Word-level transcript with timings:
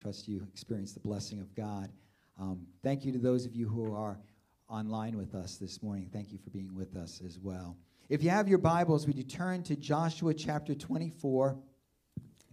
Trust 0.00 0.28
you 0.28 0.46
experience 0.50 0.92
the 0.92 1.00
blessing 1.00 1.40
of 1.40 1.54
God. 1.54 1.90
Um, 2.38 2.66
thank 2.82 3.04
you 3.04 3.12
to 3.12 3.18
those 3.18 3.44
of 3.44 3.54
you 3.54 3.68
who 3.68 3.94
are 3.94 4.18
online 4.66 5.18
with 5.18 5.34
us 5.34 5.58
this 5.58 5.82
morning. 5.82 6.08
Thank 6.10 6.32
you 6.32 6.38
for 6.38 6.48
being 6.48 6.74
with 6.74 6.96
us 6.96 7.20
as 7.22 7.38
well. 7.38 7.76
If 8.08 8.22
you 8.22 8.30
have 8.30 8.48
your 8.48 8.56
Bibles, 8.56 9.06
would 9.06 9.18
you 9.18 9.24
turn 9.24 9.62
to 9.64 9.76
Joshua 9.76 10.32
chapter 10.32 10.74
24? 10.74 11.58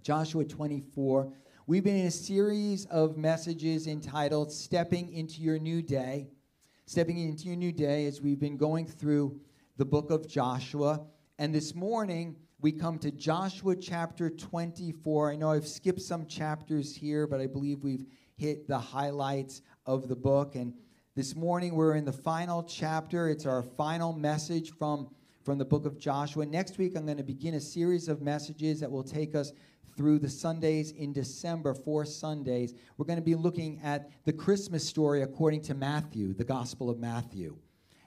Joshua 0.03 0.43
24. 0.43 1.31
We've 1.67 1.85
been 1.85 1.95
in 1.95 2.07
a 2.07 2.11
series 2.11 2.83
of 2.87 3.15
messages 3.15 3.87
entitled 3.87 4.51
Stepping 4.51 5.13
into 5.13 5.41
Your 5.41 5.57
New 5.57 5.81
Day. 5.81 6.27
Stepping 6.85 7.17
into 7.17 7.45
Your 7.45 7.55
New 7.55 7.71
Day 7.71 8.07
as 8.07 8.21
we've 8.21 8.41
been 8.41 8.57
going 8.57 8.85
through 8.85 9.39
the 9.77 9.85
book 9.85 10.11
of 10.11 10.27
Joshua. 10.27 10.99
And 11.39 11.55
this 11.55 11.73
morning, 11.73 12.35
we 12.59 12.71
come 12.71 12.97
to 12.97 13.11
Joshua 13.11 13.75
chapter 13.75 14.31
24. 14.31 15.31
I 15.31 15.35
know 15.35 15.51
I've 15.51 15.67
skipped 15.67 16.01
some 16.01 16.25
chapters 16.25 16.95
here, 16.95 17.27
but 17.27 17.39
I 17.39 17.45
believe 17.45 17.83
we've 17.83 18.07
hit 18.35 18.67
the 18.67 18.79
highlights 18.79 19.61
of 19.85 20.07
the 20.07 20.15
book. 20.15 20.55
And 20.55 20.73
this 21.15 21.35
morning 21.35 21.75
we're 21.75 21.93
in 21.93 22.03
the 22.03 22.11
final 22.11 22.63
chapter. 22.63 23.29
It's 23.29 23.45
our 23.45 23.61
final 23.61 24.11
message 24.11 24.71
from, 24.71 25.11
from 25.43 25.59
the 25.59 25.65
book 25.65 25.85
of 25.85 25.99
Joshua. 25.99 26.47
Next 26.47 26.79
week 26.79 26.95
I'm 26.95 27.05
going 27.05 27.17
to 27.17 27.23
begin 27.23 27.53
a 27.53 27.61
series 27.61 28.07
of 28.07 28.23
messages 28.23 28.79
that 28.79 28.91
will 28.91 29.03
take 29.03 29.35
us 29.35 29.53
through 29.95 30.17
the 30.17 30.29
Sundays 30.29 30.91
in 30.91 31.13
December, 31.13 31.75
four 31.75 32.05
Sundays. 32.05 32.73
We're 32.97 33.05
going 33.05 33.19
to 33.19 33.25
be 33.25 33.35
looking 33.35 33.79
at 33.83 34.09
the 34.25 34.33
Christmas 34.33 34.83
story 34.87 35.21
according 35.21 35.61
to 35.63 35.75
Matthew, 35.75 36.33
the 36.33 36.43
Gospel 36.43 36.89
of 36.89 36.97
Matthew. 36.97 37.55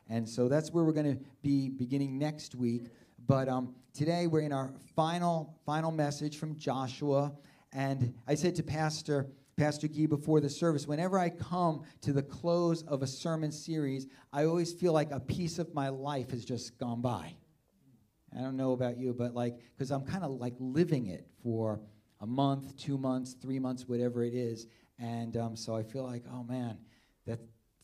And 0.08 0.28
so 0.28 0.48
that's 0.48 0.72
where 0.72 0.82
we're 0.82 0.92
going 0.92 1.16
to 1.16 1.24
be 1.40 1.68
beginning 1.68 2.18
next 2.18 2.56
week. 2.56 2.88
But 3.30 3.48
um, 3.48 3.76
today 3.94 4.26
we're 4.26 4.40
in 4.40 4.52
our 4.52 4.72
final 4.96 5.54
final 5.64 5.92
message 5.92 6.36
from 6.36 6.56
Joshua, 6.56 7.32
and 7.72 8.12
I 8.26 8.34
said 8.34 8.56
to 8.56 8.64
Pastor 8.64 9.28
Pastor 9.56 9.86
Guy 9.86 10.06
before 10.06 10.40
the 10.40 10.50
service, 10.50 10.88
whenever 10.88 11.16
I 11.16 11.30
come 11.30 11.84
to 12.00 12.12
the 12.12 12.24
close 12.24 12.82
of 12.82 13.04
a 13.04 13.06
sermon 13.06 13.52
series, 13.52 14.08
I 14.32 14.46
always 14.46 14.72
feel 14.72 14.92
like 14.92 15.12
a 15.12 15.20
piece 15.20 15.60
of 15.60 15.72
my 15.74 15.90
life 15.90 16.32
has 16.32 16.44
just 16.44 16.76
gone 16.76 17.02
by. 17.02 17.36
I 18.36 18.40
don't 18.40 18.56
know 18.56 18.72
about 18.72 18.98
you, 18.98 19.14
but 19.14 19.32
like, 19.32 19.60
because 19.76 19.92
I'm 19.92 20.04
kind 20.04 20.24
of 20.24 20.32
like 20.32 20.54
living 20.58 21.06
it 21.06 21.28
for 21.40 21.80
a 22.20 22.26
month, 22.26 22.76
two 22.76 22.98
months, 22.98 23.34
three 23.34 23.60
months, 23.60 23.86
whatever 23.86 24.24
it 24.24 24.34
is. 24.34 24.66
And 24.98 25.36
um, 25.36 25.54
so 25.54 25.76
I 25.76 25.84
feel 25.84 26.02
like, 26.02 26.24
oh 26.32 26.42
man, 26.42 26.78
that's 27.28 27.40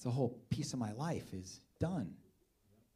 a 0.07 0.11
whole 0.11 0.41
piece 0.51 0.73
of 0.73 0.81
my 0.81 0.91
life 0.91 1.33
is 1.33 1.61
done. 1.79 2.17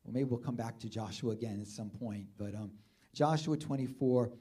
Well, 0.05 0.13
maybe 0.13 0.25
we'll 0.25 0.39
come 0.39 0.57
back 0.57 0.79
to 0.81 0.89
Joshua 0.89 1.33
again 1.33 1.61
at 1.61 1.69
some 1.69 1.91
point. 1.91 2.27
But 2.39 2.55
um, 2.55 2.71
Joshua 3.13 3.57
24. 3.57 4.33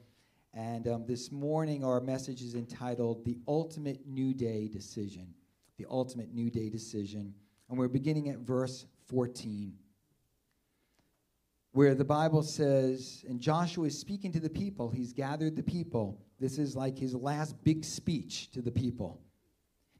And 0.52 0.88
um, 0.88 1.04
this 1.06 1.30
morning, 1.30 1.84
our 1.84 2.00
message 2.00 2.42
is 2.42 2.54
entitled 2.54 3.24
The 3.24 3.38
Ultimate 3.46 4.06
New 4.06 4.34
Day 4.34 4.68
Decision. 4.68 5.32
The 5.78 5.86
Ultimate 5.88 6.32
New 6.34 6.50
Day 6.50 6.68
Decision. 6.68 7.34
And 7.68 7.78
we're 7.78 7.88
beginning 7.88 8.28
at 8.30 8.38
verse 8.38 8.84
14, 9.06 9.72
where 11.72 11.94
the 11.94 12.04
Bible 12.04 12.42
says, 12.42 13.24
and 13.28 13.40
Joshua 13.40 13.86
is 13.86 13.98
speaking 13.98 14.32
to 14.32 14.40
the 14.40 14.50
people. 14.50 14.90
He's 14.90 15.12
gathered 15.12 15.54
the 15.54 15.62
people. 15.62 16.20
This 16.40 16.58
is 16.58 16.74
like 16.74 16.98
his 16.98 17.14
last 17.14 17.62
big 17.62 17.84
speech 17.84 18.50
to 18.50 18.60
the 18.60 18.72
people. 18.72 19.20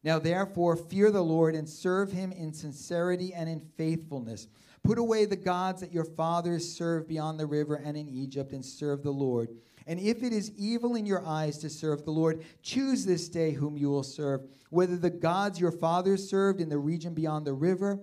Now, 0.03 0.19
therefore, 0.19 0.75
fear 0.77 1.11
the 1.11 1.23
Lord 1.23 1.55
and 1.55 1.69
serve 1.69 2.11
him 2.11 2.33
in 2.33 2.53
sincerity 2.53 3.33
and 3.35 3.49
in 3.49 3.61
faithfulness. 3.77 4.49
Put 4.83 4.99
away 4.99 5.25
the 5.25 5.37
gods 5.37 5.81
that 5.81 5.93
your 5.93 6.05
fathers 6.05 6.69
served 6.69 7.07
beyond 7.09 7.39
the 7.39 7.47
river 7.47 7.77
and 7.77 7.97
in 7.97 8.09
Egypt 8.09 8.53
and 8.53 8.65
serve 8.65 9.03
the 9.03 9.11
Lord. 9.11 9.51
And 9.87 9.99
if 10.01 10.23
it 10.23 10.33
is 10.33 10.53
evil 10.57 10.95
in 10.95 11.07
your 11.07 11.25
eyes 11.27 11.59
to 11.59 11.71
serve 11.71 12.05
the 12.05 12.11
Lord, 12.11 12.45
choose 12.63 13.05
this 13.05 13.29
day 13.29 13.53
whom 13.53 13.77
you 13.77 13.91
will 13.91 14.03
serve, 14.03 14.43
whether 14.71 14.97
the 14.97 15.11
gods 15.11 15.61
your 15.61 15.73
fathers 15.73 16.29
served 16.29 16.61
in 16.61 16.69
the 16.69 16.79
region 16.79 17.15
beyond 17.15 17.47
the 17.47 17.53
river, 17.53 18.01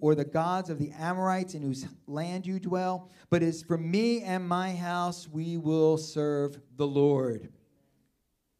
or 0.00 0.14
the 0.14 0.24
gods 0.24 0.70
of 0.70 0.78
the 0.78 0.90
Amorites 0.92 1.54
in 1.54 1.62
whose 1.62 1.86
land 2.06 2.46
you 2.46 2.58
dwell. 2.58 3.10
But 3.30 3.42
as 3.42 3.62
for 3.62 3.78
me 3.78 4.22
and 4.22 4.48
my 4.48 4.74
house, 4.74 5.28
we 5.28 5.56
will 5.56 5.96
serve 5.96 6.58
the 6.76 6.86
Lord. 6.86 7.52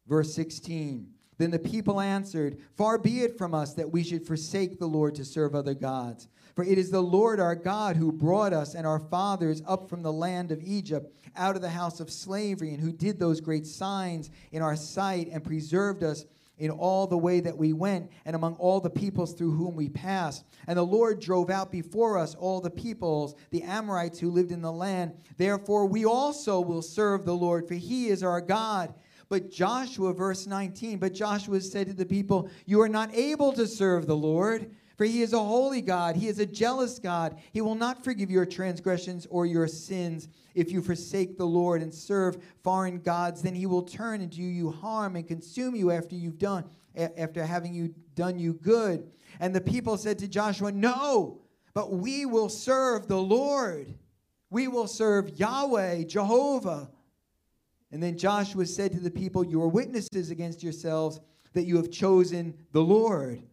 Verse 0.07 0.33
16. 0.33 1.07
Then 1.37 1.51
the 1.51 1.59
people 1.59 1.99
answered, 1.99 2.57
Far 2.75 2.97
be 2.97 3.21
it 3.21 3.37
from 3.37 3.53
us 3.53 3.73
that 3.75 3.91
we 3.91 4.03
should 4.03 4.25
forsake 4.25 4.79
the 4.79 4.87
Lord 4.87 5.15
to 5.15 5.25
serve 5.25 5.53
other 5.53 5.75
gods. 5.75 6.27
For 6.57 6.63
it 6.63 6.79
is 6.79 6.89
the 6.89 7.03
Lord 7.03 7.39
our 7.39 7.53
God 7.53 7.97
who 7.97 8.11
brought 8.11 8.51
us 8.51 8.73
and 8.73 8.87
our 8.87 8.97
fathers 8.97 9.61
up 9.67 9.87
from 9.87 10.01
the 10.01 10.11
land 10.11 10.51
of 10.51 10.59
Egypt, 10.63 11.15
out 11.35 11.55
of 11.55 11.61
the 11.61 11.69
house 11.69 11.99
of 11.99 12.09
slavery, 12.09 12.73
and 12.73 12.81
who 12.81 12.91
did 12.91 13.19
those 13.19 13.39
great 13.39 13.67
signs 13.67 14.31
in 14.51 14.63
our 14.63 14.75
sight 14.75 15.29
and 15.31 15.43
preserved 15.43 16.03
us 16.03 16.25
in 16.57 16.71
all 16.71 17.05
the 17.05 17.15
way 17.15 17.41
that 17.41 17.55
we 17.55 17.73
went 17.73 18.09
and 18.25 18.35
among 18.35 18.55
all 18.55 18.79
the 18.79 18.89
peoples 18.89 19.35
through 19.35 19.51
whom 19.51 19.75
we 19.75 19.87
passed. 19.87 20.45
And 20.65 20.79
the 20.79 20.83
Lord 20.83 21.19
drove 21.19 21.51
out 21.51 21.71
before 21.71 22.17
us 22.17 22.33
all 22.33 22.59
the 22.59 22.71
peoples, 22.71 23.35
the 23.51 23.61
Amorites 23.61 24.17
who 24.17 24.31
lived 24.31 24.51
in 24.51 24.63
the 24.63 24.71
land. 24.71 25.13
Therefore, 25.37 25.85
we 25.85 26.05
also 26.05 26.59
will 26.59 26.81
serve 26.81 27.23
the 27.23 27.35
Lord, 27.35 27.67
for 27.67 27.75
he 27.75 28.07
is 28.07 28.23
our 28.23 28.41
God. 28.41 28.95
But 29.29 29.51
Joshua, 29.51 30.11
verse 30.11 30.47
19, 30.47 30.97
but 30.97 31.13
Joshua 31.13 31.61
said 31.61 31.85
to 31.85 31.93
the 31.93 32.03
people, 32.03 32.49
You 32.65 32.81
are 32.81 32.89
not 32.89 33.13
able 33.13 33.53
to 33.53 33.67
serve 33.67 34.07
the 34.07 34.17
Lord 34.17 34.71
for 34.97 35.05
he 35.05 35.21
is 35.21 35.31
a 35.31 35.43
holy 35.43 35.81
God. 35.81 36.15
He 36.15 36.27
is 36.27 36.39
a 36.39 36.45
jealous 36.45 36.97
God. 36.97 37.39
He 37.53 37.61
will 37.61 37.75
not 37.75 38.03
forgive 38.03 38.31
your 38.31 38.47
transgressions 38.47 39.27
or 39.29 39.45
your 39.45 39.67
sins. 39.67 40.27
If 40.55 40.71
you 40.71 40.81
forsake 40.81 41.37
the 41.37 41.45
Lord 41.45 41.83
and 41.83 41.93
serve 41.93 42.43
foreign 42.63 42.99
gods, 42.99 43.43
then 43.43 43.53
he 43.53 43.67
will 43.67 43.83
turn 43.83 44.21
and 44.21 44.31
do 44.31 44.41
you 44.41 44.71
harm 44.71 45.15
and 45.15 45.27
consume 45.27 45.75
you 45.75 45.91
after 45.91 46.15
you've 46.15 46.39
done 46.39 46.65
after 46.95 47.45
having 47.45 47.75
you 47.75 47.93
done 48.15 48.39
you 48.39 48.53
good. 48.53 49.11
And 49.39 49.55
the 49.55 49.61
people 49.61 49.97
said 49.97 50.17
to 50.17 50.27
Joshua, 50.27 50.71
"No, 50.71 51.41
but 51.75 51.93
we 51.93 52.25
will 52.25 52.49
serve 52.49 53.07
the 53.07 53.21
Lord. 53.21 53.93
We 54.49 54.67
will 54.67 54.87
serve 54.87 55.39
Yahweh, 55.39 56.05
Jehovah." 56.05 56.89
And 57.91 58.01
then 58.01 58.17
Joshua 58.17 58.65
said 58.65 58.93
to 58.93 58.99
the 58.99 59.11
people, 59.11 59.45
"You 59.45 59.61
are 59.61 59.67
witnesses 59.67 60.31
against 60.31 60.63
yourselves 60.63 61.19
that 61.53 61.65
you 61.65 61.77
have 61.77 61.91
chosen 61.91 62.55
the 62.71 62.81
Lord 62.81 63.43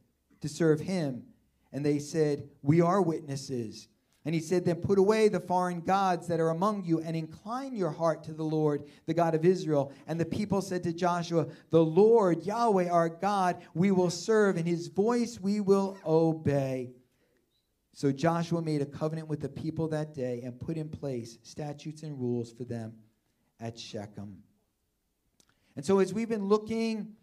to 0.41 0.49
serve 0.49 0.81
him." 0.81 1.27
And 1.75 1.85
they 1.85 1.99
said, 1.99 2.49
We 2.63 2.81
are 2.81 3.03
witnesses. 3.03 3.89
And 4.25 4.35
he 4.35 4.41
said, 4.41 4.65
Then 4.65 4.77
put 4.77 4.99
away 4.99 5.29
the 5.29 5.41
foreign 5.41 5.81
gods 5.81 6.29
that 6.29 6.41
are 6.41 6.51
among 6.51 6.85
you 6.85 7.01
and 7.01 7.15
incline 7.17 7.75
your 7.75 7.91
heart 7.91 8.23
to 8.25 8.33
the 8.33 8.45
Lord, 8.45 8.85
the 9.07 9.13
God 9.13 9.35
of 9.35 9.45
Israel. 9.45 9.93
And 10.07 10.19
the 10.19 10.25
people 10.25 10.63
said 10.63 10.85
to 10.85 10.93
Joshua, 10.93 11.49
The 11.71 11.85
Lord, 11.85 12.47
Yahweh, 12.47 12.89
our 12.89 13.09
God, 13.09 13.63
we 13.75 13.91
will 13.91 14.09
serve, 14.09 14.57
and 14.57 14.67
his 14.67 14.87
voice 14.87 15.41
we 15.41 15.61
will 15.61 15.99
obey. 16.07 16.93
So 17.93 18.13
Joshua 18.13 18.63
made 18.63 18.81
a 18.81 18.87
covenant 18.87 19.29
with 19.29 19.41
the 19.41 19.49
people 19.49 19.89
that 19.89 20.15
day 20.15 20.43
and 20.45 20.59
put 20.59 20.77
in 20.77 20.89
place 20.89 21.39
statutes 21.43 22.05
and 22.05 22.19
rules 22.19 22.53
for 22.53 22.65
them 22.65 22.95
at 23.61 23.79
Shechem. 23.79 24.39
And 25.77 25.85
so, 25.85 25.99
as 25.99 26.15
we've 26.15 26.29
been 26.29 26.47
looking 26.47 27.15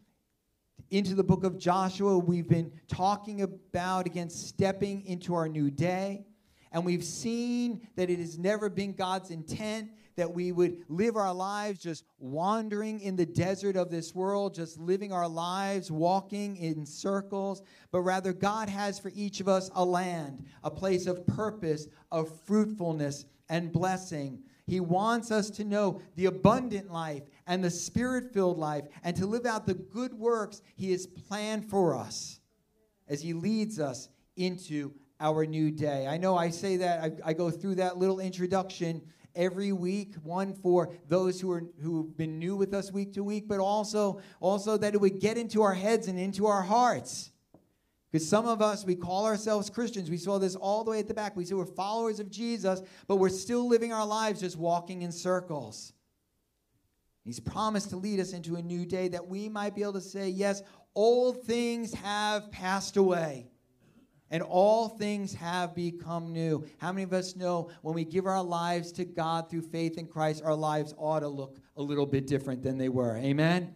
into 0.90 1.16
the 1.16 1.24
book 1.24 1.44
of 1.44 1.58
Joshua. 1.58 2.18
We've 2.18 2.48
been 2.48 2.72
talking 2.88 3.42
about, 3.42 4.06
again, 4.06 4.30
stepping 4.30 5.06
into 5.06 5.34
our 5.34 5.48
new 5.48 5.72
day. 5.72 6.26
And 6.72 6.86
we've 6.86 7.04
seen 7.04 7.88
that 7.96 8.09
it 8.09 8.20
has 8.20 8.38
never 8.38 8.70
been 8.70 8.94
God's 8.94 9.31
intent 9.31 9.92
that 10.16 10.31
we 10.31 10.52
would 10.52 10.84
live 10.88 11.16
our 11.16 11.34
lives 11.34 11.80
just 11.80 12.04
wandering 12.20 13.00
in 13.00 13.16
the 13.16 13.26
desert 13.26 13.76
of 13.76 13.90
this 13.90 14.14
world, 14.14 14.54
just 14.54 14.80
living 14.80 15.12
our 15.12 15.28
lives 15.28 15.92
walking 15.92 16.58
in 16.58 16.86
circles, 16.86 17.62
but 17.92 18.02
rather 18.02 18.34
God 18.34 18.70
has 18.70 19.00
for 19.00 19.12
each 19.16 19.40
of 19.40 19.48
us 19.48 19.70
a 19.76 19.84
land, 19.84 20.46
a 20.64 20.72
place 20.72 21.08
of 21.08 21.26
purpose, 21.28 21.88
of 22.12 22.31
fruitfulness 22.46 23.26
and 23.50 23.72
blessing. 23.72 24.44
He 24.72 24.80
wants 24.80 25.32
us 25.32 25.50
to 25.50 25.66
know 25.66 26.00
the 26.16 26.28
abundant 26.28 26.94
life 26.94 27.24
and 27.46 27.62
the 27.62 27.70
spirit 27.70 28.32
filled 28.32 28.58
life 28.58 28.86
and 29.04 29.14
to 29.18 29.26
live 29.26 29.46
out 29.46 29.66
the 29.66 29.74
good 29.74 30.14
works 30.14 30.62
He 30.78 30.94
has 30.94 31.06
planned 31.06 31.70
for 31.70 31.94
us 31.94 32.40
as 33.10 33.22
He 33.22 33.34
leads 33.34 33.81
us 33.81 34.07
into 34.38 34.94
our 35.19 35.45
new 35.45 35.72
day. 35.72 36.07
I 36.07 36.16
know 36.16 36.38
I 36.38 36.51
say 36.51 36.78
that, 36.78 37.04
I, 37.04 37.31
I, 37.31 37.34
go 37.34 37.51
through 37.51 37.75
that 37.75 37.98
little 37.98 38.22
introduction 38.22 39.01
every 39.36 39.74
week 39.74 40.16
one 40.24 40.54
for 40.54 40.94
those 41.10 41.42
who 41.42 41.51
are 41.51 41.66
who've 41.81 42.16
been 42.16 42.40
new 42.40 42.56
with 42.56 42.74
us 42.74 42.94
week 42.94 43.12
to 43.16 43.25
week 43.25 43.50
but 43.50 43.60
also 43.60 44.22
also 44.40 44.78
that 44.78 44.94
it 44.94 45.01
would 45.01 45.19
get 45.19 45.38
into 45.38 45.62
our 45.62 45.74
heads 45.74 46.07
and 46.07 46.18
into 46.18 46.48
our 46.48 46.62
hearts 46.62 47.31
because 48.12 48.28
some 48.28 48.46
of 48.46 48.62
us, 48.62 48.84
we 48.84 48.96
call 48.96 49.25
ourselves 49.25 49.69
Christians. 49.69 50.10
We 50.10 50.18
saw 50.18 50.38
this 50.38 50.56
all 50.56 50.84
the 50.84 50.92
way 50.92 51.00
at 51.00 51.08
the 51.08 51.13
back. 51.13 51.36
We 51.36 51.46
say 51.46 51.56
we're 51.56 51.66
followers 51.66 52.19
of 52.19 52.30
Jesus, 52.30 52.81
but 53.08 53.18
we're 53.18 53.30
still 53.30 53.68
living 53.68 53.94
our 53.94 54.06
lives 54.06 54.42
just 54.42 54.58
walking 54.58 55.04
in 55.04 55.12
circles. 55.12 55.94
He's 57.24 57.40
promised 57.40 57.92
to 57.92 57.98
lead 57.98 58.19
us 58.19 58.34
into 58.34 58.56
a 58.56 58.62
new 58.62 58.86
day 58.86 59.08
that 59.10 59.28
we 59.28 59.48
might 59.48 59.75
be 59.75 59.84
able 59.84 59.94
to 59.94 60.02
say, 60.02 60.28
Yes, 60.28 60.62
old 60.94 61.44
things 61.44 61.94
have 61.94 62.52
passed 62.52 62.98
away 62.98 63.52
and 64.31 64.42
all 64.42 64.90
things 64.90 65.34
have 65.34 65.75
become 65.75 66.34
new. 66.34 66.66
How 66.80 66.92
many 66.92 67.04
of 67.04 67.14
us 67.14 67.36
know 67.36 67.69
when 67.81 67.94
we 67.94 68.06
give 68.06 68.25
our 68.25 68.44
lives 68.44 68.92
to 68.94 69.06
God 69.06 69.50
through 69.50 69.62
faith 69.62 69.98
in 69.98 70.07
Christ, 70.07 70.42
our 70.44 70.56
lives 70.56 70.94
ought 70.98 71.19
to 71.19 71.28
look 71.28 71.60
a 71.78 71.81
little 71.81 72.06
bit 72.06 72.28
different 72.28 72.64
than 72.64 72.78
they 72.78 72.90
were? 72.90 73.18
Amen? 73.18 73.74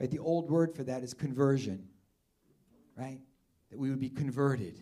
Right? 0.00 0.10
The 0.10 0.18
old 0.18 0.50
word 0.50 0.74
for 0.74 0.82
that 0.84 1.02
is 1.02 1.14
conversion. 1.14 1.86
Right? 2.96 3.20
That 3.76 3.82
we 3.82 3.90
would 3.90 4.00
be 4.00 4.08
converted, 4.08 4.80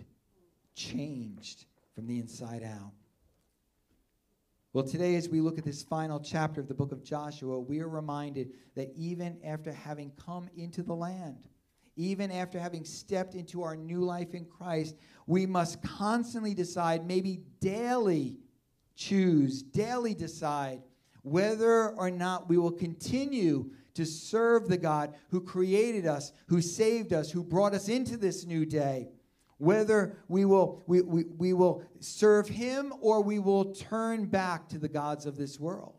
changed 0.76 1.64
from 1.96 2.06
the 2.06 2.20
inside 2.20 2.62
out. 2.62 2.92
Well, 4.72 4.84
today, 4.84 5.16
as 5.16 5.28
we 5.28 5.40
look 5.40 5.58
at 5.58 5.64
this 5.64 5.82
final 5.82 6.20
chapter 6.20 6.60
of 6.60 6.68
the 6.68 6.74
book 6.74 6.92
of 6.92 7.02
Joshua, 7.02 7.58
we 7.58 7.80
are 7.80 7.88
reminded 7.88 8.52
that 8.76 8.92
even 8.94 9.40
after 9.44 9.72
having 9.72 10.12
come 10.24 10.48
into 10.56 10.84
the 10.84 10.94
land, 10.94 11.48
even 11.96 12.30
after 12.30 12.60
having 12.60 12.84
stepped 12.84 13.34
into 13.34 13.64
our 13.64 13.74
new 13.74 14.04
life 14.04 14.32
in 14.32 14.44
Christ, 14.44 14.94
we 15.26 15.44
must 15.44 15.82
constantly 15.82 16.54
decide, 16.54 17.04
maybe 17.04 17.40
daily 17.60 18.38
choose, 18.94 19.60
daily 19.60 20.14
decide 20.14 20.82
whether 21.22 21.88
or 21.88 22.12
not 22.12 22.48
we 22.48 22.58
will 22.58 22.70
continue 22.70 23.72
to 23.94 24.04
serve 24.04 24.68
the 24.68 24.76
God 24.76 25.14
who 25.30 25.40
created 25.40 26.06
us, 26.06 26.32
who 26.48 26.60
saved 26.60 27.12
us, 27.12 27.30
who 27.30 27.42
brought 27.42 27.74
us 27.74 27.88
into 27.88 28.16
this 28.16 28.44
new 28.44 28.66
day. 28.66 29.08
Whether 29.58 30.16
we 30.28 30.44
will, 30.44 30.82
we, 30.86 31.00
we, 31.00 31.24
we 31.24 31.52
will 31.52 31.84
serve 32.00 32.48
him 32.48 32.92
or 33.00 33.22
we 33.22 33.38
will 33.38 33.72
turn 33.72 34.26
back 34.26 34.68
to 34.70 34.78
the 34.78 34.88
gods 34.88 35.26
of 35.26 35.36
this 35.36 35.60
world. 35.60 35.94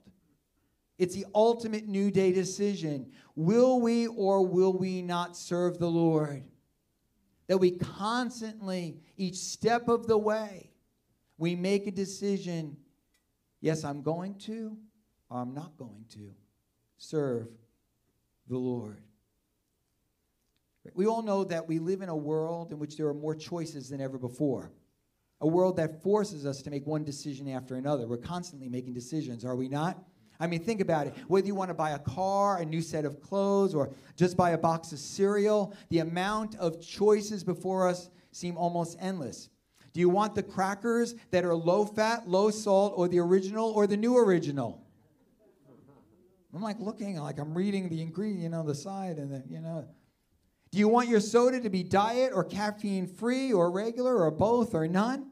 It's 0.98 1.16
the 1.16 1.26
ultimate 1.34 1.88
new 1.88 2.12
day 2.12 2.32
decision. 2.32 3.12
Will 3.36 3.82
we 3.82 4.08
or 4.08 4.46
will 4.46 4.74
we 4.74 5.02
not 5.02 5.36
serve 5.36 5.78
the 5.80 5.90
Lord? 5.90 6.44
That 7.48 7.58
we 7.58 7.72
constantly, 7.72 8.98
each 9.18 9.36
step 9.36 9.88
of 9.88 10.08
the 10.08 10.18
way, 10.18 10.72
we 11.38 11.56
make 11.56 11.88
a 11.88 11.92
decision 11.92 12.78
yes, 13.62 13.84
I'm 13.84 14.04
going 14.04 14.36
to, 14.36 14.78
or 15.30 15.40
I'm 15.40 15.54
not 15.54 15.76
going 15.78 16.06
to 16.14 16.32
serve 16.98 17.50
the 18.48 18.58
Lord. 18.58 19.02
We 20.94 21.08
all 21.08 21.24
know 21.24 21.44
that 21.46 21.68
we 21.68 21.80
live 21.80 22.02
in 22.02 22.10
a 22.10 22.16
world 22.16 22.72
in 22.72 22.80
which 22.80 22.96
there 22.98 23.08
are 23.08 23.14
more 23.14 23.36
choices 23.36 23.90
than 23.90 24.02
ever 24.02 24.18
before. 24.18 24.72
A 25.42 25.48
world 25.48 25.78
that 25.78 26.02
forces 26.04 26.46
us 26.46 26.62
to 26.62 26.70
make 26.70 26.86
one 26.86 27.04
decision 27.04 27.50
after 27.50 27.76
another. 27.76 28.08
We're 28.08 28.18
constantly 28.18 28.70
making 28.70 28.94
decisions, 28.94 29.44
are 29.44 29.56
we 29.56 29.68
not? 29.68 29.98
I 30.40 30.48
mean, 30.48 30.64
think 30.64 30.82
about 30.82 31.08
it. 31.08 31.16
Whether 31.28 31.48
you 31.48 31.56
want 31.56 31.70
to 31.70 31.76
buy 31.76 31.92
a 31.92 32.00
car, 32.00 32.60
a 32.60 32.66
new 32.66 32.82
set 32.82 33.06
of 33.06 33.22
clothes, 33.22 33.74
or 33.74 33.90
just 34.16 34.38
buy 34.38 34.52
a 34.52 34.58
box 34.58 34.92
of 34.92 35.00
cereal, 35.00 35.74
the 35.90 36.00
amount 36.00 36.56
of 36.56 36.82
choices 36.82 37.44
before 37.44 37.88
us 37.88 38.10
seem 38.32 38.58
almost 38.58 38.98
endless. 39.00 39.50
Do 39.94 40.02
you 40.02 40.10
want 40.10 40.36
the 40.36 40.44
crackers 40.44 41.16
that 41.32 41.46
are 41.46 41.56
low 41.56 41.86
fat, 41.86 42.28
low 42.28 42.50
salt, 42.52 42.94
or 42.98 43.08
the 43.08 43.20
original, 43.20 43.72
or 43.72 43.88
the 43.88 43.96
new 43.96 44.18
original? 44.18 44.85
I'm 46.56 46.62
like 46.62 46.80
looking, 46.80 47.18
like 47.18 47.38
I'm 47.38 47.54
reading 47.54 47.90
the 47.90 48.02
ingredient, 48.02 48.42
you 48.42 48.50
know, 48.50 48.64
the 48.64 48.74
side, 48.74 49.18
and 49.18 49.30
the, 49.30 49.44
you 49.50 49.60
know. 49.60 49.86
Do 50.72 50.80
you 50.80 50.88
want 50.88 51.10
your 51.10 51.20
soda 51.20 51.60
to 51.60 51.70
be 51.70 51.84
diet 51.84 52.32
or 52.34 52.46
caffeine 52.46 53.08
free 53.08 53.52
or 53.52 53.70
regular 53.70 54.16
or 54.18 54.32
both 54.32 54.74
or 54.74 54.88
none? 54.88 55.32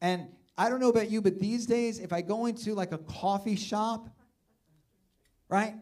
And 0.00 0.26
I 0.56 0.68
don't 0.68 0.80
know 0.80 0.88
about 0.88 1.10
you, 1.10 1.22
but 1.22 1.38
these 1.38 1.64
days, 1.64 2.00
if 2.00 2.12
I 2.12 2.22
go 2.22 2.46
into 2.46 2.74
like 2.74 2.92
a 2.92 2.98
coffee 2.98 3.54
shop, 3.54 4.08
right, 5.48 5.74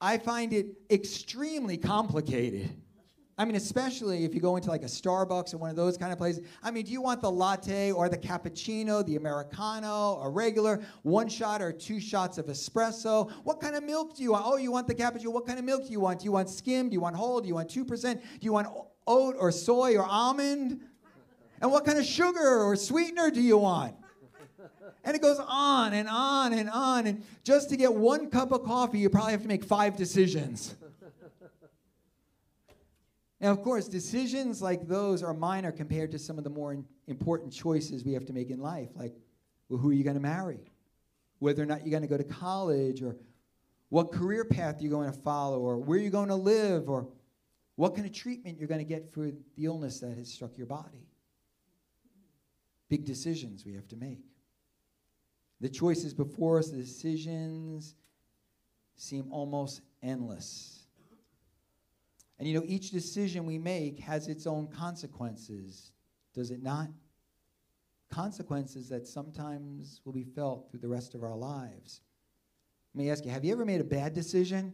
I 0.00 0.18
find 0.18 0.54
it 0.54 0.66
extremely 0.90 1.76
complicated. 1.76 2.70
I 3.36 3.44
mean, 3.44 3.56
especially 3.56 4.24
if 4.24 4.32
you 4.32 4.40
go 4.40 4.56
into 4.56 4.68
like 4.68 4.82
a 4.82 4.86
Starbucks 4.86 5.54
or 5.54 5.58
one 5.58 5.68
of 5.68 5.74
those 5.74 5.98
kind 5.98 6.12
of 6.12 6.18
places. 6.18 6.44
I 6.62 6.70
mean, 6.70 6.84
do 6.84 6.92
you 6.92 7.02
want 7.02 7.20
the 7.20 7.30
latte 7.30 7.90
or 7.90 8.08
the 8.08 8.16
cappuccino, 8.16 9.04
the 9.04 9.16
Americano, 9.16 10.20
a 10.22 10.30
regular, 10.30 10.80
one 11.02 11.28
shot 11.28 11.60
or 11.60 11.72
two 11.72 11.98
shots 11.98 12.38
of 12.38 12.46
espresso? 12.46 13.30
What 13.42 13.60
kind 13.60 13.74
of 13.74 13.82
milk 13.82 14.16
do 14.16 14.22
you 14.22 14.32
want? 14.32 14.44
Oh, 14.46 14.56
you 14.56 14.70
want 14.70 14.86
the 14.86 14.94
cappuccino. 14.94 15.32
What 15.32 15.46
kind 15.46 15.58
of 15.58 15.64
milk 15.64 15.86
do 15.86 15.92
you 15.92 16.00
want? 16.00 16.20
Do 16.20 16.26
you 16.26 16.32
want 16.32 16.48
skim? 16.48 16.88
Do 16.88 16.94
you 16.94 17.00
want 17.00 17.16
whole? 17.16 17.40
Do 17.40 17.48
you 17.48 17.54
want 17.54 17.68
2%? 17.68 18.14
Do 18.14 18.20
you 18.40 18.52
want 18.52 18.68
oat 19.06 19.34
or 19.38 19.50
soy 19.50 19.96
or 19.96 20.04
almond? 20.04 20.80
And 21.60 21.72
what 21.72 21.84
kind 21.84 21.98
of 21.98 22.04
sugar 22.04 22.62
or 22.62 22.76
sweetener 22.76 23.30
do 23.30 23.40
you 23.40 23.58
want? 23.58 23.96
And 25.02 25.16
it 25.16 25.20
goes 25.20 25.40
on 25.40 25.92
and 25.92 26.08
on 26.08 26.52
and 26.52 26.70
on. 26.70 27.06
And 27.06 27.24
just 27.42 27.68
to 27.70 27.76
get 27.76 27.92
one 27.92 28.30
cup 28.30 28.52
of 28.52 28.64
coffee, 28.64 28.98
you 28.98 29.10
probably 29.10 29.32
have 29.32 29.42
to 29.42 29.48
make 29.48 29.64
five 29.64 29.96
decisions. 29.96 30.76
Now, 33.44 33.50
of 33.50 33.60
course, 33.60 33.88
decisions 33.88 34.62
like 34.62 34.88
those 34.88 35.22
are 35.22 35.34
minor 35.34 35.70
compared 35.70 36.10
to 36.12 36.18
some 36.18 36.38
of 36.38 36.44
the 36.44 36.50
more 36.50 36.82
important 37.08 37.52
choices 37.52 38.02
we 38.02 38.14
have 38.14 38.24
to 38.24 38.32
make 38.32 38.48
in 38.48 38.58
life, 38.58 38.88
like 38.94 39.12
well, 39.68 39.78
who 39.78 39.90
are 39.90 39.92
you 39.92 40.02
going 40.02 40.16
to 40.16 40.22
marry? 40.22 40.60
Whether 41.40 41.62
or 41.62 41.66
not 41.66 41.82
you're 41.82 41.90
going 41.90 42.00
to 42.00 42.08
go 42.08 42.16
to 42.16 42.24
college, 42.24 43.02
or 43.02 43.18
what 43.90 44.12
career 44.12 44.46
path 44.46 44.80
you're 44.80 44.90
going 44.90 45.12
to 45.12 45.18
follow, 45.18 45.60
or 45.60 45.76
where 45.76 45.98
you're 45.98 46.10
going 46.10 46.30
to 46.30 46.34
live, 46.34 46.88
or 46.88 47.06
what 47.76 47.94
kind 47.94 48.06
of 48.06 48.14
treatment 48.14 48.58
you're 48.58 48.66
going 48.66 48.80
to 48.80 48.86
get 48.86 49.12
for 49.12 49.30
the 49.30 49.64
illness 49.66 50.00
that 50.00 50.16
has 50.16 50.32
struck 50.32 50.56
your 50.56 50.66
body. 50.66 51.06
Big 52.88 53.04
decisions 53.04 53.66
we 53.66 53.74
have 53.74 53.88
to 53.88 53.96
make. 53.96 54.24
The 55.60 55.68
choices 55.68 56.14
before 56.14 56.60
us, 56.60 56.70
the 56.70 56.78
decisions 56.78 57.94
seem 58.96 59.30
almost 59.30 59.82
endless. 60.02 60.83
And 62.38 62.48
you 62.48 62.54
know, 62.54 62.64
each 62.66 62.90
decision 62.90 63.46
we 63.46 63.58
make 63.58 64.00
has 64.00 64.28
its 64.28 64.46
own 64.46 64.66
consequences, 64.68 65.92
does 66.34 66.50
it 66.50 66.62
not? 66.62 66.88
Consequences 68.10 68.88
that 68.88 69.06
sometimes 69.06 70.00
will 70.04 70.12
be 70.12 70.24
felt 70.24 70.70
through 70.70 70.80
the 70.80 70.88
rest 70.88 71.14
of 71.14 71.22
our 71.22 71.36
lives. 71.36 72.00
Let 72.94 73.04
me 73.04 73.10
ask 73.10 73.24
you 73.24 73.30
have 73.30 73.44
you 73.44 73.52
ever 73.52 73.64
made 73.64 73.80
a 73.80 73.84
bad 73.84 74.14
decision? 74.14 74.72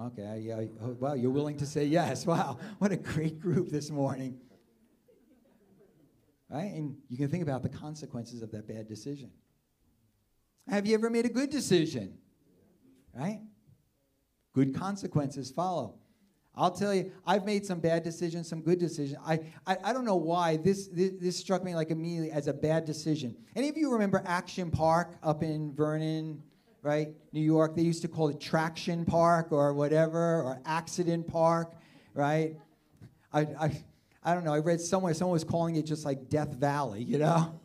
Okay, 0.00 0.40
yeah, 0.42 0.62
well, 0.98 1.14
you're 1.14 1.30
willing 1.30 1.58
to 1.58 1.66
say 1.66 1.84
yes. 1.84 2.24
Wow, 2.30 2.58
what 2.78 2.90
a 2.90 2.96
great 2.96 3.40
group 3.40 3.68
this 3.68 3.90
morning. 3.90 4.38
Right? 6.48 6.72
And 6.72 6.96
you 7.08 7.16
can 7.16 7.28
think 7.28 7.42
about 7.42 7.62
the 7.62 7.68
consequences 7.68 8.42
of 8.42 8.50
that 8.52 8.66
bad 8.66 8.88
decision. 8.88 9.30
Have 10.68 10.86
you 10.86 10.94
ever 10.94 11.10
made 11.10 11.26
a 11.26 11.28
good 11.28 11.50
decision? 11.50 12.18
Right? 13.14 13.40
Good 14.52 14.74
consequences 14.74 15.50
follow. 15.50 15.99
I'll 16.60 16.70
tell 16.70 16.94
you, 16.94 17.10
I've 17.26 17.46
made 17.46 17.64
some 17.64 17.80
bad 17.80 18.02
decisions, 18.02 18.46
some 18.46 18.60
good 18.60 18.78
decisions. 18.78 19.18
I, 19.26 19.40
I, 19.66 19.78
I 19.82 19.92
don't 19.94 20.04
know 20.04 20.16
why 20.16 20.58
this, 20.58 20.88
this, 20.88 21.12
this 21.18 21.36
struck 21.36 21.64
me 21.64 21.74
like 21.74 21.90
immediately 21.90 22.30
as 22.30 22.48
a 22.48 22.52
bad 22.52 22.84
decision. 22.84 23.34
Any 23.56 23.70
of 23.70 23.78
you 23.78 23.90
remember 23.90 24.22
Action 24.26 24.70
Park 24.70 25.16
up 25.22 25.42
in 25.42 25.72
Vernon, 25.74 26.42
right? 26.82 27.08
New 27.32 27.40
York. 27.40 27.74
They 27.76 27.82
used 27.82 28.02
to 28.02 28.08
call 28.08 28.28
it 28.28 28.38
Traction 28.40 29.06
Park 29.06 29.52
or 29.52 29.72
whatever, 29.72 30.42
or 30.42 30.60
Accident 30.66 31.26
Park, 31.26 31.72
right? 32.12 32.56
I, 33.32 33.40
I, 33.40 33.82
I 34.22 34.34
don't 34.34 34.44
know. 34.44 34.52
I 34.52 34.58
read 34.58 34.82
somewhere 34.82 35.14
someone 35.14 35.32
was 35.32 35.44
calling 35.44 35.76
it 35.76 35.86
just 35.86 36.04
like 36.04 36.28
Death 36.28 36.52
Valley, 36.54 37.02
you 37.02 37.18
know? 37.18 37.58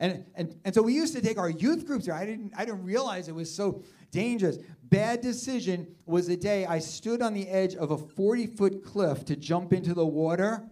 And, 0.00 0.24
and, 0.34 0.56
and 0.64 0.74
so 0.74 0.82
we 0.82 0.92
used 0.92 1.14
to 1.14 1.22
take 1.22 1.38
our 1.38 1.50
youth 1.50 1.86
groups 1.86 2.06
there. 2.06 2.14
I 2.14 2.26
didn't, 2.26 2.52
I 2.56 2.64
didn't 2.64 2.84
realize 2.84 3.28
it 3.28 3.34
was 3.34 3.54
so 3.54 3.82
dangerous. 4.10 4.58
Bad 4.84 5.20
decision 5.20 5.86
was 6.06 6.26
the 6.26 6.36
day 6.36 6.66
I 6.66 6.78
stood 6.78 7.22
on 7.22 7.34
the 7.34 7.48
edge 7.48 7.74
of 7.74 7.90
a 7.90 7.98
40 7.98 8.46
foot 8.46 8.84
cliff 8.84 9.24
to 9.26 9.36
jump 9.36 9.72
into 9.72 9.94
the 9.94 10.06
water 10.06 10.62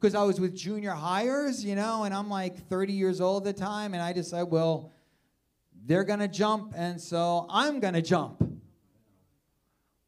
because 0.00 0.14
I 0.14 0.22
was 0.22 0.40
with 0.40 0.56
junior 0.56 0.92
hires, 0.92 1.64
you 1.64 1.74
know, 1.74 2.04
and 2.04 2.14
I'm 2.14 2.30
like 2.30 2.68
30 2.68 2.92
years 2.92 3.20
old 3.20 3.46
at 3.46 3.56
the 3.56 3.62
time. 3.62 3.92
And 3.92 4.02
I 4.02 4.12
decided, 4.12 4.50
well, 4.50 4.92
they're 5.84 6.04
going 6.04 6.20
to 6.20 6.28
jump, 6.28 6.74
and 6.76 7.00
so 7.00 7.46
I'm 7.50 7.80
going 7.80 7.94
to 7.94 8.02
jump. 8.02 8.42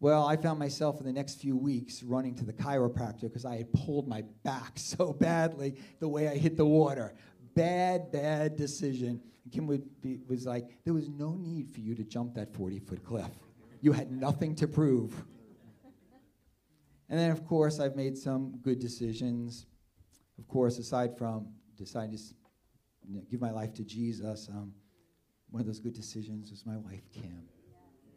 Well, 0.01 0.27
I 0.27 0.37
found 0.37 0.59
myself 0.59 0.99
in 0.99 1.07
the 1.07 1.13
next 1.13 1.41
few 1.41 1.57
weeks 1.57 2.03
running 2.03 2.35
to 2.37 2.45
the 2.45 2.53
chiropractor 2.53 3.23
because 3.23 3.45
I 3.45 3.59
had 3.59 3.73
pulled 3.73 4.09
my 4.09 4.23
back 4.43 4.73
so 4.77 5.13
badly 5.13 5.77
the 6.01 6.09
way 6.09 6.29
I 6.29 6.37
hit 6.37 6.57
the 6.57 6.67
water 6.67 7.15
bad, 7.55 8.11
bad 8.13 8.57
decision. 8.57 9.21
Kim 9.51 9.67
would 9.67 10.01
be, 10.01 10.21
was 10.29 10.47
like, 10.47 10.79
there 10.85 10.95
was 10.95 11.09
no 11.09 11.35
need 11.35 11.73
for 11.73 11.81
you 11.81 11.95
to 11.95 12.05
jump 12.05 12.35
that 12.35 12.55
40 12.55 12.79
foot 12.79 13.05
cliff. 13.05 13.31
You 13.81 13.93
had 13.93 14.11
nothing 14.13 14.55
to 14.57 14.69
prove. 14.69 15.15
And 17.09 17.19
then, 17.19 17.31
of 17.31 17.45
course, 17.45 17.81
I've 17.81 17.97
made 17.97 18.17
some 18.17 18.59
good 18.63 18.79
decisions. 18.79 19.67
Of 20.39 20.49
course, 20.49 20.79
aside 20.79 21.19
from 21.19 21.49
deciding 21.77 22.17
to 22.17 22.23
give 23.31 23.41
my 23.41 23.51
life 23.51 23.75
to 23.75 23.85
Jesus, 23.85 24.49
um, 24.49 24.73
one 25.51 25.61
of 25.61 25.67
those 25.67 25.81
good 25.81 25.93
decisions 25.93 26.51
was 26.51 26.65
my 26.65 26.79
wife, 26.79 27.03
Kim. 27.13 27.43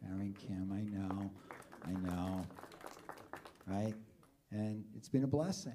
Marrying 0.02 0.34
Kim, 0.34 0.72
I 0.72 0.82
know, 0.82 1.30
I 1.84 1.92
know, 2.08 2.46
right? 3.66 3.94
And 4.50 4.84
it's 4.96 5.08
been 5.08 5.24
a 5.24 5.28
blessing. 5.28 5.74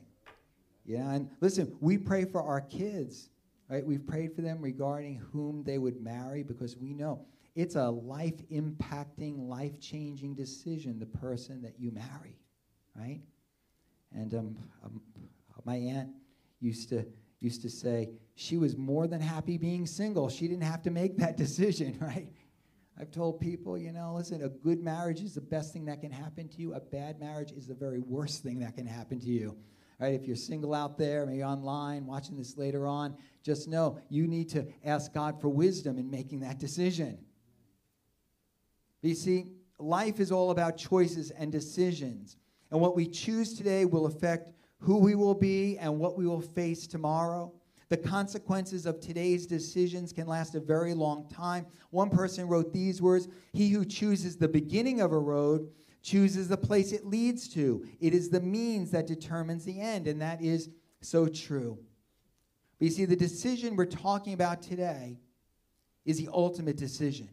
Yeah, 0.86 1.12
and 1.12 1.30
listen, 1.42 1.76
we 1.80 1.98
pray 1.98 2.26
for 2.26 2.42
our 2.42 2.62
kids 2.62 3.30
Right? 3.72 3.86
We've 3.86 4.06
prayed 4.06 4.36
for 4.36 4.42
them 4.42 4.62
regarding 4.62 5.24
whom 5.32 5.64
they 5.64 5.78
would 5.78 6.02
marry 6.02 6.44
because 6.44 6.76
we 6.76 6.94
know 6.94 7.26
it's 7.56 7.76
a 7.76 7.90
life 7.90 8.46
impacting, 8.52 9.48
life 9.48 9.80
changing 9.80 10.36
decision, 10.36 11.00
the 11.00 11.06
person 11.06 11.62
that 11.62 11.80
you 11.80 11.92
marry. 11.92 12.38
Right? 12.94 13.22
And 14.14 14.34
um, 14.34 14.58
um, 14.84 15.02
my 15.64 15.76
aunt 15.78 16.10
used 16.60 16.90
to 16.90 17.06
used 17.40 17.62
to 17.62 17.70
say 17.70 18.10
she 18.36 18.58
was 18.58 18.76
more 18.76 19.08
than 19.08 19.22
happy 19.22 19.58
being 19.58 19.88
single. 19.88 20.30
She 20.30 20.50
didn't 20.50 20.64
have 20.64 20.82
to 20.84 20.92
make 20.92 21.18
that 21.18 21.38
decision, 21.46 21.98
right? 22.02 22.28
I've 23.00 23.10
told 23.10 23.40
people, 23.40 23.78
you 23.78 23.94
know, 23.94 24.16
listen, 24.16 24.44
a 24.44 24.50
good 24.50 24.84
marriage 24.84 25.22
is 25.22 25.34
the 25.34 25.42
best 25.42 25.72
thing 25.72 25.86
that 25.86 26.02
can 26.02 26.12
happen 26.12 26.50
to 26.50 26.58
you. 26.58 26.74
A 26.74 26.80
bad 26.82 27.22
marriage 27.22 27.54
is 27.54 27.68
the 27.68 27.74
very 27.74 28.00
worst 28.00 28.44
thing 28.44 28.60
that 28.60 28.76
can 28.76 28.86
happen 28.86 29.20
to 29.22 29.30
you. 29.30 29.58
Right? 30.02 30.16
If 30.16 30.26
you're 30.26 30.36
single 30.36 30.74
out 30.74 30.98
there, 30.98 31.28
maybe 31.28 31.44
online, 31.44 32.08
watching 32.08 32.36
this 32.36 32.58
later 32.58 32.88
on, 32.88 33.16
just 33.44 33.68
know 33.68 34.00
you 34.10 34.26
need 34.26 34.50
to 34.50 34.66
ask 34.84 35.14
God 35.14 35.40
for 35.40 35.48
wisdom 35.48 36.00
in 36.00 36.10
making 36.10 36.40
that 36.40 36.58
decision. 36.58 37.20
But 39.04 39.10
you 39.10 39.16
see, 39.16 39.46
life 39.78 40.20
is 40.20 40.32
all 40.32 40.50
about 40.50 40.76
choices 40.76 41.30
and 41.30 41.52
decisions. 41.52 42.38
And 42.72 42.82
what 42.82 42.96
we 42.96 43.06
choose 43.06 43.54
today 43.54 43.86
will 43.86 44.08
affect 44.08 44.52
who 44.80 44.98
we 44.98 45.14
will 45.14 45.36
be 45.36 45.78
and 45.78 46.00
what 46.00 46.18
we 46.18 46.26
will 46.26 46.42
face 46.42 46.88
tomorrow. 46.88 47.54
The 47.90 47.98
consequences 47.98 48.88
of 48.88 49.02
today's 49.02 49.46
decisions 49.46 50.12
can 50.14 50.26
last 50.26 50.56
a 50.56 50.60
very 50.60 50.96
long 50.96 51.30
time. 51.30 51.68
One 51.92 52.10
person 52.10 52.48
wrote 52.48 52.74
these 52.74 53.04
words 53.04 53.28
He 53.54 53.70
who 53.70 53.86
chooses 53.86 54.38
the 54.38 54.48
beginning 54.48 55.00
of 55.00 55.12
a 55.12 55.20
road 55.20 55.70
chooses 56.02 56.48
the 56.48 56.58
place 56.58 56.92
it 56.92 57.06
leads 57.06 57.48
to. 57.50 57.86
It 58.00 58.14
is 58.14 58.30
the 58.30 58.42
means 58.42 58.92
that 58.92 59.08
determines 59.08 59.66
the 59.66 59.80
end, 59.80 60.08
and 60.08 60.22
that 60.22 60.42
is 60.42 60.70
so 61.02 61.28
true. 61.28 61.78
But 62.80 62.86
you 62.86 62.92
see, 62.92 63.06
the 63.06 63.16
decision 63.16 63.76
we're 63.76 63.86
talking 63.86 64.34
about 64.34 64.62
today 64.62 65.20
is 66.06 66.18
the 66.18 66.30
ultimate 66.34 66.78
decision. 66.78 67.30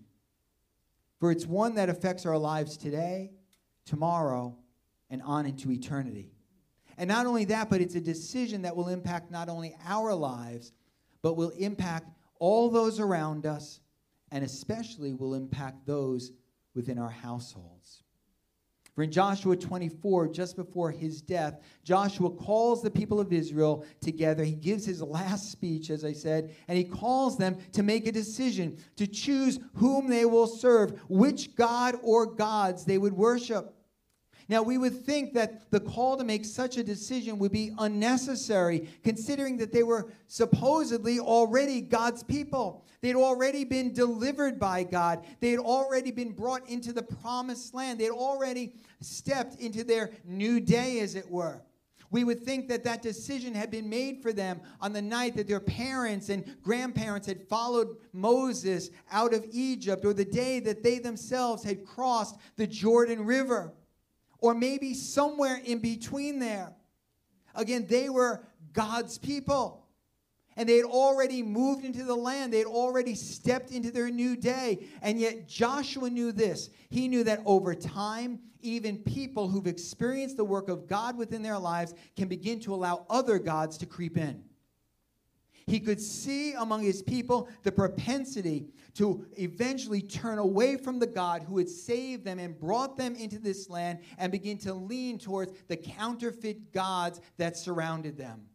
For 1.19 1.33
it's 1.33 1.47
one 1.47 1.75
that 1.75 1.89
affects 1.89 2.27
our 2.27 2.39
lives 2.39 2.77
today, 2.77 3.33
tomorrow, 3.87 4.57
and 5.11 5.23
on 5.23 5.47
into 5.47 5.73
eternity. 5.73 6.31
And 6.99 7.09
not 7.09 7.27
only 7.27 7.45
that, 7.47 7.71
but 7.71 7.81
it's 7.81 7.95
a 7.95 8.01
decision 8.01 8.63
that 8.63 8.77
will 8.77 8.89
impact 8.89 9.31
not 9.31 9.49
only 9.49 9.75
our 9.87 10.15
lives, 10.15 10.73
but 11.23 11.37
will 11.37 11.51
impact 11.51 12.11
all 12.39 12.71
those 12.71 13.01
around 13.01 13.47
us, 13.47 13.81
and 14.31 14.45
especially 14.45 15.15
will 15.15 15.35
impact 15.35 15.87
those 15.87 16.33
within 16.75 16.99
our 16.99 17.11
households. 17.11 18.03
For 18.99 19.05
in 19.05 19.13
Joshua 19.13 19.57
24, 19.57 20.27
just 20.27 20.57
before 20.57 20.91
his 20.91 21.23
death, 21.23 21.61
Joshua 21.85 22.31
calls 22.31 22.83
the 22.83 22.91
people 22.91 23.21
of 23.21 23.33
Israel 23.33 23.85
together. 24.01 24.43
He 24.43 24.57
gives 24.57 24.85
his 24.85 25.01
last 25.01 25.53
speech, 25.53 25.91
as 25.91 26.05
I 26.05 26.13
said, 26.13 26.53
and 26.67 26.77
he 26.77 26.83
calls 26.83 27.39
them 27.39 27.59
to 27.75 27.85
make 27.85 28.09
a 28.09 28.11
decision 28.11 28.77
to 28.97 29.07
choose 29.07 29.61
whom 29.75 30.09
they 30.09 30.25
will 30.25 30.49
serve, 30.49 31.01
which 31.09 31.55
God 31.55 31.95
or 32.03 32.27
gods 32.27 32.85
they 32.85 32.99
would 32.99 33.13
worship. 33.13 33.73
Now, 34.51 34.63
we 34.63 34.79
would 34.79 35.05
think 35.05 35.35
that 35.35 35.71
the 35.71 35.81
call 35.81 36.17
to 36.17 36.25
make 36.25 36.47
such 36.47 36.79
a 36.79 36.83
decision 36.83 37.39
would 37.39 37.53
be 37.53 37.75
unnecessary, 37.79 38.89
considering 39.05 39.59
that 39.59 39.73
they 39.73 39.83
were 39.83 40.11
supposedly 40.27 41.21
already 41.21 41.83
God's 41.83 42.23
people. 42.23 42.87
They'd 43.03 43.15
already 43.15 43.65
been 43.65 43.93
delivered 43.93 44.59
by 44.59 44.85
God. 44.85 45.27
They 45.41 45.51
had 45.51 45.61
already 45.61 46.11
been 46.11 46.33
brought 46.33 46.67
into 46.69 46.95
the 46.95 47.03
promised 47.03 47.75
land. 47.75 48.01
They 48.01 48.05
had 48.05 48.13
already 48.13 48.73
stepped 49.01 49.61
into 49.61 49.85
their 49.85 50.13
new 50.25 50.61
day, 50.61 51.01
as 51.01 51.15
it 51.15 51.31
were. 51.31 51.63
We 52.11 52.25
would 52.25 52.43
think 52.43 52.69
that 52.69 52.85
that 52.85 53.03
decision 53.03 53.55
had 53.55 53.71
been 53.71 53.91
made 53.91 54.23
for 54.23 54.33
them 54.33 54.63
on 54.81 54.95
the 54.95 55.03
night 55.03 55.37
that 55.37 55.47
their 55.47 55.61
parents 55.61 56.31
and 56.31 56.57
grandparents 56.63 57.27
had 57.27 57.47
followed 57.49 57.99
Moses 58.15 58.89
out 59.13 59.35
of 59.35 59.45
Egypt, 59.53 60.07
or 60.07 60.15
the 60.15 60.25
day 60.25 60.59
that 60.61 60.83
they 60.83 60.99
themselves 60.99 61.63
had 61.63 61.85
crossed 61.85 62.37
the 62.57 62.67
Jordan 62.67 63.27
River, 63.27 63.75
or 64.39 64.55
maybe 64.55 64.95
somewhere 64.95 65.61
in 65.65 65.79
between 65.79 66.39
there. 66.39 66.73
Again, 67.55 67.87
they 67.89 68.09
were 68.09 68.45
God's 68.73 69.19
people 69.19 69.89
and 70.59 70.69
they 70.69 70.77
had 70.77 70.87
already 70.87 71.41
moved 71.41 71.85
into 71.85 72.03
the 72.03 72.17
land. 72.17 72.53
They 72.53 72.59
had 72.59 72.67
already 72.67 73.15
stepped 73.15 73.71
into 73.71 73.93
their 73.93 74.11
new 74.11 74.35
day. 74.37 74.89
And 75.03 75.21
yet 75.21 75.47
Joshua 75.47 76.11
knew 76.11 76.33
this. 76.33 76.71
He 76.91 77.07
knew 77.07 77.23
that 77.23 77.43
over 77.47 77.77
time, 77.77 78.41
even 78.61 78.99
people 78.99 79.47
who've 79.47 79.69
experienced 79.69 80.37
the 80.37 80.45
work 80.45 80.69
of 80.69 80.89
God 80.89 81.17
within 81.17 81.43
their 81.43 81.59
lives 81.61 81.95
can 82.17 82.27
begin 82.27 82.59
to 82.61 82.75
allow 82.75 83.07
other 83.09 83.39
gods 83.39 83.79
to 83.79 83.87
creep 83.87 84.19
in. 84.19 84.43
He 85.69 85.81
could 85.81 86.01
see 86.01 86.55
among 86.55 86.83
his 86.83 87.03
people 87.03 87.49
the 87.63 87.71
propensity 87.71 88.69
to 88.95 89.27
eventually 89.37 90.01
turn 90.01 90.39
away 90.39 90.77
from 90.77 90.99
the 90.99 91.07
God 91.07 91.43
who 91.43 91.59
had 91.59 91.69
saved 91.69 92.25
them 92.25 92.39
and 92.39 92.59
brought 92.59 92.97
them 92.97 93.15
into 93.15 93.39
this 93.39 93.69
land 93.69 93.99
and 94.17 94.33
begin 94.33 94.57
to 94.59 94.73
lean 94.73 95.19
towards 95.19 95.53
the 95.69 95.77
counterfeit 95.77 96.73
gods 96.73 97.21
that 97.37 97.57
surrounded 97.57 98.17
them. 98.17 98.47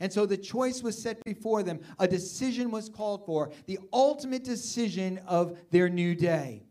And 0.00 0.12
so 0.12 0.26
the 0.26 0.36
choice 0.36 0.82
was 0.82 1.00
set 1.00 1.24
before 1.24 1.62
them. 1.62 1.80
A 1.98 2.06
decision 2.06 2.70
was 2.70 2.88
called 2.88 3.24
for, 3.24 3.50
the 3.66 3.78
ultimate 3.92 4.44
decision 4.44 5.20
of 5.26 5.58
their 5.70 5.88
new 5.88 6.14
day. 6.14 6.62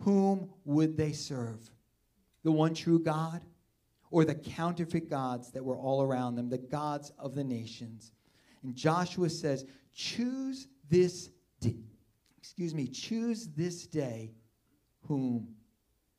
Whom 0.00 0.50
would 0.64 0.96
they 0.96 1.12
serve? 1.12 1.70
The 2.44 2.52
one 2.52 2.74
true 2.74 2.98
God 2.98 3.44
or 4.10 4.24
the 4.24 4.34
counterfeit 4.34 5.10
gods 5.10 5.52
that 5.52 5.64
were 5.64 5.76
all 5.76 6.02
around 6.02 6.36
them, 6.36 6.48
the 6.48 6.58
gods 6.58 7.12
of 7.18 7.34
the 7.34 7.44
nations? 7.44 8.12
And 8.66 8.74
Joshua 8.74 9.30
says, 9.30 9.64
Choose 9.94 10.66
this 10.90 11.30
day, 11.60 11.76
excuse 12.36 12.74
me, 12.74 12.88
choose 12.88 13.46
this 13.56 13.86
day 13.86 14.32
whom 15.02 15.54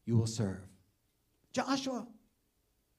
you 0.05 0.17
will 0.17 0.27
serve. 0.27 0.63
Joshua, 1.51 2.07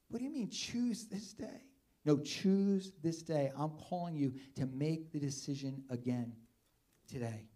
what 0.08 0.18
do 0.18 0.24
you 0.24 0.30
mean 0.30 0.50
choose 0.50 1.06
this 1.06 1.32
day? 1.32 1.62
No, 2.04 2.18
choose 2.18 2.92
this 3.02 3.22
day. 3.22 3.50
I'm 3.56 3.70
calling 3.70 4.14
you 4.14 4.34
to 4.56 4.66
make 4.66 5.12
the 5.12 5.18
decision 5.18 5.82
again 5.88 6.32
today. 7.08 7.48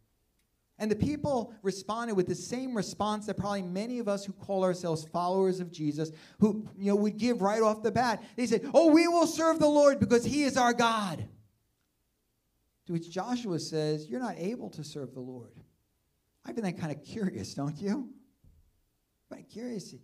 And 0.78 0.90
the 0.90 0.96
people 0.96 1.52
responded 1.62 2.14
with 2.14 2.26
the 2.26 2.34
same 2.34 2.74
response 2.74 3.26
that 3.26 3.36
probably 3.36 3.62
many 3.62 3.98
of 3.98 4.08
us 4.08 4.24
who 4.24 4.32
call 4.32 4.64
ourselves 4.64 5.04
followers 5.12 5.60
of 5.60 5.70
Jesus, 5.70 6.10
who 6.40 6.66
you 6.76 6.86
know 6.86 6.96
would 6.96 7.18
give 7.18 7.42
right 7.42 7.62
off 7.62 7.82
the 7.82 7.92
bat. 7.92 8.24
They 8.36 8.46
said, 8.46 8.68
"Oh, 8.72 8.90
we 8.90 9.06
will 9.06 9.26
serve 9.26 9.58
the 9.58 9.68
Lord 9.68 10.00
because 10.00 10.24
He 10.24 10.42
is 10.42 10.56
our 10.56 10.72
God." 10.72 11.28
To 12.86 12.92
which 12.92 13.10
Joshua 13.10 13.58
says, 13.58 14.08
"You're 14.08 14.20
not 14.20 14.34
able 14.38 14.70
to 14.70 14.82
serve 14.82 15.14
the 15.14 15.20
Lord." 15.20 15.54
I 16.44 16.52
find 16.52 16.64
that 16.64 16.78
kind 16.78 16.92
of 16.92 17.02
curious, 17.04 17.54
don't 17.54 17.80
you? 17.80 18.08
Of 19.30 19.48
curious 19.48 19.94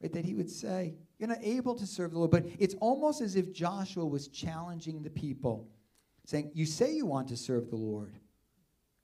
right, 0.00 0.12
that 0.12 0.24
he 0.24 0.34
would 0.34 0.50
say, 0.50 0.94
You're 1.18 1.28
not 1.28 1.42
able 1.42 1.74
to 1.74 1.86
serve 1.86 2.12
the 2.12 2.18
Lord. 2.18 2.30
But 2.30 2.46
it's 2.58 2.74
almost 2.80 3.20
as 3.20 3.36
if 3.36 3.52
Joshua 3.52 4.06
was 4.06 4.28
challenging 4.28 5.02
the 5.02 5.10
people, 5.10 5.68
saying, 6.24 6.52
You 6.54 6.66
say 6.66 6.92
you 6.92 7.06
want 7.06 7.28
to 7.28 7.36
serve 7.36 7.68
the 7.68 7.76
Lord. 7.76 8.18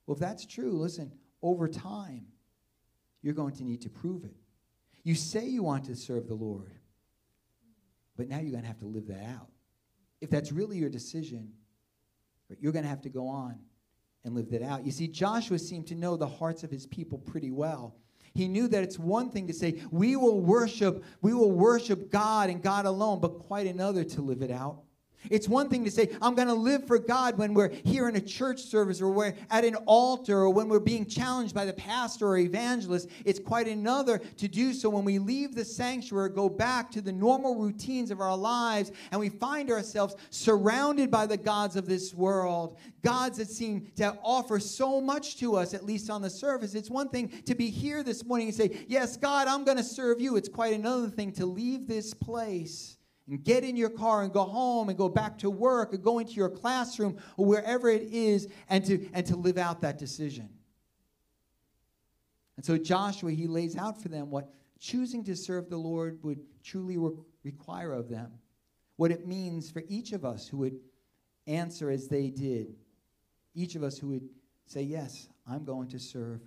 Well, 0.05 0.15
if 0.15 0.19
that's 0.19 0.45
true, 0.45 0.71
listen, 0.71 1.11
over 1.41 1.67
time, 1.67 2.27
you're 3.21 3.33
going 3.33 3.55
to 3.55 3.63
need 3.63 3.81
to 3.81 3.89
prove 3.89 4.23
it. 4.23 4.35
You 5.03 5.15
say 5.15 5.45
you 5.45 5.63
want 5.63 5.85
to 5.85 5.95
serve 5.95 6.27
the 6.27 6.35
Lord, 6.35 6.73
but 8.15 8.29
now 8.29 8.39
you're 8.39 8.51
going 8.51 8.61
to 8.61 8.67
have 8.67 8.79
to 8.79 8.85
live 8.85 9.07
that 9.07 9.23
out. 9.25 9.49
If 10.21 10.29
that's 10.29 10.51
really 10.51 10.77
your 10.77 10.89
decision, 10.89 11.51
you're 12.59 12.71
going 12.71 12.83
to 12.83 12.89
have 12.89 13.01
to 13.01 13.09
go 13.09 13.27
on 13.27 13.59
and 14.23 14.33
live 14.35 14.49
that 14.51 14.61
out. 14.61 14.85
You 14.85 14.91
see, 14.91 15.07
Joshua 15.07 15.59
seemed 15.59 15.87
to 15.87 15.95
know 15.95 16.15
the 16.15 16.27
hearts 16.27 16.63
of 16.63 16.71
his 16.71 16.85
people 16.87 17.17
pretty 17.17 17.51
well. 17.51 17.95
He 18.33 18.47
knew 18.47 18.67
that 18.69 18.83
it's 18.83 18.97
one 18.97 19.29
thing 19.29 19.47
to 19.47 19.53
say, 19.53 19.81
we 19.91 20.15
will 20.15 20.41
worship, 20.41 21.03
we 21.21 21.33
will 21.33 21.51
worship 21.51 22.09
God 22.09 22.49
and 22.49 22.61
God 22.61 22.85
alone, 22.85 23.19
but 23.19 23.39
quite 23.39 23.67
another 23.67 24.03
to 24.03 24.21
live 24.21 24.41
it 24.41 24.49
out. 24.49 24.81
It's 25.29 25.47
one 25.47 25.69
thing 25.69 25.83
to 25.85 25.91
say, 25.91 26.09
I'm 26.21 26.35
going 26.35 26.47
to 26.47 26.53
live 26.53 26.85
for 26.85 26.99
God 26.99 27.37
when 27.37 27.53
we're 27.53 27.69
here 27.69 28.09
in 28.09 28.15
a 28.15 28.21
church 28.21 28.61
service 28.61 29.01
or 29.01 29.09
we're 29.09 29.33
at 29.49 29.65
an 29.65 29.75
altar 29.85 30.37
or 30.37 30.49
when 30.49 30.67
we're 30.67 30.79
being 30.79 31.05
challenged 31.05 31.53
by 31.53 31.65
the 31.65 31.73
pastor 31.73 32.27
or 32.27 32.37
evangelist. 32.37 33.09
It's 33.25 33.39
quite 33.39 33.67
another 33.67 34.17
to 34.17 34.47
do 34.47 34.73
so 34.73 34.89
when 34.89 35.05
we 35.05 35.19
leave 35.19 35.55
the 35.55 35.65
sanctuary, 35.65 36.29
go 36.29 36.49
back 36.49 36.91
to 36.91 37.01
the 37.01 37.11
normal 37.11 37.55
routines 37.55 38.11
of 38.11 38.19
our 38.19 38.35
lives, 38.35 38.91
and 39.11 39.19
we 39.19 39.29
find 39.29 39.71
ourselves 39.71 40.15
surrounded 40.29 41.09
by 41.09 41.25
the 41.25 41.37
gods 41.37 41.75
of 41.75 41.87
this 41.87 42.13
world, 42.13 42.77
gods 43.01 43.37
that 43.37 43.49
seem 43.49 43.91
to 43.95 44.17
offer 44.23 44.59
so 44.59 44.99
much 45.01 45.37
to 45.37 45.55
us, 45.55 45.73
at 45.73 45.85
least 45.85 46.09
on 46.09 46.21
the 46.21 46.29
surface. 46.29 46.75
It's 46.75 46.89
one 46.89 47.09
thing 47.09 47.29
to 47.45 47.55
be 47.55 47.69
here 47.69 48.03
this 48.03 48.25
morning 48.25 48.47
and 48.47 48.55
say, 48.55 48.85
Yes, 48.87 49.17
God, 49.17 49.47
I'm 49.47 49.63
going 49.63 49.77
to 49.77 49.83
serve 49.83 50.21
you. 50.21 50.35
It's 50.35 50.49
quite 50.49 50.73
another 50.73 51.09
thing 51.09 51.31
to 51.33 51.45
leave 51.45 51.87
this 51.87 52.13
place 52.13 52.97
and 53.27 53.43
get 53.43 53.63
in 53.63 53.77
your 53.77 53.89
car 53.89 54.23
and 54.23 54.33
go 54.33 54.43
home 54.43 54.89
and 54.89 54.97
go 54.97 55.07
back 55.07 55.37
to 55.39 55.49
work 55.49 55.93
or 55.93 55.97
go 55.97 56.19
into 56.19 56.33
your 56.33 56.49
classroom 56.49 57.17
or 57.37 57.45
wherever 57.45 57.89
it 57.89 58.03
is 58.03 58.47
and 58.69 58.85
to, 58.85 59.07
and 59.13 59.25
to 59.25 59.35
live 59.35 59.57
out 59.57 59.81
that 59.81 59.97
decision. 59.97 60.49
And 62.57 62.65
so 62.65 62.77
Joshua, 62.77 63.31
he 63.31 63.47
lays 63.47 63.77
out 63.77 64.01
for 64.01 64.09
them 64.09 64.29
what 64.29 64.53
choosing 64.79 65.23
to 65.23 65.35
serve 65.35 65.69
the 65.69 65.77
Lord 65.77 66.19
would 66.23 66.39
truly 66.63 66.97
re- 66.97 67.15
require 67.43 67.93
of 67.93 68.09
them, 68.09 68.31
what 68.97 69.11
it 69.11 69.25
means 69.25 69.71
for 69.71 69.83
each 69.87 70.11
of 70.11 70.25
us 70.25 70.47
who 70.47 70.57
would 70.57 70.79
answer 71.47 71.89
as 71.89 72.07
they 72.07 72.29
did, 72.29 72.75
each 73.55 73.75
of 73.75 73.83
us 73.83 73.97
who 73.97 74.09
would 74.09 74.29
say, 74.65 74.81
Yes, 74.81 75.29
I'm 75.47 75.63
going 75.63 75.89
to 75.89 75.99
serve 75.99 76.41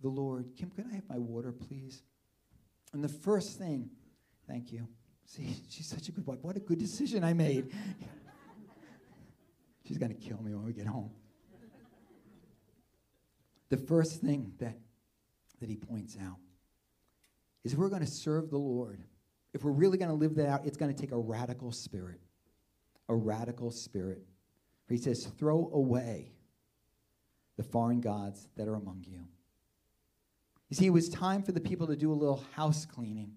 the 0.00 0.08
Lord. 0.08 0.50
Kim, 0.56 0.70
can 0.70 0.86
I 0.90 0.94
have 0.94 1.08
my 1.08 1.18
water, 1.18 1.52
please? 1.52 2.02
And 2.92 3.04
the 3.04 3.08
first 3.08 3.58
thing, 3.58 3.90
thank 4.48 4.72
you. 4.72 4.88
See, 5.30 5.56
she's 5.68 5.86
such 5.86 6.08
a 6.08 6.12
good 6.12 6.26
wife. 6.26 6.40
What 6.42 6.56
a 6.56 6.60
good 6.60 6.80
decision 6.80 7.22
I 7.22 7.34
made. 7.34 7.70
she's 9.86 9.96
going 9.96 10.12
to 10.12 10.18
kill 10.18 10.42
me 10.42 10.52
when 10.52 10.64
we 10.64 10.72
get 10.72 10.86
home. 10.86 11.12
The 13.68 13.76
first 13.76 14.20
thing 14.20 14.54
that 14.58 14.76
that 15.60 15.68
he 15.68 15.76
points 15.76 16.16
out 16.20 16.38
is 17.62 17.74
if 17.74 17.78
we're 17.78 17.90
going 17.90 18.04
to 18.04 18.10
serve 18.10 18.50
the 18.50 18.58
Lord, 18.58 19.04
if 19.54 19.62
we're 19.62 19.70
really 19.70 19.98
going 19.98 20.08
to 20.08 20.16
live 20.16 20.34
that 20.34 20.48
out, 20.48 20.66
it's 20.66 20.76
going 20.76 20.92
to 20.92 21.00
take 21.00 21.12
a 21.12 21.18
radical 21.18 21.70
spirit. 21.70 22.20
A 23.08 23.14
radical 23.14 23.70
spirit. 23.70 24.24
He 24.88 24.96
says, 24.96 25.24
throw 25.38 25.70
away 25.72 26.32
the 27.56 27.62
foreign 27.62 28.00
gods 28.00 28.48
that 28.56 28.66
are 28.66 28.74
among 28.74 29.04
you. 29.06 29.28
You 30.70 30.76
see, 30.76 30.86
it 30.86 30.90
was 30.90 31.08
time 31.08 31.44
for 31.44 31.52
the 31.52 31.60
people 31.60 31.86
to 31.86 31.94
do 31.94 32.10
a 32.10 32.14
little 32.14 32.42
house 32.56 32.84
cleaning, 32.84 33.34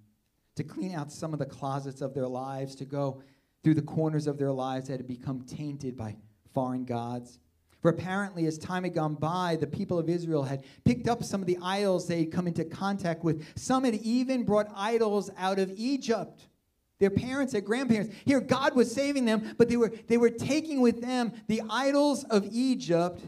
to 0.56 0.64
clean 0.64 0.94
out 0.94 1.12
some 1.12 1.34
of 1.34 1.40
the 1.40 1.46
closets 1.46 2.02
of 2.02 2.14
their 2.14 2.28
lives, 2.28 2.76
to 2.76 2.86
go 2.86 3.22
through 3.64 3.74
the 3.74 3.82
corners 3.82 4.28
of 4.28 4.38
their 4.38 4.52
lives 4.52 4.88
that 4.88 4.98
had 4.98 5.08
become 5.08 5.42
tainted 5.42 5.98
by 5.98 6.16
foreign 6.54 6.86
gods. 6.86 7.40
For 7.82 7.90
apparently, 7.90 8.46
as 8.46 8.58
time 8.58 8.84
had 8.84 8.94
gone 8.94 9.16
by, 9.16 9.58
the 9.60 9.68
people 9.68 10.00
of 10.00 10.08
Israel 10.10 10.44
had 10.44 10.64
picked 10.86 11.10
up 11.10 11.24
some 11.24 11.42
of 11.42 11.48
the 11.48 11.58
idols 11.62 12.08
they 12.08 12.20
had 12.20 12.32
come 12.32 12.48
into 12.48 12.64
contact 12.64 13.24
with. 13.24 13.46
Some 13.58 13.84
had 13.84 13.96
even 13.96 14.44
brought 14.44 14.68
idols 14.74 15.30
out 15.38 15.60
of 15.60 15.72
Egypt. 15.76 16.48
Their 17.00 17.10
parents, 17.10 17.52
their 17.52 17.62
grandparents. 17.62 18.16
Here, 18.24 18.40
God 18.40 18.76
was 18.76 18.94
saving 18.94 19.26
them, 19.26 19.56
but 19.58 19.68
they 19.68 19.76
were, 19.76 19.92
they 20.08 20.16
were 20.16 20.30
taking 20.30 20.80
with 20.80 21.02
them 21.02 21.34
the 21.48 21.62
idols 21.70 22.24
of 22.26 22.48
Egypt. 22.50 23.22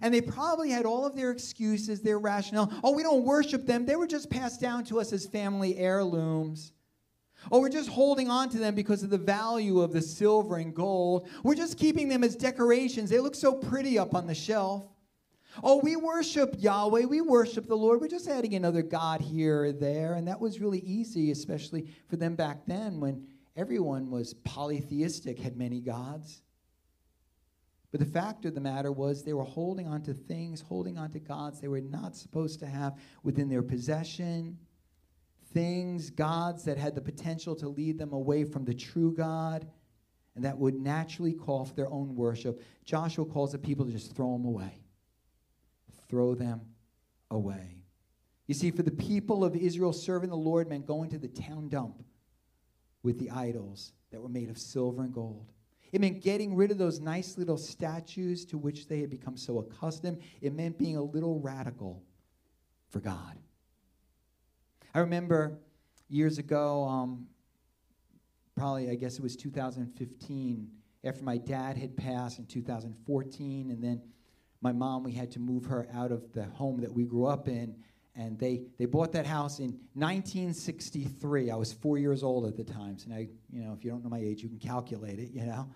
And 0.00 0.12
they 0.12 0.20
probably 0.20 0.70
had 0.70 0.86
all 0.86 1.04
of 1.04 1.14
their 1.14 1.30
excuses, 1.30 2.00
their 2.00 2.18
rationale. 2.18 2.72
Oh, 2.82 2.92
we 2.92 3.02
don't 3.02 3.24
worship 3.24 3.66
them. 3.66 3.84
They 3.84 3.96
were 3.96 4.06
just 4.06 4.30
passed 4.30 4.60
down 4.60 4.84
to 4.84 5.00
us 5.00 5.12
as 5.12 5.26
family 5.26 5.76
heirlooms. 5.76 6.72
Oh, 7.50 7.60
we're 7.60 7.68
just 7.68 7.88
holding 7.88 8.30
on 8.30 8.48
to 8.50 8.58
them 8.58 8.74
because 8.74 9.02
of 9.02 9.10
the 9.10 9.18
value 9.18 9.80
of 9.80 9.92
the 9.92 10.00
silver 10.00 10.56
and 10.56 10.74
gold. 10.74 11.28
We're 11.42 11.56
just 11.56 11.76
keeping 11.76 12.08
them 12.08 12.22
as 12.22 12.36
decorations. 12.36 13.10
They 13.10 13.18
look 13.18 13.34
so 13.34 13.52
pretty 13.52 13.98
up 13.98 14.14
on 14.14 14.26
the 14.26 14.34
shelf. 14.34 14.84
Oh, 15.62 15.78
we 15.78 15.96
worship 15.96 16.54
Yahweh. 16.58 17.04
We 17.04 17.20
worship 17.20 17.66
the 17.66 17.76
Lord. 17.76 18.00
We're 18.00 18.08
just 18.08 18.28
adding 18.28 18.54
another 18.54 18.82
God 18.82 19.20
here 19.20 19.64
or 19.64 19.72
there. 19.72 20.14
And 20.14 20.28
that 20.28 20.40
was 20.40 20.60
really 20.60 20.80
easy, 20.80 21.30
especially 21.30 21.88
for 22.08 22.16
them 22.16 22.36
back 22.36 22.64
then 22.66 23.00
when 23.00 23.26
everyone 23.56 24.10
was 24.10 24.34
polytheistic, 24.34 25.38
had 25.38 25.56
many 25.56 25.80
gods. 25.80 26.42
But 27.92 28.00
the 28.00 28.06
fact 28.06 28.44
of 28.46 28.54
the 28.54 28.60
matter 28.60 28.90
was 28.90 29.22
they 29.22 29.34
were 29.34 29.44
holding 29.44 29.86
on 29.86 30.02
to 30.02 30.14
things, 30.14 30.60
holding 30.60 30.98
on 30.98 31.10
to 31.12 31.20
gods 31.20 31.60
they 31.60 31.68
were 31.68 31.80
not 31.80 32.16
supposed 32.16 32.58
to 32.60 32.66
have 32.66 32.98
within 33.22 33.48
their 33.48 33.62
possession 33.62 34.58
things, 35.52 36.10
gods 36.10 36.64
that 36.64 36.78
had 36.78 36.94
the 36.94 37.00
potential 37.00 37.54
to 37.56 37.68
lead 37.68 37.98
them 37.98 38.12
away 38.12 38.44
from 38.44 38.64
the 38.64 38.74
true 38.74 39.12
God 39.12 39.66
and 40.34 40.44
that 40.44 40.56
would 40.56 40.74
naturally 40.74 41.34
call 41.34 41.64
for 41.64 41.74
their 41.74 41.90
own 41.90 42.16
worship. 42.16 42.62
Joshua 42.84 43.26
calls 43.26 43.52
the 43.52 43.58
people 43.58 43.84
to 43.84 43.92
just 43.92 44.16
throw 44.16 44.32
them 44.32 44.46
away. 44.46 44.80
Throw 46.08 46.34
them 46.34 46.62
away. 47.30 47.76
You 48.46 48.54
see, 48.54 48.70
for 48.70 48.82
the 48.82 48.90
people 48.90 49.44
of 49.44 49.54
Israel, 49.54 49.92
serving 49.92 50.30
the 50.30 50.36
Lord 50.36 50.68
meant 50.68 50.86
going 50.86 51.10
to 51.10 51.18
the 51.18 51.28
town 51.28 51.68
dump 51.68 52.02
with 53.02 53.18
the 53.18 53.30
idols 53.30 53.92
that 54.10 54.20
were 54.20 54.28
made 54.28 54.48
of 54.48 54.58
silver 54.58 55.02
and 55.02 55.12
gold. 55.12 55.52
It 55.92 56.00
meant 56.00 56.22
getting 56.22 56.56
rid 56.56 56.70
of 56.70 56.78
those 56.78 57.00
nice 57.00 57.36
little 57.36 57.58
statues 57.58 58.46
to 58.46 58.58
which 58.58 58.88
they 58.88 59.00
had 59.00 59.10
become 59.10 59.36
so 59.36 59.58
accustomed. 59.58 60.22
It 60.40 60.54
meant 60.54 60.78
being 60.78 60.96
a 60.96 61.02
little 61.02 61.38
radical 61.38 62.02
for 62.88 63.00
God. 63.00 63.38
I 64.94 65.00
remember 65.00 65.58
years 66.08 66.38
ago, 66.38 66.84
um, 66.84 67.26
probably, 68.56 68.90
I 68.90 68.94
guess 68.94 69.16
it 69.16 69.22
was 69.22 69.36
2015, 69.36 70.70
after 71.04 71.24
my 71.24 71.36
dad 71.36 71.76
had 71.76 71.96
passed 71.96 72.38
in 72.38 72.46
2014, 72.46 73.70
and 73.70 73.82
then 73.82 74.02
my 74.60 74.72
mom, 74.72 75.02
we 75.02 75.12
had 75.12 75.30
to 75.32 75.40
move 75.40 75.64
her 75.66 75.88
out 75.92 76.12
of 76.12 76.32
the 76.32 76.44
home 76.44 76.80
that 76.80 76.92
we 76.92 77.04
grew 77.04 77.26
up 77.26 77.48
in. 77.48 77.74
And 78.14 78.38
they, 78.38 78.62
they 78.78 78.84
bought 78.84 79.12
that 79.12 79.26
house 79.26 79.58
in 79.58 79.78
1963. 79.94 81.50
I 81.50 81.56
was 81.56 81.72
four 81.72 81.96
years 81.96 82.22
old 82.22 82.46
at 82.46 82.56
the 82.56 82.64
time. 82.64 82.98
So 82.98 83.08
now, 83.08 83.18
you 83.18 83.64
know, 83.64 83.72
if 83.72 83.84
you 83.84 83.90
don't 83.90 84.04
know 84.04 84.10
my 84.10 84.18
age, 84.18 84.42
you 84.42 84.48
can 84.50 84.58
calculate 84.58 85.18
it, 85.18 85.30
you 85.32 85.46
know? 85.46 85.68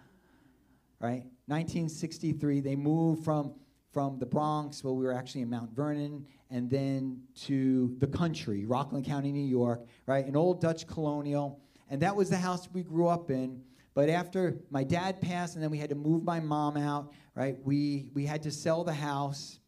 Right? 1.01 1.25
1963, 1.47 2.61
they 2.61 2.77
moved 2.77 3.25
from 3.25 3.55
from 3.97 4.19
the 4.19 4.27
Bronx, 4.27 4.85
well, 4.85 4.95
we 4.95 5.07
were 5.07 5.13
actually 5.15 5.41
in 5.41 5.49
Mount 5.49 5.75
Vernon, 5.75 6.27
and 6.51 6.69
then 6.69 7.19
to 7.35 7.97
the 7.99 8.07
country, 8.07 8.67
Rockland 8.67 9.07
County, 9.07 9.33
New 9.33 9.41
York, 9.41 9.87
right? 10.05 10.27
An 10.27 10.37
old 10.37 10.61
Dutch 10.61 10.87
colonial. 10.87 11.63
And 11.89 12.03
that 12.03 12.15
was 12.15 12.29
the 12.29 12.37
house 12.37 12.69
we 12.75 12.83
grew 12.83 13.09
up 13.09 13.31
in. 13.31 13.63
But 13.95 14.11
after 14.11 14.59
my 14.69 14.85
dad 14.85 15.23
passed, 15.23 15.55
and 15.55 15.65
then 15.65 15.71
we 15.71 15.79
had 15.79 15.89
to 15.89 15.95
move 15.95 16.25
my 16.25 16.41
mom 16.41 16.77
out, 16.77 17.15
right? 17.35 17.57
We, 17.65 18.11
we 18.13 18.27
had 18.27 18.43
to 18.43 18.51
sell 18.51 18.85
the 18.85 18.93
house. 18.93 19.61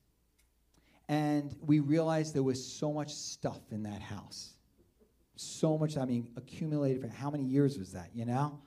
And 1.09 1.55
we 1.61 1.81
realized 1.81 2.35
there 2.35 2.43
was 2.43 2.65
so 2.65 2.93
much 2.93 3.15
stuff 3.15 3.61
in 3.71 3.83
that 3.85 4.03
house. 4.03 4.55
So 5.37 5.79
much, 5.79 5.97
I 5.97 6.05
mean, 6.05 6.29
accumulated 6.37 7.01
for 7.01 7.09
how 7.09 7.31
many 7.31 7.45
years 7.45 7.79
was 7.79 7.93
that, 7.93 8.11
you 8.15 8.25
know? 8.25 8.61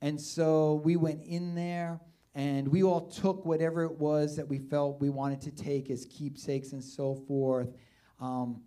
And 0.00 0.20
so 0.20 0.80
we 0.84 0.96
went 0.96 1.22
in 1.24 1.54
there 1.54 2.00
and 2.34 2.68
we 2.68 2.84
all 2.84 3.08
took 3.08 3.44
whatever 3.44 3.82
it 3.82 3.98
was 3.98 4.36
that 4.36 4.46
we 4.46 4.58
felt 4.58 5.00
we 5.00 5.10
wanted 5.10 5.40
to 5.42 5.50
take 5.50 5.90
as 5.90 6.06
keepsakes 6.06 6.72
and 6.72 6.82
so 6.82 7.14
forth. 7.26 7.74
Um, 8.20 8.62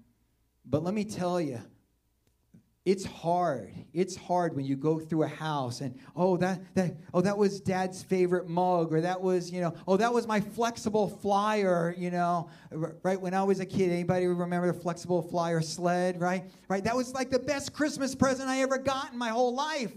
but 0.65 0.83
let 0.83 0.93
me 0.93 1.05
tell 1.05 1.39
you, 1.39 1.59
it's 2.83 3.05
hard. 3.05 3.71
It's 3.93 4.15
hard 4.15 4.55
when 4.55 4.65
you 4.65 4.75
go 4.75 4.97
through 4.99 5.23
a 5.23 5.27
house 5.27 5.81
and 5.81 5.95
oh 6.15 6.35
that 6.37 6.61
that 6.73 6.95
oh 7.13 7.21
that 7.21 7.37
was 7.37 7.61
dad's 7.61 8.01
favorite 8.01 8.47
mug 8.47 8.91
or 8.91 9.01
that 9.01 9.21
was 9.21 9.51
you 9.51 9.61
know 9.61 9.75
oh 9.87 9.97
that 9.97 10.11
was 10.11 10.25
my 10.25 10.39
flexible 10.39 11.07
flyer 11.07 11.93
you 11.95 12.09
know 12.09 12.49
right? 12.71 13.21
When 13.21 13.35
I 13.35 13.43
was 13.43 13.59
a 13.59 13.67
kid 13.67 13.91
anybody 13.91 14.25
remember 14.25 14.71
the 14.71 14.79
flexible 14.79 15.21
flyer 15.21 15.61
sled 15.61 16.19
right? 16.19 16.43
Right? 16.69 16.83
That 16.83 16.95
was 16.95 17.13
like 17.13 17.29
the 17.29 17.39
best 17.39 17.71
Christmas 17.71 18.15
present 18.15 18.49
I 18.49 18.61
ever 18.61 18.79
got 18.79 19.11
in 19.11 19.19
my 19.19 19.29
whole 19.29 19.53
life 19.53 19.93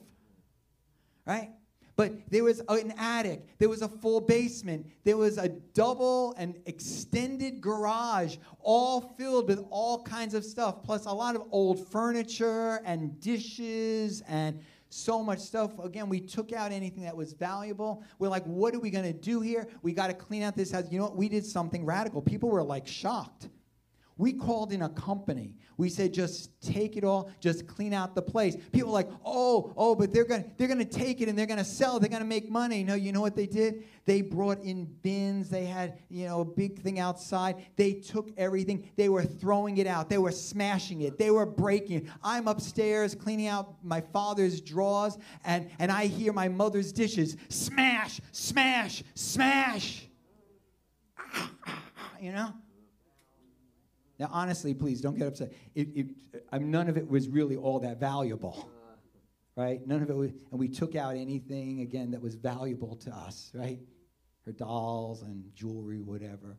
right 1.26 1.52
but 1.96 2.12
there 2.30 2.44
was 2.44 2.60
an 2.68 2.92
attic, 2.98 3.46
there 3.58 3.68
was 3.68 3.82
a 3.82 3.88
full 3.88 4.20
basement, 4.20 4.86
there 5.04 5.16
was 5.16 5.38
a 5.38 5.48
double 5.48 6.34
and 6.36 6.58
extended 6.66 7.60
garage, 7.60 8.36
all 8.60 9.14
filled 9.16 9.48
with 9.48 9.64
all 9.70 10.02
kinds 10.02 10.34
of 10.34 10.44
stuff, 10.44 10.82
plus 10.82 11.06
a 11.06 11.12
lot 11.12 11.36
of 11.36 11.42
old 11.50 11.86
furniture 11.88 12.80
and 12.84 13.20
dishes 13.20 14.22
and 14.28 14.60
so 14.88 15.22
much 15.22 15.40
stuff. 15.40 15.78
Again, 15.80 16.08
we 16.08 16.20
took 16.20 16.52
out 16.52 16.70
anything 16.70 17.02
that 17.02 17.16
was 17.16 17.32
valuable. 17.32 18.02
We're 18.18 18.28
like, 18.28 18.44
what 18.44 18.74
are 18.74 18.80
we 18.80 18.90
going 18.90 19.04
to 19.04 19.12
do 19.12 19.40
here? 19.40 19.66
We 19.82 19.92
got 19.92 20.06
to 20.06 20.14
clean 20.14 20.42
out 20.42 20.56
this 20.56 20.70
house. 20.70 20.84
You 20.90 20.98
know 20.98 21.06
what? 21.06 21.16
We 21.16 21.28
did 21.28 21.44
something 21.44 21.84
radical. 21.84 22.22
People 22.22 22.48
were 22.48 22.62
like 22.62 22.86
shocked. 22.86 23.48
We 24.16 24.32
called 24.32 24.72
in 24.72 24.82
a 24.82 24.88
company. 24.88 25.56
We 25.76 25.88
said, 25.88 26.14
just 26.14 26.50
take 26.60 26.96
it 26.96 27.02
all, 27.02 27.30
just 27.40 27.66
clean 27.66 27.92
out 27.92 28.14
the 28.14 28.22
place. 28.22 28.56
People 28.70 28.92
like, 28.92 29.08
oh, 29.24 29.72
oh, 29.76 29.96
but 29.96 30.12
they're 30.12 30.24
gonna 30.24 30.44
they're 30.56 30.68
gonna 30.68 30.84
take 30.84 31.20
it 31.20 31.28
and 31.28 31.36
they're 31.36 31.46
gonna 31.46 31.64
sell, 31.64 31.98
they're 31.98 32.08
gonna 32.08 32.24
make 32.24 32.48
money. 32.48 32.84
No, 32.84 32.94
you 32.94 33.10
know 33.10 33.20
what 33.20 33.34
they 33.34 33.46
did? 33.46 33.84
They 34.04 34.20
brought 34.20 34.60
in 34.62 34.84
bins, 35.02 35.50
they 35.50 35.64
had, 35.64 35.98
you 36.08 36.26
know, 36.26 36.42
a 36.42 36.44
big 36.44 36.80
thing 36.80 37.00
outside. 37.00 37.56
They 37.74 37.94
took 37.94 38.30
everything, 38.36 38.88
they 38.96 39.08
were 39.08 39.24
throwing 39.24 39.78
it 39.78 39.88
out, 39.88 40.08
they 40.08 40.18
were 40.18 40.30
smashing 40.30 41.00
it, 41.00 41.18
they 41.18 41.32
were 41.32 41.46
breaking 41.46 41.96
it. 41.98 42.06
I'm 42.22 42.46
upstairs 42.46 43.16
cleaning 43.16 43.48
out 43.48 43.74
my 43.82 44.00
father's 44.00 44.60
drawers, 44.60 45.18
and, 45.44 45.68
and 45.80 45.90
I 45.90 46.06
hear 46.06 46.32
my 46.32 46.48
mother's 46.48 46.92
dishes 46.92 47.36
smash, 47.48 48.20
smash, 48.30 49.02
smash. 49.14 50.06
You 52.20 52.32
know? 52.32 52.54
Now, 54.18 54.28
honestly, 54.30 54.74
please 54.74 55.00
don't 55.00 55.18
get 55.18 55.26
upset. 55.26 55.52
It, 55.74 55.88
it, 55.94 56.60
none 56.60 56.88
of 56.88 56.96
it 56.96 57.08
was 57.08 57.28
really 57.28 57.56
all 57.56 57.80
that 57.80 57.98
valuable, 57.98 58.68
right? 59.56 59.84
None 59.86 60.02
of 60.02 60.10
it 60.10 60.16
was, 60.16 60.30
and 60.50 60.60
we 60.60 60.68
took 60.68 60.94
out 60.94 61.16
anything, 61.16 61.80
again, 61.80 62.12
that 62.12 62.22
was 62.22 62.36
valuable 62.36 62.96
to 62.96 63.10
us, 63.10 63.50
right? 63.54 63.80
Her 64.46 64.52
dolls 64.52 65.22
and 65.22 65.44
jewelry, 65.54 66.00
whatever. 66.00 66.58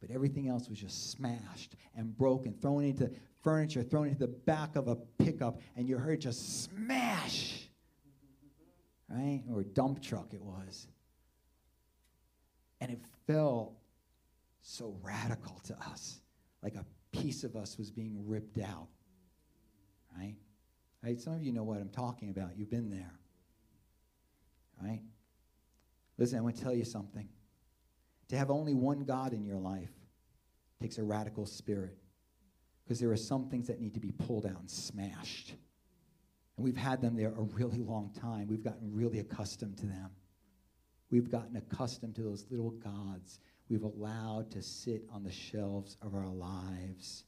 But 0.00 0.10
everything 0.10 0.48
else 0.48 0.68
was 0.68 0.78
just 0.78 1.10
smashed 1.10 1.76
and 1.94 2.16
broken, 2.16 2.54
thrown 2.60 2.84
into 2.84 3.10
furniture, 3.42 3.82
thrown 3.82 4.08
into 4.08 4.20
the 4.20 4.28
back 4.28 4.76
of 4.76 4.88
a 4.88 4.96
pickup, 4.96 5.60
and 5.76 5.86
you 5.86 5.98
heard 5.98 6.20
just 6.20 6.64
smash, 6.64 7.68
right? 9.10 9.42
Or 9.52 9.64
dump 9.64 10.02
truck 10.02 10.32
it 10.32 10.42
was. 10.42 10.86
And 12.80 12.90
it 12.90 13.00
felt 13.26 13.74
so 14.62 14.96
radical 15.02 15.60
to 15.66 15.74
us 15.90 16.20
like 16.64 16.74
a 16.74 16.84
piece 17.12 17.44
of 17.44 17.54
us 17.54 17.76
was 17.78 17.90
being 17.90 18.16
ripped 18.26 18.58
out. 18.58 18.88
Right? 20.16 20.36
Right? 21.02 21.20
Some 21.20 21.34
of 21.34 21.42
you 21.42 21.52
know 21.52 21.62
what 21.62 21.78
I'm 21.78 21.90
talking 21.90 22.30
about. 22.30 22.56
You've 22.56 22.70
been 22.70 22.90
there. 22.90 23.12
Right? 24.82 25.02
Listen, 26.16 26.38
I 26.38 26.40
want 26.40 26.56
to 26.56 26.62
tell 26.62 26.74
you 26.74 26.84
something. 26.84 27.28
To 28.30 28.36
have 28.38 28.50
only 28.50 28.72
one 28.72 29.04
God 29.04 29.34
in 29.34 29.44
your 29.44 29.58
life 29.58 29.92
takes 30.80 30.96
a 30.96 31.04
radical 31.04 31.44
spirit 31.44 31.98
because 32.82 32.98
there 32.98 33.10
are 33.10 33.16
some 33.16 33.48
things 33.48 33.66
that 33.66 33.80
need 33.80 33.94
to 33.94 34.00
be 34.00 34.12
pulled 34.12 34.46
out 34.46 34.58
and 34.58 34.70
smashed. 34.70 35.50
And 36.56 36.64
we've 36.64 36.76
had 36.76 37.02
them 37.02 37.16
there 37.16 37.30
a 37.36 37.42
really 37.42 37.82
long 37.82 38.10
time. 38.18 38.46
We've 38.48 38.64
gotten 38.64 38.94
really 38.94 39.18
accustomed 39.18 39.76
to 39.78 39.86
them. 39.86 40.10
We've 41.10 41.30
gotten 41.30 41.56
accustomed 41.56 42.14
to 42.16 42.22
those 42.22 42.46
little 42.50 42.70
gods 42.70 43.40
we've 43.68 43.82
allowed 43.82 44.50
to 44.52 44.62
sit 44.62 45.04
on 45.12 45.22
the 45.22 45.32
shelves 45.32 45.96
of 46.02 46.14
our 46.14 46.28
lives. 46.28 47.24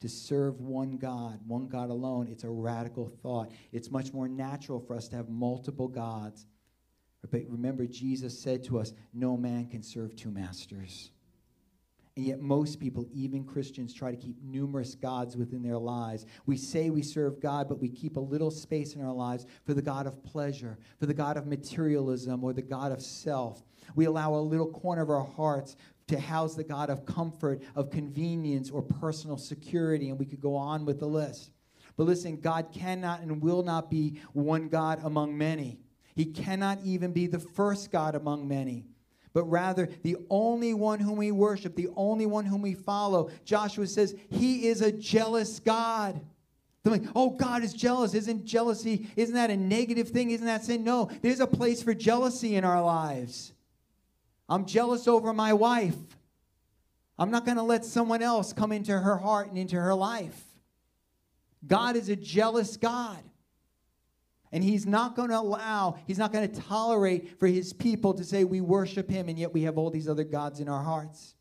To 0.00 0.08
serve 0.08 0.60
one 0.60 0.98
God, 0.98 1.40
one 1.46 1.68
God 1.68 1.90
alone, 1.90 2.28
it's 2.30 2.44
a 2.44 2.50
radical 2.50 3.08
thought. 3.22 3.50
It's 3.72 3.90
much 3.90 4.12
more 4.12 4.28
natural 4.28 4.80
for 4.80 4.94
us 4.94 5.08
to 5.08 5.16
have 5.16 5.28
multiple 5.28 5.88
gods. 5.88 6.46
But 7.30 7.42
remember, 7.48 7.86
Jesus 7.86 8.38
said 8.38 8.62
to 8.64 8.78
us, 8.78 8.92
No 9.12 9.36
man 9.36 9.68
can 9.68 9.82
serve 9.82 10.14
two 10.14 10.30
masters. 10.30 11.10
And 12.16 12.24
yet, 12.24 12.40
most 12.40 12.80
people, 12.80 13.06
even 13.12 13.44
Christians, 13.44 13.92
try 13.92 14.10
to 14.10 14.16
keep 14.16 14.42
numerous 14.42 14.94
gods 14.94 15.36
within 15.36 15.62
their 15.62 15.76
lives. 15.76 16.24
We 16.46 16.56
say 16.56 16.88
we 16.88 17.02
serve 17.02 17.40
God, 17.40 17.68
but 17.68 17.78
we 17.78 17.90
keep 17.90 18.16
a 18.16 18.20
little 18.20 18.50
space 18.50 18.94
in 18.94 19.04
our 19.04 19.12
lives 19.12 19.44
for 19.66 19.74
the 19.74 19.82
God 19.82 20.06
of 20.06 20.24
pleasure, 20.24 20.78
for 20.98 21.04
the 21.04 21.12
God 21.12 21.36
of 21.36 21.46
materialism, 21.46 22.42
or 22.42 22.54
the 22.54 22.62
God 22.62 22.90
of 22.90 23.02
self. 23.02 23.62
We 23.94 24.06
allow 24.06 24.34
a 24.34 24.36
little 24.36 24.70
corner 24.70 25.02
of 25.02 25.10
our 25.10 25.24
hearts 25.24 25.76
to 26.08 26.18
house 26.18 26.54
the 26.54 26.64
God 26.64 26.88
of 26.88 27.04
comfort, 27.04 27.62
of 27.74 27.90
convenience, 27.90 28.70
or 28.70 28.80
personal 28.80 29.36
security, 29.36 30.08
and 30.08 30.18
we 30.18 30.24
could 30.24 30.40
go 30.40 30.56
on 30.56 30.86
with 30.86 31.00
the 31.00 31.06
list. 31.06 31.50
But 31.98 32.04
listen, 32.04 32.40
God 32.40 32.72
cannot 32.72 33.20
and 33.20 33.42
will 33.42 33.62
not 33.62 33.90
be 33.90 34.20
one 34.32 34.68
God 34.68 35.00
among 35.02 35.36
many. 35.36 35.80
He 36.14 36.24
cannot 36.24 36.78
even 36.82 37.12
be 37.12 37.26
the 37.26 37.38
first 37.38 37.92
God 37.92 38.14
among 38.14 38.48
many 38.48 38.86
but 39.36 39.44
rather 39.50 39.90
the 40.02 40.16
only 40.30 40.72
one 40.72 40.98
whom 40.98 41.18
we 41.18 41.30
worship, 41.30 41.76
the 41.76 41.90
only 41.94 42.24
one 42.24 42.46
whom 42.46 42.62
we 42.62 42.72
follow. 42.72 43.28
Joshua 43.44 43.86
says, 43.86 44.14
He 44.30 44.66
is 44.66 44.80
a 44.80 44.90
jealous 44.90 45.60
God. 45.60 46.18
They're 46.82 46.94
like, 46.94 47.04
oh, 47.14 47.28
God 47.28 47.62
is 47.62 47.74
jealous. 47.74 48.14
Isn't 48.14 48.46
jealousy, 48.46 49.10
isn't 49.14 49.34
that 49.34 49.50
a 49.50 49.56
negative 49.58 50.08
thing? 50.08 50.30
Isn't 50.30 50.46
that 50.46 50.64
sin? 50.64 50.84
No, 50.84 51.10
there's 51.20 51.40
a 51.40 51.46
place 51.46 51.82
for 51.82 51.92
jealousy 51.92 52.56
in 52.56 52.64
our 52.64 52.82
lives. 52.82 53.52
I'm 54.48 54.64
jealous 54.64 55.06
over 55.06 55.34
my 55.34 55.52
wife. 55.52 55.98
I'm 57.18 57.30
not 57.30 57.44
going 57.44 57.58
to 57.58 57.62
let 57.62 57.84
someone 57.84 58.22
else 58.22 58.54
come 58.54 58.72
into 58.72 58.98
her 58.98 59.18
heart 59.18 59.48
and 59.48 59.58
into 59.58 59.76
her 59.76 59.94
life. 59.94 60.40
God 61.66 61.94
is 61.96 62.08
a 62.08 62.16
jealous 62.16 62.78
God. 62.78 63.22
And 64.52 64.64
he's 64.64 64.86
not 64.86 65.16
going 65.16 65.30
to 65.30 65.38
allow, 65.38 65.98
he's 66.06 66.18
not 66.18 66.32
going 66.32 66.48
to 66.48 66.60
tolerate 66.60 67.38
for 67.38 67.46
his 67.46 67.72
people 67.72 68.14
to 68.14 68.24
say 68.24 68.44
we 68.44 68.60
worship 68.60 69.08
him 69.08 69.28
and 69.28 69.38
yet 69.38 69.52
we 69.52 69.62
have 69.62 69.78
all 69.78 69.90
these 69.90 70.08
other 70.08 70.24
gods 70.24 70.60
in 70.60 70.68
our 70.68 70.82
hearts. 70.82 71.35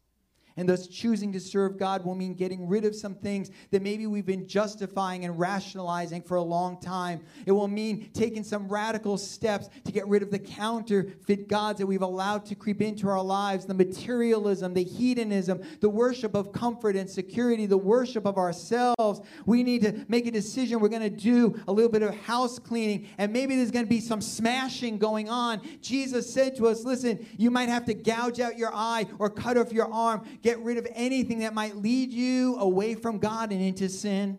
And 0.58 0.70
thus, 0.70 0.88
choosing 0.88 1.34
to 1.34 1.40
serve 1.40 1.78
God 1.78 2.06
will 2.06 2.16
mean 2.16 2.34
getting 2.34 2.66
rid 2.66 2.86
of 2.86 2.96
some 2.96 3.14
things 3.14 3.52
that 3.72 3.82
maybe 3.82 4.08
we've 4.08 4.26
been 4.26 4.48
justifying 4.48 5.26
and 5.26 5.38
rationalizing 5.38 6.22
for 6.22 6.38
a 6.38 6.42
long 6.42 6.80
time. 6.80 7.22
It 7.46 7.52
will 7.52 7.68
mean 7.68 8.10
taking 8.14 8.42
some 8.42 8.70
radical 8.70 9.18
steps 9.18 9.70
to 9.84 9.92
get 9.92 10.08
rid 10.08 10.24
of 10.24 10.32
the 10.32 10.40
counterfeit 10.40 11.50
gods 11.50 11.80
that 11.80 11.86
we've 11.86 12.02
allowed 12.02 12.46
to 12.46 12.56
creep 12.56 12.82
into 12.82 13.10
our 13.10 13.22
lives 13.22 13.66
the 13.66 13.74
materialism, 13.74 14.74
the 14.74 14.84
hedonism, 14.84 15.62
the 15.82 15.90
worship 15.90 16.36
of 16.36 16.54
comfort 16.54 16.96
and 16.96 17.10
security, 17.10 17.66
the 17.66 17.78
worship 17.78 18.26
of 18.26 18.38
ourselves. 18.38 19.20
We 19.46 19.62
need 19.62 19.82
to 19.82 20.06
make 20.08 20.26
a 20.26 20.32
decision. 20.32 20.80
We're 20.80 20.88
going 20.88 21.02
to 21.02 21.10
do 21.10 21.60
a 21.68 21.74
little 21.74 21.92
bit 21.92 22.02
of 22.02 22.16
house 22.16 22.60
cleaning, 22.60 23.10
and 23.18 23.34
maybe 23.34 23.58
there's 23.58 23.72
going 23.72 23.86
to 23.86 23.90
be 23.90 24.00
some 24.00 24.22
smashing 24.22 25.00
going 25.00 25.28
on. 25.28 25.62
Jesus 25.82 26.32
said 26.32 26.56
to 26.56 26.68
us, 26.68 26.86
Listen, 26.86 27.26
you 27.38 27.52
might 27.52 27.68
have 27.68 27.84
to 27.86 27.94
gouge 27.94 28.40
out 28.40 28.58
your 28.58 28.74
eye 28.74 29.06
or 29.20 29.30
cut 29.30 29.58
off 29.58 29.74
your 29.74 29.92
arm 29.92 30.26
Get 30.46 30.60
rid 30.60 30.78
of 30.78 30.88
anything 30.94 31.40
that 31.40 31.56
might 31.56 31.76
lead 31.76 32.12
you 32.12 32.58
away 32.58 32.94
from 32.94 33.18
God 33.18 33.52
and 33.52 33.60
into 33.60 33.90
sin. 33.90 34.38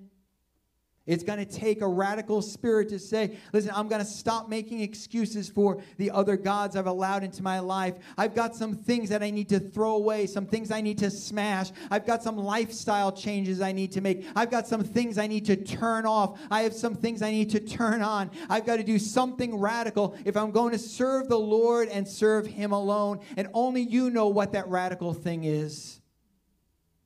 It's 1.06 1.22
going 1.22 1.38
to 1.38 1.44
take 1.44 1.82
a 1.82 1.88
radical 1.88 2.42
spirit 2.42 2.88
to 2.88 2.98
say, 2.98 3.36
listen, 3.52 3.70
I'm 3.74 3.86
going 3.86 4.00
to 4.00 4.06
stop 4.06 4.48
making 4.48 4.80
excuses 4.80 5.48
for 5.48 5.80
the 5.98 6.10
other 6.10 6.36
gods 6.36 6.74
I've 6.74 6.88
allowed 6.88 7.22
into 7.22 7.42
my 7.42 7.60
life. 7.60 7.94
I've 8.18 8.34
got 8.34 8.56
some 8.56 8.74
things 8.74 9.08
that 9.10 9.22
I 9.22 9.30
need 9.30 9.48
to 9.50 9.60
throw 9.60 9.94
away, 9.94 10.26
some 10.26 10.46
things 10.46 10.72
I 10.72 10.80
need 10.80 10.98
to 10.98 11.10
smash. 11.10 11.70
I've 11.90 12.06
got 12.06 12.24
some 12.24 12.36
lifestyle 12.36 13.12
changes 13.12 13.60
I 13.60 13.70
need 13.70 13.92
to 13.92 14.00
make. 14.00 14.26
I've 14.34 14.50
got 14.50 14.66
some 14.66 14.82
things 14.82 15.16
I 15.16 15.28
need 15.28 15.46
to 15.46 15.56
turn 15.56 16.06
off. 16.06 16.40
I 16.50 16.62
have 16.62 16.74
some 16.74 16.96
things 16.96 17.22
I 17.22 17.30
need 17.30 17.50
to 17.50 17.60
turn 17.60 18.02
on. 18.02 18.30
I've 18.50 18.66
got 18.66 18.76
to 18.76 18.84
do 18.84 18.98
something 18.98 19.56
radical 19.56 20.16
if 20.24 20.36
I'm 20.36 20.50
going 20.50 20.72
to 20.72 20.78
serve 20.78 21.28
the 21.28 21.38
Lord 21.38 21.88
and 21.88 22.06
serve 22.06 22.46
Him 22.46 22.72
alone. 22.72 23.20
And 23.36 23.48
only 23.54 23.82
you 23.82 24.10
know 24.10 24.26
what 24.26 24.52
that 24.52 24.66
radical 24.66 25.14
thing 25.14 25.44
is. 25.44 26.00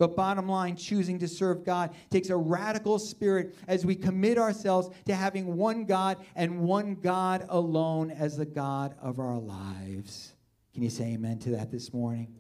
But 0.01 0.17
bottom 0.17 0.49
line, 0.49 0.77
choosing 0.77 1.19
to 1.19 1.29
serve 1.29 1.63
God 1.63 1.95
takes 2.09 2.31
a 2.31 2.37
radical 2.37 2.99
spirit 2.99 3.55
as 3.69 3.85
we 3.85 3.95
commit 3.95 4.39
ourselves 4.39 4.89
to 5.05 5.15
having 5.15 5.59
one 5.59 5.85
God 5.85 6.25
and 6.35 6.63
one 6.63 6.95
God 6.95 7.45
alone 7.51 8.11
as 8.11 8.35
the 8.35 8.47
God 8.47 8.95
of 8.99 9.19
our 9.19 9.39
lives. 9.39 10.33
Can 10.73 10.83
you 10.83 10.89
say 10.89 11.13
amen 11.13 11.39
to 11.41 11.51
that 11.51 11.71
this 11.71 11.93
morning? 11.93 12.35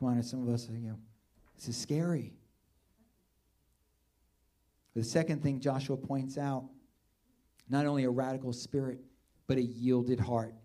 Come 0.00 0.08
on, 0.08 0.22
some 0.24 0.42
of 0.42 0.52
us 0.52 0.68
you 0.68 0.88
know, 0.88 0.98
this 1.54 1.68
is 1.68 1.76
scary. 1.76 2.32
The 4.96 5.04
second 5.04 5.40
thing 5.40 5.60
Joshua 5.60 5.96
points 5.96 6.36
out 6.36 6.64
not 7.68 7.86
only 7.86 8.02
a 8.02 8.10
radical 8.10 8.52
spirit, 8.52 8.98
but 9.46 9.56
a 9.56 9.62
yielded 9.62 10.18
heart. 10.18 10.56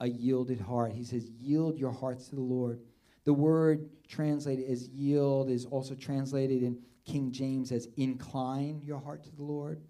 A 0.00 0.08
yielded 0.08 0.58
heart. 0.58 0.92
He 0.92 1.04
says, 1.04 1.28
Yield 1.38 1.76
your 1.76 1.92
hearts 1.92 2.28
to 2.28 2.36
the 2.36 2.40
Lord. 2.40 2.80
The 3.26 3.34
word 3.34 3.90
translated 4.08 4.70
as 4.70 4.88
yield 4.88 5.50
is 5.50 5.66
also 5.66 5.94
translated 5.94 6.62
in 6.62 6.78
King 7.04 7.32
James 7.32 7.72
as 7.72 7.88
incline 7.96 8.80
your 8.84 9.00
heart 9.00 9.24
to 9.24 9.34
the 9.34 9.42
Lord. 9.42 9.82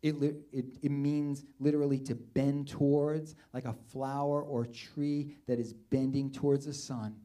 It, 0.00 0.14
it, 0.52 0.64
it 0.80 0.90
means 0.90 1.44
literally 1.58 1.98
to 1.98 2.14
bend 2.14 2.68
towards, 2.68 3.34
like 3.52 3.64
a 3.64 3.74
flower 3.92 4.42
or 4.42 4.64
tree 4.64 5.34
that 5.46 5.58
is 5.58 5.74
bending 5.74 6.30
towards 6.30 6.66
the 6.66 6.72
sun. 6.72 7.16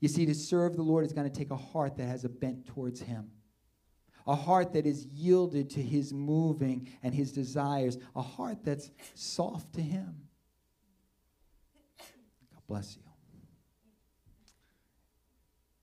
You 0.00 0.08
see, 0.08 0.24
to 0.26 0.34
serve 0.34 0.74
the 0.74 0.82
Lord 0.82 1.04
is 1.04 1.12
going 1.12 1.30
to 1.30 1.38
take 1.38 1.50
a 1.50 1.56
heart 1.56 1.96
that 1.98 2.06
has 2.06 2.24
a 2.24 2.28
bent 2.30 2.66
towards 2.66 3.00
Him, 3.00 3.30
a 4.26 4.34
heart 4.34 4.72
that 4.72 4.86
is 4.86 5.04
yielded 5.06 5.68
to 5.70 5.82
His 5.82 6.14
moving 6.14 6.88
and 7.02 7.14
His 7.14 7.30
desires, 7.30 7.98
a 8.16 8.22
heart 8.22 8.64
that's 8.64 8.90
soft 9.14 9.74
to 9.74 9.82
Him. 9.82 10.14
God 11.98 12.62
bless 12.66 12.96
you. 12.96 13.05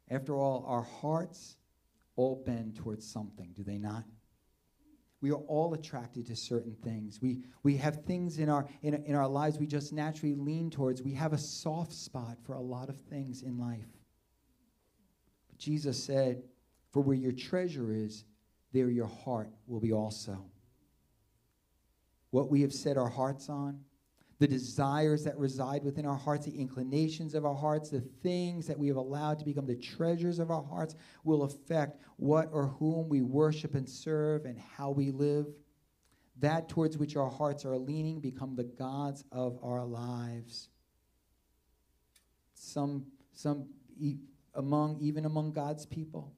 After 0.09 0.37
all, 0.37 0.65
our 0.67 0.83
hearts 0.83 1.57
all 2.15 2.43
bend 2.45 2.75
towards 2.75 3.09
something, 3.09 3.51
do 3.55 3.63
they 3.63 3.77
not? 3.77 4.03
We 5.21 5.31
are 5.31 5.35
all 5.47 5.73
attracted 5.73 6.25
to 6.27 6.35
certain 6.35 6.75
things. 6.83 7.19
We, 7.21 7.43
we 7.63 7.77
have 7.77 8.03
things 8.03 8.39
in 8.39 8.49
our, 8.49 8.67
in, 8.81 8.93
in 9.05 9.15
our 9.15 9.27
lives 9.27 9.57
we 9.57 9.67
just 9.67 9.93
naturally 9.93 10.35
lean 10.35 10.69
towards. 10.69 11.01
We 11.01 11.13
have 11.13 11.31
a 11.31 11.37
soft 11.37 11.93
spot 11.93 12.37
for 12.45 12.55
a 12.55 12.61
lot 12.61 12.89
of 12.89 12.97
things 12.97 13.41
in 13.41 13.57
life. 13.57 13.87
But 15.47 15.57
Jesus 15.57 16.03
said, 16.03 16.43
For 16.91 17.01
where 17.01 17.15
your 17.15 17.31
treasure 17.31 17.93
is, 17.93 18.25
there 18.73 18.89
your 18.89 19.07
heart 19.07 19.49
will 19.65 19.79
be 19.79 19.93
also. 19.93 20.43
What 22.31 22.49
we 22.49 22.59
have 22.61 22.73
set 22.73 22.97
our 22.97 23.09
hearts 23.09 23.47
on, 23.47 23.79
the 24.43 24.47
desires 24.47 25.23
that 25.23 25.37
reside 25.37 25.85
within 25.85 26.05
our 26.05 26.17
hearts, 26.17 26.45
the 26.45 26.59
inclinations 26.59 27.33
of 27.33 27.45
our 27.45 27.55
hearts, 27.55 27.89
the 27.89 28.01
things 28.01 28.67
that 28.67 28.77
we 28.77 28.89
have 28.89 28.97
allowed 28.97 29.39
to 29.39 29.45
become 29.45 29.65
the 29.65 29.73
treasures 29.77 30.37
of 30.37 30.51
our 30.51 30.61
hearts 30.61 30.95
will 31.23 31.43
affect 31.43 32.01
what 32.17 32.49
or 32.51 32.67
whom 32.67 33.07
we 33.07 33.21
worship 33.21 33.73
and 33.73 33.87
serve 33.87 34.43
and 34.43 34.59
how 34.59 34.91
we 34.91 35.11
live. 35.11 35.45
That 36.41 36.67
towards 36.67 36.97
which 36.97 37.15
our 37.15 37.29
hearts 37.29 37.63
are 37.63 37.77
leaning 37.77 38.19
become 38.19 38.53
the 38.53 38.65
gods 38.65 39.23
of 39.31 39.57
our 39.63 39.85
lives. 39.85 40.67
Some, 42.53 43.05
some 43.31 43.69
among, 44.55 44.97
even 44.99 45.23
among 45.23 45.53
God's 45.53 45.85
people, 45.85 46.33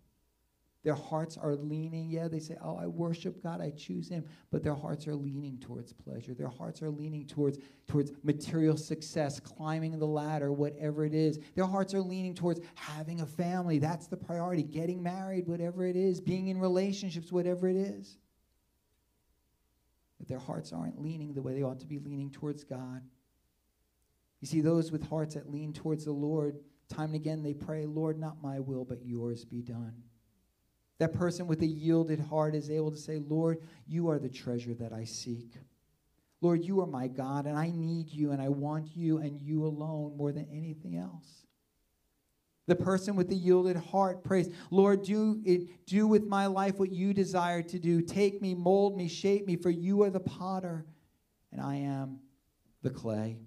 their 0.85 0.93
hearts 0.93 1.35
are 1.35 1.55
leaning. 1.55 2.11
Yeah, 2.11 2.27
they 2.27 2.37
say, 2.37 2.55
Oh, 2.61 2.77
I 2.77 2.85
worship 2.85 3.41
God, 3.41 3.59
I 3.59 3.71
choose 3.71 4.07
Him. 4.07 4.23
But 4.51 4.61
their 4.61 4.75
hearts 4.75 5.07
are 5.07 5.15
leaning 5.15 5.57
towards 5.57 5.91
pleasure. 5.91 6.35
Their 6.35 6.47
hearts 6.47 6.83
are 6.83 6.91
leaning 6.91 7.25
towards, 7.25 7.57
towards 7.87 8.11
material 8.23 8.77
success, 8.77 9.39
climbing 9.39 9.97
the 9.97 10.05
ladder, 10.05 10.53
whatever 10.53 11.03
it 11.03 11.15
is. 11.15 11.39
Their 11.55 11.65
hearts 11.65 11.95
are 11.95 12.01
leaning 12.01 12.35
towards 12.35 12.61
having 12.75 13.21
a 13.21 13.25
family. 13.25 13.79
That's 13.79 14.05
the 14.05 14.15
priority. 14.15 14.61
Getting 14.61 15.01
married, 15.01 15.47
whatever 15.47 15.87
it 15.87 15.95
is. 15.95 16.21
Being 16.21 16.49
in 16.49 16.59
relationships, 16.59 17.31
whatever 17.31 17.67
it 17.67 17.77
is. 17.77 18.19
But 20.19 20.27
their 20.27 20.37
hearts 20.37 20.71
aren't 20.71 21.01
leaning 21.01 21.33
the 21.33 21.41
way 21.41 21.55
they 21.55 21.63
ought 21.63 21.79
to 21.79 21.87
be 21.87 21.97
leaning 21.97 22.29
towards 22.29 22.63
God. 22.63 23.01
You 24.39 24.47
see, 24.47 24.61
those 24.61 24.91
with 24.91 25.09
hearts 25.09 25.33
that 25.33 25.51
lean 25.51 25.73
towards 25.73 26.05
the 26.05 26.11
Lord, 26.11 26.59
time 26.89 27.05
and 27.05 27.15
again 27.15 27.41
they 27.41 27.55
pray, 27.55 27.87
Lord, 27.87 28.19
not 28.19 28.43
my 28.43 28.59
will, 28.59 28.85
but 28.85 29.03
yours 29.03 29.43
be 29.43 29.63
done. 29.63 30.03
That 30.97 31.13
person 31.13 31.47
with 31.47 31.61
a 31.61 31.65
yielded 31.65 32.19
heart 32.19 32.55
is 32.55 32.69
able 32.69 32.91
to 32.91 32.97
say, 32.97 33.17
Lord, 33.17 33.59
you 33.85 34.09
are 34.09 34.19
the 34.19 34.29
treasure 34.29 34.73
that 34.75 34.93
I 34.93 35.03
seek. 35.03 35.53
Lord, 36.41 36.63
you 36.63 36.81
are 36.81 36.87
my 36.87 37.07
God, 37.07 37.45
and 37.47 37.57
I 37.57 37.71
need 37.73 38.09
you, 38.09 38.31
and 38.31 38.41
I 38.41 38.49
want 38.49 38.95
you 38.95 39.17
and 39.17 39.41
you 39.41 39.65
alone 39.65 40.15
more 40.15 40.31
than 40.31 40.47
anything 40.51 40.95
else. 40.95 41.45
The 42.67 42.75
person 42.75 43.15
with 43.15 43.29
the 43.29 43.35
yielded 43.35 43.77
heart 43.77 44.23
prays, 44.23 44.49
Lord, 44.71 45.03
do 45.03 45.41
it, 45.45 45.85
do 45.85 46.07
with 46.07 46.25
my 46.25 46.47
life 46.47 46.79
what 46.79 46.91
you 46.91 47.13
desire 47.13 47.61
to 47.61 47.79
do. 47.79 48.01
Take 48.01 48.41
me, 48.41 48.55
mold 48.55 48.97
me, 48.97 49.07
shape 49.07 49.45
me, 49.45 49.55
for 49.55 49.69
you 49.69 50.01
are 50.03 50.09
the 50.09 50.19
potter, 50.19 50.85
and 51.51 51.61
I 51.61 51.75
am 51.75 52.19
the 52.81 52.89
clay. 52.89 53.37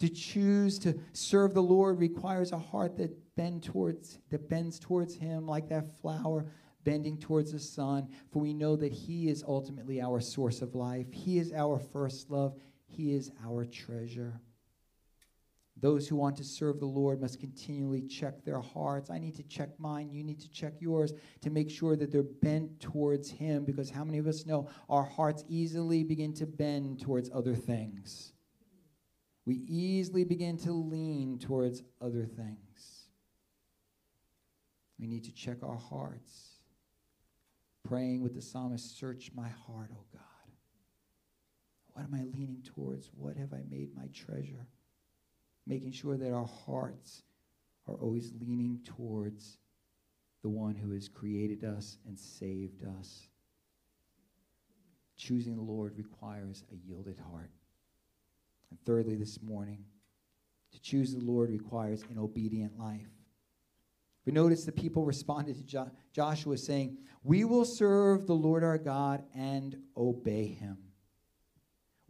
To 0.00 0.08
choose 0.08 0.78
to 0.80 0.98
serve 1.12 1.54
the 1.54 1.62
Lord 1.62 1.98
requires 1.98 2.52
a 2.52 2.58
heart 2.58 2.96
that 2.96 3.16
bend 3.36 3.62
towards 3.62 4.18
that 4.30 4.48
bends 4.48 4.78
towards 4.78 5.14
him 5.14 5.46
like 5.46 5.68
that 5.68 6.00
flower 6.00 6.46
bending 6.84 7.18
towards 7.18 7.52
the 7.52 7.58
sun, 7.58 8.08
for 8.30 8.40
we 8.40 8.54
know 8.54 8.76
that 8.76 8.92
he 8.92 9.28
is 9.28 9.44
ultimately 9.46 10.00
our 10.00 10.20
source 10.20 10.62
of 10.62 10.74
life. 10.74 11.06
He 11.12 11.38
is 11.38 11.52
our 11.52 11.78
first 11.78 12.30
love. 12.30 12.54
He 12.86 13.14
is 13.14 13.30
our 13.44 13.64
treasure. 13.64 14.40
Those 15.76 16.06
who 16.06 16.16
want 16.16 16.36
to 16.36 16.44
serve 16.44 16.78
the 16.78 16.86
Lord 16.86 17.20
must 17.20 17.40
continually 17.40 18.02
check 18.02 18.44
their 18.44 18.60
hearts. 18.60 19.08
I 19.08 19.18
need 19.18 19.34
to 19.36 19.42
check 19.42 19.70
mine. 19.78 20.10
You 20.10 20.22
need 20.22 20.40
to 20.40 20.50
check 20.50 20.74
yours 20.78 21.14
to 21.40 21.48
make 21.48 21.70
sure 21.70 21.96
that 21.96 22.10
they're 22.10 22.22
bent 22.22 22.80
towards 22.80 23.30
Him 23.30 23.64
because 23.64 23.88
how 23.88 24.04
many 24.04 24.18
of 24.18 24.26
us 24.26 24.44
know 24.44 24.68
our 24.90 25.04
hearts 25.04 25.42
easily 25.48 26.04
begin 26.04 26.34
to 26.34 26.46
bend 26.46 27.00
towards 27.00 27.30
other 27.32 27.54
things? 27.54 28.32
We 29.50 29.64
easily 29.66 30.22
begin 30.22 30.58
to 30.58 30.70
lean 30.70 31.40
towards 31.40 31.82
other 32.00 32.24
things. 32.24 33.08
We 34.96 35.08
need 35.08 35.24
to 35.24 35.32
check 35.32 35.64
our 35.64 35.76
hearts. 35.76 36.50
Praying 37.82 38.22
with 38.22 38.36
the 38.36 38.42
psalmist, 38.42 38.96
Search 38.96 39.32
my 39.34 39.48
heart, 39.48 39.90
O 39.92 40.04
God. 40.12 40.22
What 41.88 42.04
am 42.04 42.14
I 42.14 42.22
leaning 42.32 42.62
towards? 42.62 43.10
What 43.12 43.36
have 43.36 43.52
I 43.52 43.64
made 43.68 43.88
my 43.92 44.06
treasure? 44.14 44.68
making 45.66 45.90
sure 45.90 46.16
that 46.16 46.32
our 46.32 46.46
hearts 46.46 47.24
are 47.88 47.96
always 47.96 48.32
leaning 48.40 48.78
towards 48.84 49.58
the 50.42 50.48
one 50.48 50.76
who 50.76 50.92
has 50.92 51.08
created 51.08 51.64
us 51.64 51.98
and 52.06 52.16
saved 52.16 52.84
us. 53.00 53.26
Choosing 55.16 55.56
the 55.56 55.62
Lord 55.62 55.98
requires 55.98 56.62
a 56.72 56.76
yielded 56.76 57.18
heart. 57.18 57.50
And 58.70 58.80
thirdly, 58.84 59.16
this 59.16 59.42
morning, 59.42 59.84
to 60.72 60.80
choose 60.80 61.12
the 61.12 61.24
Lord 61.24 61.50
requires 61.50 62.02
an 62.10 62.18
obedient 62.18 62.78
life. 62.78 63.08
We 64.24 64.32
notice 64.32 64.64
the 64.64 64.72
people 64.72 65.04
responded 65.06 65.56
to 65.56 65.64
jo- 65.64 65.90
Joshua 66.12 66.56
saying, 66.56 66.98
We 67.22 67.44
will 67.44 67.64
serve 67.64 68.26
the 68.26 68.34
Lord 68.34 68.62
our 68.64 68.78
God 68.78 69.24
and 69.34 69.76
obey 69.96 70.46
him. 70.46 70.78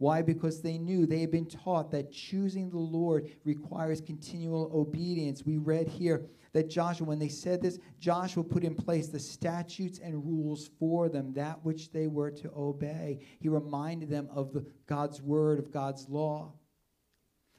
Why? 0.01 0.23
Because 0.23 0.63
they 0.63 0.79
knew, 0.79 1.05
they 1.05 1.19
had 1.19 1.29
been 1.29 1.45
taught 1.45 1.91
that 1.91 2.11
choosing 2.11 2.71
the 2.71 2.79
Lord 2.79 3.29
requires 3.43 4.01
continual 4.01 4.71
obedience. 4.73 5.45
We 5.45 5.57
read 5.57 5.87
here 5.87 6.25
that 6.53 6.71
Joshua, 6.71 7.05
when 7.05 7.19
they 7.19 7.27
said 7.27 7.61
this, 7.61 7.77
Joshua 7.99 8.43
put 8.43 8.63
in 8.63 8.73
place 8.73 9.09
the 9.09 9.19
statutes 9.19 9.99
and 10.03 10.25
rules 10.25 10.71
for 10.79 11.07
them, 11.07 11.33
that 11.33 11.63
which 11.63 11.91
they 11.91 12.07
were 12.07 12.31
to 12.31 12.51
obey. 12.57 13.19
He 13.39 13.47
reminded 13.47 14.09
them 14.09 14.27
of 14.33 14.53
the, 14.53 14.65
God's 14.87 15.21
word, 15.21 15.59
of 15.59 15.71
God's 15.71 16.09
law. 16.09 16.53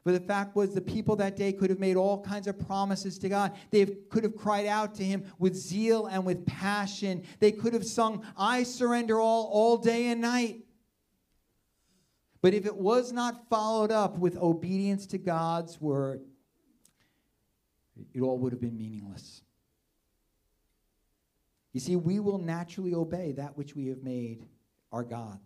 But 0.03 0.15
the 0.15 0.27
fact 0.27 0.57
was, 0.57 0.75
the 0.75 0.81
people 0.81 1.15
that 1.15 1.37
day 1.37 1.53
could 1.53 1.71
have 1.71 1.79
made 1.79 1.95
all 1.95 2.25
kinds 2.25 2.49
of 2.49 2.59
promises 2.59 3.21
to 3.21 3.29
God. 3.29 3.53
They 3.71 3.87
could 3.87 4.25
have 4.25 4.35
cried 4.35 4.67
out 4.67 4.97
to 4.97 5.05
Him 5.05 5.27
with 5.39 5.55
zeal 5.55 6.07
and 6.07 6.27
with 6.27 6.45
passion. 6.45 7.23
They 7.39 7.53
could 7.53 7.73
have 7.73 7.87
sung, 7.87 8.27
I 8.37 8.65
surrender 8.65 9.21
all, 9.21 9.49
all 9.53 9.77
day 9.77 10.09
and 10.09 10.21
night. 10.21 10.65
But 12.43 12.55
if 12.55 12.67
it 12.67 12.77
was 12.77 13.13
not 13.13 13.49
followed 13.49 13.93
up 13.93 14.19
with 14.19 14.37
obedience 14.37 15.07
to 15.07 15.19
God's 15.19 15.81
word, 15.81 16.23
it 18.13 18.21
all 18.21 18.37
would 18.39 18.53
have 18.53 18.61
been 18.61 18.77
meaningless. 18.77 19.43
You 21.73 21.81
see, 21.81 21.97
we 21.97 22.19
will 22.19 22.39
naturally 22.39 22.95
obey 22.95 23.33
that 23.33 23.57
which 23.57 23.77
we 23.77 23.87
have 23.87 24.03
made 24.03 24.45
our 24.91 25.05
God. 25.05 25.39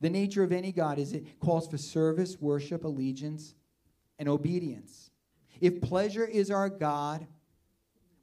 The 0.00 0.10
nature 0.10 0.42
of 0.42 0.52
any 0.52 0.72
God 0.72 0.98
is 0.98 1.12
it 1.12 1.38
calls 1.38 1.68
for 1.68 1.76
service, 1.76 2.40
worship, 2.40 2.84
allegiance, 2.84 3.54
and 4.18 4.28
obedience. 4.28 5.10
If 5.60 5.80
pleasure 5.82 6.24
is 6.24 6.50
our 6.50 6.68
God, 6.68 7.26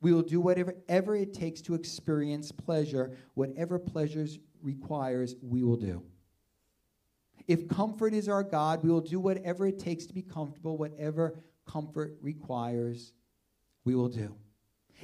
we 0.01 0.13
will 0.13 0.21
do 0.21 0.39
whatever 0.39 0.75
ever 0.89 1.15
it 1.15 1.33
takes 1.33 1.61
to 1.61 1.75
experience 1.75 2.51
pleasure. 2.51 3.17
Whatever 3.35 3.77
pleasures 3.77 4.39
requires, 4.61 5.35
we 5.41 5.63
will 5.63 5.77
do. 5.77 6.03
If 7.47 7.67
comfort 7.67 8.13
is 8.13 8.27
our 8.27 8.43
God, 8.43 8.83
we 8.83 8.89
will 8.89 9.01
do 9.01 9.19
whatever 9.19 9.67
it 9.67 9.79
takes 9.79 10.05
to 10.07 10.13
be 10.13 10.21
comfortable, 10.21 10.77
whatever 10.77 11.39
comfort 11.67 12.17
requires, 12.21 13.13
we 13.83 13.95
will 13.95 14.09
do. 14.09 14.35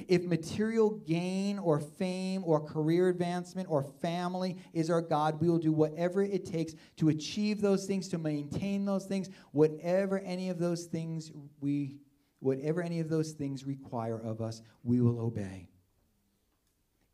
If 0.08 0.24
material 0.24 0.90
gain 0.90 1.58
or 1.58 1.78
fame 1.78 2.42
or 2.44 2.60
career 2.60 3.08
advancement 3.08 3.68
or 3.70 3.82
family 3.82 4.56
is 4.72 4.90
our 4.90 5.02
God, 5.02 5.40
we 5.40 5.48
will 5.48 5.58
do 5.58 5.72
whatever 5.72 6.22
it 6.22 6.46
takes 6.46 6.74
to 6.96 7.10
achieve 7.10 7.60
those 7.60 7.86
things, 7.86 8.08
to 8.08 8.18
maintain 8.18 8.84
those 8.84 9.04
things, 9.04 9.28
whatever 9.52 10.18
any 10.20 10.48
of 10.48 10.58
those 10.58 10.86
things 10.86 11.30
we 11.60 11.98
whatever 12.42 12.82
any 12.82 12.98
of 12.98 13.08
those 13.08 13.30
things 13.30 13.64
require 13.64 14.18
of 14.20 14.40
us, 14.40 14.62
we 14.82 15.00
will 15.00 15.20
obey. 15.20 15.68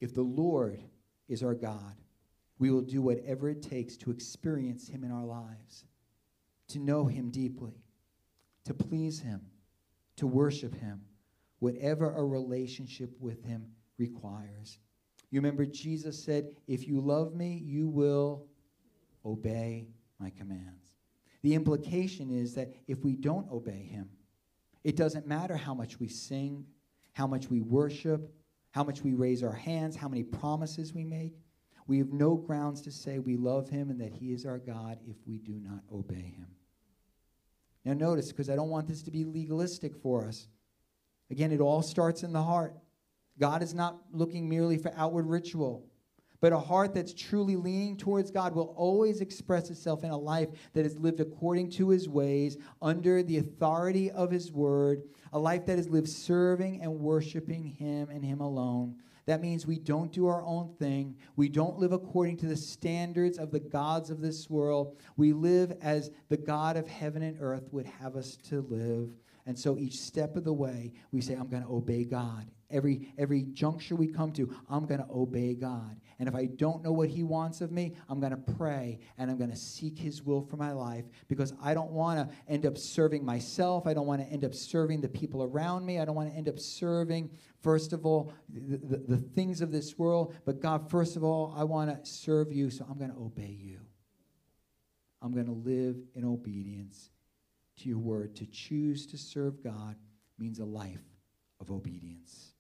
If 0.01 0.15
the 0.15 0.23
Lord 0.23 0.83
is 1.29 1.43
our 1.43 1.55
God, 1.55 1.95
we 2.59 2.71
will 2.71 2.83
do 2.83 3.01
whatever 3.01 3.49
it 3.49 3.63
takes 3.63 3.97
to 3.99 4.11
experience 4.11 4.89
Him 4.89 5.05
in 5.05 5.13
our 5.13 5.25
lives, 5.25 5.85
to 6.69 6.79
know 6.79 7.07
Him 7.07 7.31
deeply, 7.31 7.75
to 8.65 8.75
please 8.75 9.21
Him, 9.21 9.41
to 10.17 10.27
worship 10.27 10.75
Him, 10.75 11.01
whatever 11.61 12.15
a 12.15 12.25
relationship 12.25 13.11
with 13.21 13.45
Him 13.45 13.67
requires. 13.97 14.79
You 15.31 15.41
remember 15.41 15.67
Jesus 15.67 16.23
said, 16.23 16.49
If 16.67 16.87
you 16.87 17.01
love 17.01 17.35
me, 17.35 17.63
you 17.65 17.89
will 17.89 18.47
obey 19.25 19.89
my 20.19 20.31
commands. 20.31 20.95
The 21.43 21.55
implication 21.55 22.31
is 22.31 22.55
that 22.55 22.73
if 22.87 23.05
we 23.05 23.15
don't 23.15 23.51
obey 23.51 23.89
Him, 23.91 24.09
it 24.85 24.97
doesn't 24.97 25.27
matter 25.27 25.57
how 25.57 25.75
much 25.75 26.01
we 26.01 26.09
sing, 26.09 26.65
how 27.13 27.27
much 27.27 27.51
we 27.51 27.61
worship, 27.61 28.33
how 28.71 28.85
much 28.85 29.03
we 29.03 29.15
raise 29.15 29.43
our 29.43 29.53
hands, 29.53 29.97
how 29.97 30.09
many 30.09 30.23
promises 30.23 30.95
we 30.95 31.05
make. 31.05 31.35
We 31.89 31.99
have 31.99 32.13
no 32.13 32.37
grounds 32.37 32.83
to 32.83 32.93
say 32.93 33.19
we 33.19 33.37
love 33.37 33.71
him 33.71 33.91
and 33.91 34.01
that 34.01 34.13
he 34.13 34.33
is 34.33 34.45
our 34.45 34.59
God 34.59 34.99
if 35.07 35.17
we 35.27 35.39
do 35.39 35.55
not 35.55 35.81
obey 35.93 36.35
him. 36.37 36.47
Now, 37.85 37.95
notice, 37.95 38.29
because 38.29 38.51
I 38.51 38.57
don't 38.57 38.69
want 38.69 38.87
this 38.87 39.03
to 39.05 39.11
be 39.11 39.25
legalistic 39.25 39.97
for 39.97 40.27
us. 40.27 40.49
Again, 41.31 41.51
it 41.51 41.61
all 41.61 41.83
starts 41.83 42.23
in 42.23 42.35
the 42.35 42.43
heart. 42.43 42.75
God 43.41 43.63
is 43.63 43.73
not 43.73 44.03
looking 44.13 44.49
merely 44.49 44.77
for 44.77 44.93
outward 44.97 45.27
ritual, 45.27 45.87
but 46.41 46.53
a 46.53 46.59
heart 46.59 46.93
that's 46.93 47.15
truly 47.15 47.57
leaning 47.57 47.97
towards 47.97 48.31
God 48.31 48.55
will 48.55 48.75
always 48.77 49.23
express 49.23 49.71
itself 49.71 50.05
in 50.05 50.11
a 50.11 50.17
life 50.17 50.51
that 50.75 50.85
is 50.85 50.99
lived 50.99 51.21
according 51.21 51.71
to 51.71 51.89
his 51.89 52.07
ways, 52.07 52.59
under 52.83 53.23
the 53.23 53.39
authority 53.39 54.11
of 54.11 54.31
his 54.31 54.53
word, 54.53 55.05
a 55.33 55.39
life 55.39 55.65
that 55.67 55.79
is 55.79 55.89
lived 55.89 56.09
serving 56.09 56.83
and 56.83 57.01
worshiping 57.01 57.65
him 57.65 58.11
and 58.11 58.23
him 58.23 58.41
alone. 58.41 58.97
That 59.29 59.43
means 59.43 59.67
we 59.67 59.79
don't 59.79 60.11
do 60.11 60.27
our 60.27 60.43
own 60.43 60.75
thing. 60.79 61.15
We 61.37 61.51
don't 61.51 61.79
live 61.79 61.93
according 61.93 62.39
to 62.39 62.47
the 62.47 62.57
standards 62.57 63.37
of 63.37 63.51
the 63.51 63.61
gods 63.61 64.09
of 64.09 64.23
this 64.23 64.49
world. 64.49 64.97
We 65.19 65.35
live 65.35 65.77
as 65.83 66.11
the 66.31 66.39
God 66.39 66.79
of 66.79 66.89
heaven 66.89 67.21
and 67.21 67.37
earth 67.39 67.69
would 67.71 67.85
have 67.85 68.17
us 68.17 68.37
to 68.49 68.63
live. 68.71 69.11
And 69.45 69.59
so 69.59 69.77
each 69.77 70.01
step 70.01 70.35
of 70.37 70.45
the 70.45 70.55
way, 70.55 70.95
we 71.13 71.21
say, 71.21 71.35
I'm 71.35 71.49
going 71.49 71.63
to 71.63 71.69
obey 71.69 72.05
God. 72.05 72.47
Every, 72.71 73.15
every 73.17 73.45
juncture 73.45 73.97
we 73.97 74.09
come 74.09 74.31
to, 74.33 74.55
I'm 74.69 74.85
going 74.85 75.01
to 75.01 75.07
obey 75.11 75.55
God. 75.55 75.99
And 76.19 76.29
if 76.29 76.35
I 76.35 76.47
don't 76.47 76.83
know 76.85 76.93
what 76.93 77.09
He 77.09 77.23
wants 77.23 77.63
of 77.63 77.73
me, 77.73 77.95
I'm 78.11 78.21
going 78.21 78.33
to 78.33 78.53
pray 78.55 78.99
and 79.17 79.31
I'm 79.31 79.39
going 79.39 79.51
to 79.51 79.57
seek 79.57 79.99
His 79.99 80.23
will 80.23 80.43
for 80.43 80.59
my 80.59 80.73
life 80.73 81.07
because 81.29 81.55
I 81.63 81.73
don't 81.73 81.93
want 81.93 82.29
to 82.29 82.37
end 82.47 82.67
up 82.67 82.77
serving 82.77 83.25
myself. 83.25 83.87
I 83.87 83.95
don't 83.95 84.07
want 84.07 84.21
to 84.21 84.29
end 84.29 84.45
up 84.45 84.55
serving 84.55 85.01
the 85.01 85.09
people 85.09 85.43
around 85.43 85.87
me. 85.87 85.99
I 85.99 86.05
don't 86.05 86.15
want 86.15 86.31
to 86.31 86.37
end 86.37 86.47
up 86.47 86.59
serving, 86.59 87.31
first 87.63 87.95
of 87.95 88.05
all, 88.05 88.35
the, 88.51 88.77
the, 88.77 88.97
the 88.99 89.17
things 89.17 89.63
of 89.63 89.73
this 89.73 89.97
world. 89.97 90.35
But 90.45 90.61
God, 90.61 90.91
first 90.91 91.17
of 91.17 91.25
all, 91.25 91.55
I 91.57 91.65
want 91.65 91.89
to 91.89 92.11
serve 92.11 92.53
you, 92.53 92.69
so 92.69 92.87
I'm 92.91 92.99
going 92.99 93.13
to 93.13 93.19
obey 93.19 93.57
you. 93.59 93.81
I'm 95.23 95.33
going 95.33 95.47
to 95.47 95.53
live 95.53 95.97
in 96.15 96.25
obedience 96.25 97.11
to 97.79 97.89
your 97.89 97.99
word. 97.99 98.37
To 98.37 98.47
choose 98.47 99.07
to 99.07 99.17
serve 99.17 99.63
God 99.65 99.97
means 100.39 100.59
a 100.59 100.65
life 100.65 101.03
of 101.61 101.71
obedience. 101.71 102.53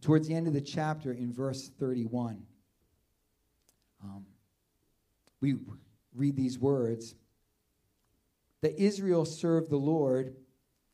Towards 0.00 0.28
the 0.28 0.34
end 0.34 0.46
of 0.46 0.54
the 0.54 0.60
chapter, 0.60 1.12
in 1.12 1.32
verse 1.32 1.70
31, 1.78 2.42
um, 4.02 4.24
we 5.40 5.56
read 6.14 6.36
these 6.36 6.58
words 6.58 7.14
that 8.62 8.80
Israel 8.80 9.24
served 9.24 9.70
the 9.70 9.76
Lord 9.76 10.34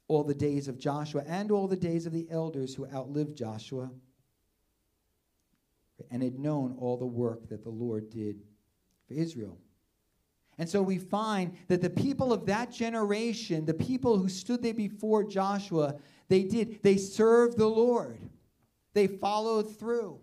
all 0.08 0.24
the 0.24 0.34
days 0.34 0.68
of 0.68 0.78
Joshua 0.78 1.22
and 1.26 1.50
all 1.50 1.68
the 1.68 1.76
days 1.76 2.06
of 2.06 2.12
the 2.12 2.26
elders 2.30 2.74
who 2.74 2.86
outlived 2.86 3.36
Joshua 3.36 3.90
and 6.10 6.22
had 6.22 6.38
known 6.38 6.76
all 6.78 6.96
the 6.96 7.06
work 7.06 7.48
that 7.48 7.62
the 7.62 7.70
Lord 7.70 8.10
did 8.10 8.40
for 9.08 9.14
Israel. 9.14 9.58
And 10.58 10.68
so 10.68 10.80
we 10.80 10.98
find 10.98 11.56
that 11.68 11.82
the 11.82 11.90
people 11.90 12.32
of 12.32 12.46
that 12.46 12.70
generation, 12.70 13.66
the 13.66 13.74
people 13.74 14.18
who 14.18 14.28
stood 14.28 14.62
there 14.62 14.74
before 14.74 15.22
Joshua, 15.24 15.96
they 16.28 16.44
did. 16.44 16.82
They 16.82 16.96
served 16.96 17.58
the 17.58 17.66
Lord. 17.66 18.18
They 18.96 19.08
followed 19.08 19.78
through. 19.78 20.20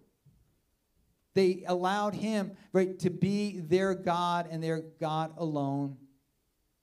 They 1.36 1.63
allowed 1.67 2.15
him 2.15 2.53
right 2.71 2.97
to 3.01 3.12
be 3.12 3.59
their 3.59 3.93
God 3.93 4.47
and 4.49 4.63
their 4.63 4.81
God 4.99 5.31
alone. 5.38 5.97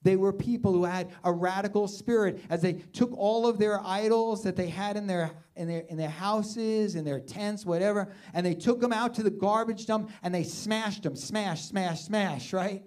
They 0.02 0.14
were 0.14 0.32
people 0.32 0.72
who 0.72 0.84
had 0.84 1.10
a 1.24 1.32
radical 1.32 1.88
spirit 1.88 2.44
as 2.48 2.62
they 2.62 2.74
took 2.74 3.12
all 3.18 3.44
of 3.44 3.58
their 3.58 3.80
idols 3.84 4.44
that 4.44 4.54
they 4.54 4.68
had 4.68 4.96
in 4.96 5.08
their, 5.08 5.32
in 5.56 5.66
their, 5.66 5.80
in 5.88 5.96
their 5.96 6.08
houses, 6.08 6.94
in 6.94 7.04
their 7.04 7.18
tents, 7.18 7.66
whatever, 7.66 8.12
and 8.34 8.46
they 8.46 8.54
took 8.54 8.80
them 8.80 8.92
out 8.92 9.14
to 9.14 9.24
the 9.24 9.30
garbage 9.30 9.86
dump 9.86 10.12
and 10.22 10.32
they 10.32 10.44
smashed 10.44 11.02
them. 11.02 11.16
Smash, 11.16 11.62
smash, 11.62 12.02
smash, 12.02 12.52
right? 12.52 12.84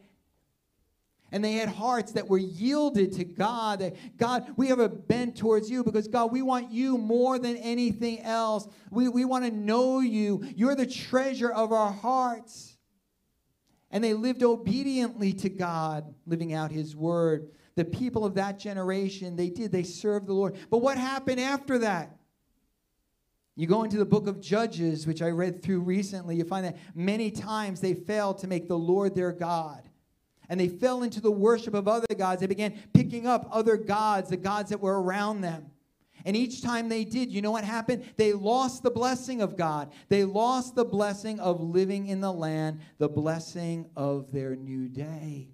And 1.33 1.43
they 1.43 1.53
had 1.53 1.67
hearts 1.67 2.13
that 2.13 2.29
were 2.29 2.37
yielded 2.37 3.11
to 3.13 3.25
God. 3.25 3.79
That 3.79 3.95
God, 4.17 4.53
we 4.55 4.67
have 4.67 4.79
a 4.79 4.87
bent 4.87 5.35
towards 5.35 5.69
you 5.69 5.83
because 5.83 6.07
God, 6.07 6.31
we 6.31 6.41
want 6.41 6.71
you 6.71 6.97
more 6.97 7.37
than 7.37 7.57
anything 7.57 8.21
else. 8.21 8.67
We, 8.89 9.09
we 9.09 9.25
want 9.25 9.43
to 9.43 9.51
know 9.51 9.99
you. 9.99 10.45
You're 10.55 10.75
the 10.75 10.85
treasure 10.85 11.51
of 11.51 11.73
our 11.73 11.91
hearts 11.91 12.73
and 13.93 14.03
they 14.03 14.15
lived 14.15 14.41
obediently 14.41 15.33
to 15.33 15.49
God, 15.49 16.15
living 16.25 16.51
out 16.51 16.71
his 16.71 16.95
word. 16.95 17.51
The 17.75 17.85
people 17.85 18.25
of 18.25 18.33
that 18.33 18.57
generation, 18.57 19.35
they 19.35 19.49
did, 19.49 19.71
they 19.71 19.83
served 19.83 20.25
the 20.25 20.33
Lord. 20.33 20.57
But 20.71 20.79
what 20.79 20.97
happened 20.97 21.39
after 21.39 21.77
that? 21.77 22.17
You 23.55 23.67
go 23.67 23.83
into 23.83 23.97
the 23.97 24.05
book 24.05 24.25
of 24.25 24.41
Judges, 24.41 25.05
which 25.05 25.21
I 25.21 25.29
read 25.29 25.61
through 25.61 25.81
recently, 25.81 26.35
you 26.35 26.43
find 26.43 26.65
that 26.65 26.77
many 26.95 27.29
times 27.29 27.81
they 27.81 27.93
failed 27.93 28.39
to 28.39 28.47
make 28.47 28.67
the 28.67 28.77
Lord 28.77 29.13
their 29.13 29.31
God. 29.31 29.87
And 30.49 30.59
they 30.59 30.67
fell 30.67 31.03
into 31.03 31.21
the 31.21 31.31
worship 31.31 31.73
of 31.73 31.87
other 31.87 32.13
gods. 32.17 32.41
They 32.41 32.47
began 32.47 32.73
picking 32.93 33.25
up 33.27 33.47
other 33.51 33.77
gods, 33.77 34.29
the 34.29 34.37
gods 34.37 34.69
that 34.69 34.79
were 34.79 35.01
around 35.01 35.41
them. 35.41 35.71
And 36.25 36.37
each 36.37 36.61
time 36.61 36.89
they 36.89 37.03
did, 37.03 37.31
you 37.31 37.41
know 37.41 37.51
what 37.51 37.63
happened? 37.63 38.05
They 38.15 38.33
lost 38.33 38.83
the 38.83 38.91
blessing 38.91 39.41
of 39.41 39.57
God. 39.57 39.91
They 40.09 40.23
lost 40.23 40.75
the 40.75 40.85
blessing 40.85 41.39
of 41.39 41.61
living 41.61 42.07
in 42.07 42.21
the 42.21 42.31
land, 42.31 42.79
the 42.97 43.09
blessing 43.09 43.89
of 43.95 44.31
their 44.31 44.55
new 44.55 44.87
day. 44.87 45.49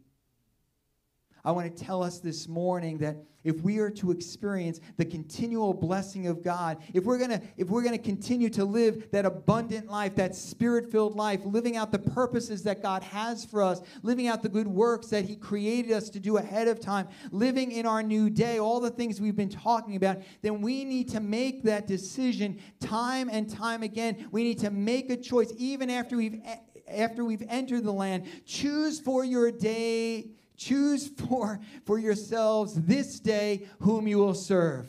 I 1.50 1.52
want 1.52 1.76
to 1.76 1.84
tell 1.84 2.04
us 2.04 2.20
this 2.20 2.48
morning 2.48 3.00
that 3.00 3.18
if 3.44 3.62
we 3.62 3.80
are 3.80 3.90
to 3.90 4.12
experience 4.12 4.80
the 4.98 5.06
continual 5.06 5.74
blessing 5.74 6.28
of 6.28 6.44
God, 6.44 6.78
if 6.94 7.06
we're 7.06 7.18
going 7.18 7.32
to 7.32 7.42
if 7.58 7.70
we're 7.70 7.82
going 7.82 7.98
to 7.98 8.04
continue 8.04 8.52
to 8.52 8.64
live 8.64 9.10
that 9.12 9.26
abundant 9.26 9.90
life, 9.90 10.14
that 10.18 10.36
spirit-filled 10.36 11.16
life, 11.16 11.40
living 11.46 11.76
out 11.76 11.92
the 11.92 11.98
purposes 11.98 12.62
that 12.66 12.84
God 12.84 13.02
has 13.02 13.46
for 13.46 13.64
us, 13.64 13.82
living 14.04 14.28
out 14.28 14.44
the 14.44 14.50
good 14.50 14.68
works 14.68 15.08
that 15.08 15.26
he 15.26 15.36
created 15.36 15.92
us 15.92 16.12
to 16.12 16.20
do 16.20 16.38
ahead 16.38 16.68
of 16.68 16.80
time, 16.80 17.08
living 17.32 17.72
in 17.72 17.88
our 17.88 18.04
new 18.04 18.30
day, 18.30 18.60
all 18.60 18.80
the 18.80 18.92
things 18.92 19.20
we've 19.20 19.36
been 19.36 19.50
talking 19.50 19.96
about, 19.96 20.18
then 20.44 20.62
we 20.62 20.86
need 20.86 21.10
to 21.10 21.20
make 21.20 21.64
that 21.64 21.88
decision 21.88 22.60
time 22.80 23.28
and 23.28 23.50
time 23.50 23.82
again. 23.82 24.28
We 24.32 24.44
need 24.44 24.60
to 24.60 24.70
make 24.70 25.10
a 25.10 25.18
choice 25.18 25.52
even 25.58 25.90
after 25.90 26.16
we've 26.16 26.40
after 26.88 27.26
we've 27.26 27.44
entered 27.50 27.86
the 27.86 27.92
land. 27.92 28.28
Choose 28.46 29.00
for 29.00 29.26
your 29.26 29.50
day 29.50 30.30
Choose 30.60 31.08
for, 31.08 31.62
for 31.86 31.98
yourselves 31.98 32.74
this 32.76 33.22
day 33.22 33.66
whom 33.80 34.08
you 34.08 34.18
will 34.18 34.34
serve. 34.34 34.88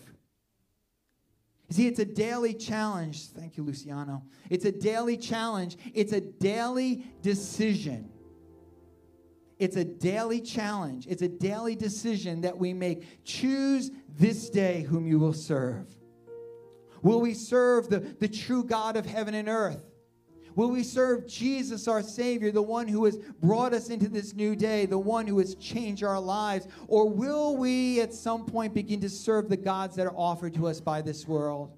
see, 1.70 1.86
it's 1.86 2.00
a 2.00 2.04
daily 2.04 2.54
challenge. 2.54 3.28
Thank 3.28 3.56
you, 3.56 3.62
Luciano. 3.62 4.24
It's 4.50 4.64
a 4.64 4.72
daily 4.72 5.16
challenge, 5.16 5.78
it's 5.94 6.12
a 6.12 6.20
daily 6.20 7.06
decision. 7.22 8.10
It's 9.60 9.76
a 9.76 9.84
daily 9.84 10.40
challenge. 10.40 11.06
It's 11.06 11.20
a 11.20 11.28
daily 11.28 11.76
decision 11.76 12.40
that 12.40 12.56
we 12.56 12.72
make. 12.72 13.24
Choose 13.24 13.90
this 14.08 14.48
day 14.48 14.82
whom 14.88 15.06
you 15.06 15.18
will 15.18 15.34
serve. 15.34 15.86
Will 17.02 17.20
we 17.20 17.34
serve 17.34 17.90
the, 17.90 18.00
the 18.00 18.28
true 18.28 18.64
God 18.64 18.96
of 18.96 19.04
heaven 19.04 19.34
and 19.34 19.50
earth? 19.50 19.89
Will 20.56 20.70
we 20.70 20.82
serve 20.82 21.26
Jesus, 21.26 21.88
our 21.88 22.02
Savior, 22.02 22.50
the 22.50 22.62
one 22.62 22.88
who 22.88 23.04
has 23.04 23.16
brought 23.40 23.72
us 23.72 23.88
into 23.90 24.08
this 24.08 24.34
new 24.34 24.56
day, 24.56 24.86
the 24.86 24.98
one 24.98 25.26
who 25.26 25.38
has 25.38 25.54
changed 25.54 26.02
our 26.02 26.20
lives? 26.20 26.66
Or 26.88 27.08
will 27.08 27.56
we 27.56 28.00
at 28.00 28.12
some 28.12 28.44
point 28.44 28.74
begin 28.74 29.00
to 29.00 29.08
serve 29.08 29.48
the 29.48 29.56
gods 29.56 29.96
that 29.96 30.06
are 30.06 30.16
offered 30.16 30.54
to 30.54 30.66
us 30.66 30.80
by 30.80 31.02
this 31.02 31.26
world? 31.26 31.76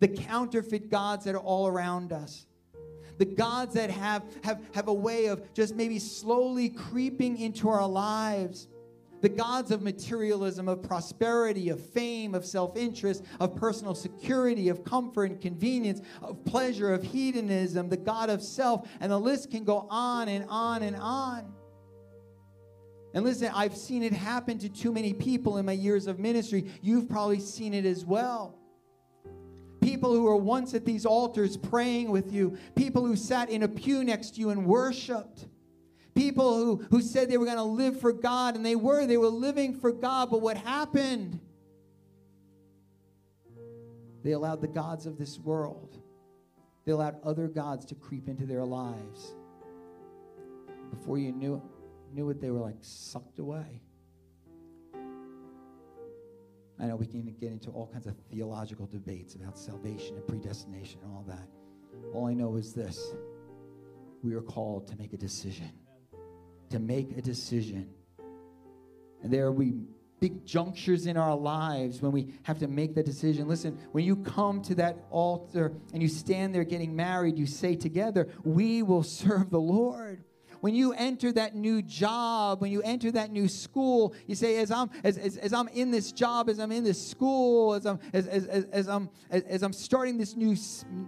The 0.00 0.08
counterfeit 0.08 0.90
gods 0.90 1.24
that 1.24 1.34
are 1.34 1.40
all 1.40 1.66
around 1.66 2.12
us? 2.12 2.46
The 3.18 3.24
gods 3.24 3.74
that 3.74 3.90
have, 3.90 4.24
have, 4.42 4.60
have 4.74 4.88
a 4.88 4.92
way 4.92 5.26
of 5.26 5.54
just 5.54 5.76
maybe 5.76 5.98
slowly 5.98 6.68
creeping 6.68 7.38
into 7.38 7.68
our 7.68 7.86
lives 7.86 8.66
the 9.24 9.30
gods 9.30 9.70
of 9.70 9.80
materialism, 9.80 10.68
of 10.68 10.82
prosperity, 10.82 11.70
of 11.70 11.80
fame, 11.80 12.34
of 12.34 12.44
self 12.44 12.76
interest, 12.76 13.24
of 13.40 13.56
personal 13.56 13.94
security, 13.94 14.68
of 14.68 14.84
comfort 14.84 15.30
and 15.30 15.40
convenience, 15.40 16.02
of 16.20 16.44
pleasure, 16.44 16.92
of 16.92 17.02
hedonism, 17.02 17.88
the 17.88 17.96
God 17.96 18.28
of 18.28 18.42
self, 18.42 18.86
and 19.00 19.10
the 19.10 19.18
list 19.18 19.50
can 19.50 19.64
go 19.64 19.86
on 19.88 20.28
and 20.28 20.44
on 20.50 20.82
and 20.82 20.94
on. 20.96 21.54
And 23.14 23.24
listen, 23.24 23.50
I've 23.54 23.74
seen 23.74 24.02
it 24.02 24.12
happen 24.12 24.58
to 24.58 24.68
too 24.68 24.92
many 24.92 25.14
people 25.14 25.56
in 25.56 25.64
my 25.64 25.72
years 25.72 26.06
of 26.06 26.18
ministry. 26.18 26.70
You've 26.82 27.08
probably 27.08 27.40
seen 27.40 27.72
it 27.72 27.86
as 27.86 28.04
well 28.04 28.58
people 29.80 30.14
who 30.14 30.22
were 30.22 30.36
once 30.36 30.72
at 30.72 30.86
these 30.86 31.04
altars 31.04 31.58
praying 31.58 32.10
with 32.10 32.32
you, 32.32 32.56
people 32.74 33.04
who 33.04 33.14
sat 33.14 33.50
in 33.50 33.62
a 33.62 33.68
pew 33.68 34.02
next 34.02 34.34
to 34.34 34.40
you 34.40 34.48
and 34.48 34.64
worshiped, 34.64 35.46
people 36.14 36.56
who, 36.56 36.76
who 36.90 37.00
said 37.00 37.28
they 37.28 37.36
were 37.36 37.44
going 37.44 37.56
to 37.56 37.62
live 37.62 38.00
for 38.00 38.12
God, 38.12 38.56
and 38.56 38.64
they 38.64 38.76
were. 38.76 39.06
They 39.06 39.16
were 39.16 39.28
living 39.28 39.74
for 39.74 39.92
God, 39.92 40.30
but 40.30 40.40
what 40.40 40.56
happened? 40.56 41.40
They 44.22 44.32
allowed 44.32 44.60
the 44.60 44.68
gods 44.68 45.06
of 45.06 45.18
this 45.18 45.38
world, 45.38 45.98
they 46.84 46.92
allowed 46.92 47.16
other 47.22 47.48
gods 47.48 47.84
to 47.86 47.94
creep 47.94 48.28
into 48.28 48.46
their 48.46 48.64
lives. 48.64 49.34
Before 50.90 51.18
you 51.18 51.32
knew, 51.32 51.62
knew 52.12 52.30
it, 52.30 52.40
they 52.40 52.50
were 52.50 52.60
like 52.60 52.76
sucked 52.80 53.38
away. 53.38 53.80
I 56.80 56.86
know 56.86 56.96
we 56.96 57.06
can 57.06 57.22
get 57.40 57.52
into 57.52 57.70
all 57.70 57.86
kinds 57.86 58.06
of 58.06 58.16
theological 58.30 58.86
debates 58.86 59.34
about 59.34 59.58
salvation 59.58 60.16
and 60.16 60.26
predestination 60.26 61.00
and 61.04 61.12
all 61.12 61.24
that. 61.28 61.48
All 62.12 62.26
I 62.26 62.34
know 62.34 62.56
is 62.56 62.72
this 62.72 63.12
we 64.22 64.34
are 64.34 64.42
called 64.42 64.86
to 64.88 64.96
make 64.96 65.12
a 65.12 65.16
decision 65.16 65.70
to 66.74 66.80
make 66.80 67.16
a 67.16 67.22
decision. 67.22 67.88
And 69.22 69.32
there 69.32 69.50
will 69.50 69.60
be 69.60 69.74
big 70.20 70.44
junctures 70.44 71.06
in 71.06 71.16
our 71.16 71.36
lives 71.36 72.02
when 72.02 72.12
we 72.12 72.34
have 72.42 72.58
to 72.58 72.68
make 72.68 72.94
that 72.96 73.06
decision. 73.06 73.46
Listen, 73.46 73.78
when 73.92 74.04
you 74.04 74.16
come 74.16 74.60
to 74.62 74.74
that 74.74 74.96
altar 75.10 75.72
and 75.92 76.02
you 76.02 76.08
stand 76.08 76.54
there 76.54 76.64
getting 76.64 76.94
married, 76.96 77.38
you 77.38 77.46
say 77.46 77.76
together, 77.76 78.28
We 78.42 78.82
will 78.82 79.02
serve 79.02 79.50
the 79.50 79.60
Lord 79.60 80.24
when 80.64 80.74
you 80.74 80.94
enter 80.94 81.30
that 81.30 81.54
new 81.54 81.82
job, 81.82 82.62
when 82.62 82.70
you 82.70 82.80
enter 82.80 83.12
that 83.12 83.30
new 83.30 83.48
school, 83.48 84.14
you 84.26 84.34
say, 84.34 84.56
as 84.56 84.70
I'm 84.70 84.88
as, 85.04 85.18
as, 85.18 85.36
as 85.36 85.52
I'm 85.52 85.68
in 85.68 85.90
this 85.90 86.10
job, 86.10 86.48
as 86.48 86.58
I'm 86.58 86.72
in 86.72 86.84
this 86.84 87.06
school, 87.06 87.74
as 87.74 87.84
I'm 87.84 88.00
as, 88.14 88.26
as, 88.26 88.46
as, 88.46 88.64
as 88.72 88.88
I'm 88.88 89.10
as, 89.28 89.42
as 89.42 89.62
I'm 89.62 89.74
starting 89.74 90.16
this 90.16 90.34
new 90.34 90.56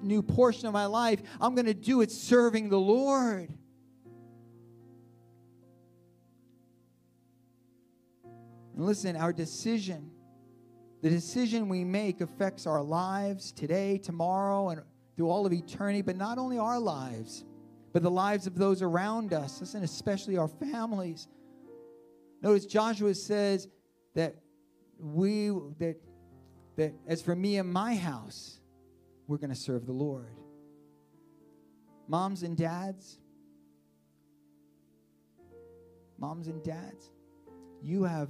new 0.02 0.22
portion 0.22 0.66
of 0.66 0.74
my 0.74 0.84
life, 0.84 1.22
I'm 1.40 1.54
gonna 1.54 1.72
do 1.72 2.02
it 2.02 2.10
serving 2.10 2.68
the 2.68 2.78
Lord. 2.78 3.48
And 8.76 8.84
listen, 8.84 9.16
our 9.16 9.32
decision, 9.32 10.10
the 11.02 11.10
decision 11.10 11.68
we 11.68 11.82
make 11.82 12.20
affects 12.20 12.66
our 12.66 12.82
lives 12.82 13.50
today, 13.50 13.98
tomorrow, 13.98 14.68
and 14.68 14.82
through 15.16 15.30
all 15.30 15.46
of 15.46 15.52
eternity, 15.52 16.02
but 16.02 16.16
not 16.16 16.36
only 16.36 16.58
our 16.58 16.78
lives, 16.78 17.44
but 17.94 18.02
the 18.02 18.10
lives 18.10 18.46
of 18.46 18.54
those 18.54 18.82
around 18.82 19.32
us, 19.32 19.60
listen, 19.60 19.82
especially 19.82 20.36
our 20.36 20.48
families. 20.48 21.26
Notice 22.42 22.66
Joshua 22.66 23.14
says 23.14 23.68
that 24.14 24.36
we 24.98 25.48
that 25.78 25.96
that 26.76 26.92
as 27.06 27.22
for 27.22 27.34
me 27.34 27.56
and 27.56 27.72
my 27.72 27.94
house, 27.94 28.60
we're 29.26 29.38
going 29.38 29.50
to 29.50 29.56
serve 29.56 29.86
the 29.86 29.92
Lord. 29.92 30.38
Moms 32.06 32.42
and 32.42 32.56
dads, 32.56 33.18
moms 36.18 36.48
and 36.48 36.62
dads, 36.62 37.10
you 37.82 38.04
have 38.04 38.28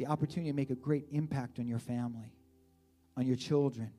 the 0.00 0.06
opportunity 0.06 0.50
to 0.50 0.56
make 0.56 0.70
a 0.70 0.74
great 0.74 1.04
impact 1.12 1.58
on 1.58 1.68
your 1.68 1.78
family, 1.78 2.32
on 3.18 3.26
your 3.26 3.36
children. 3.36 3.90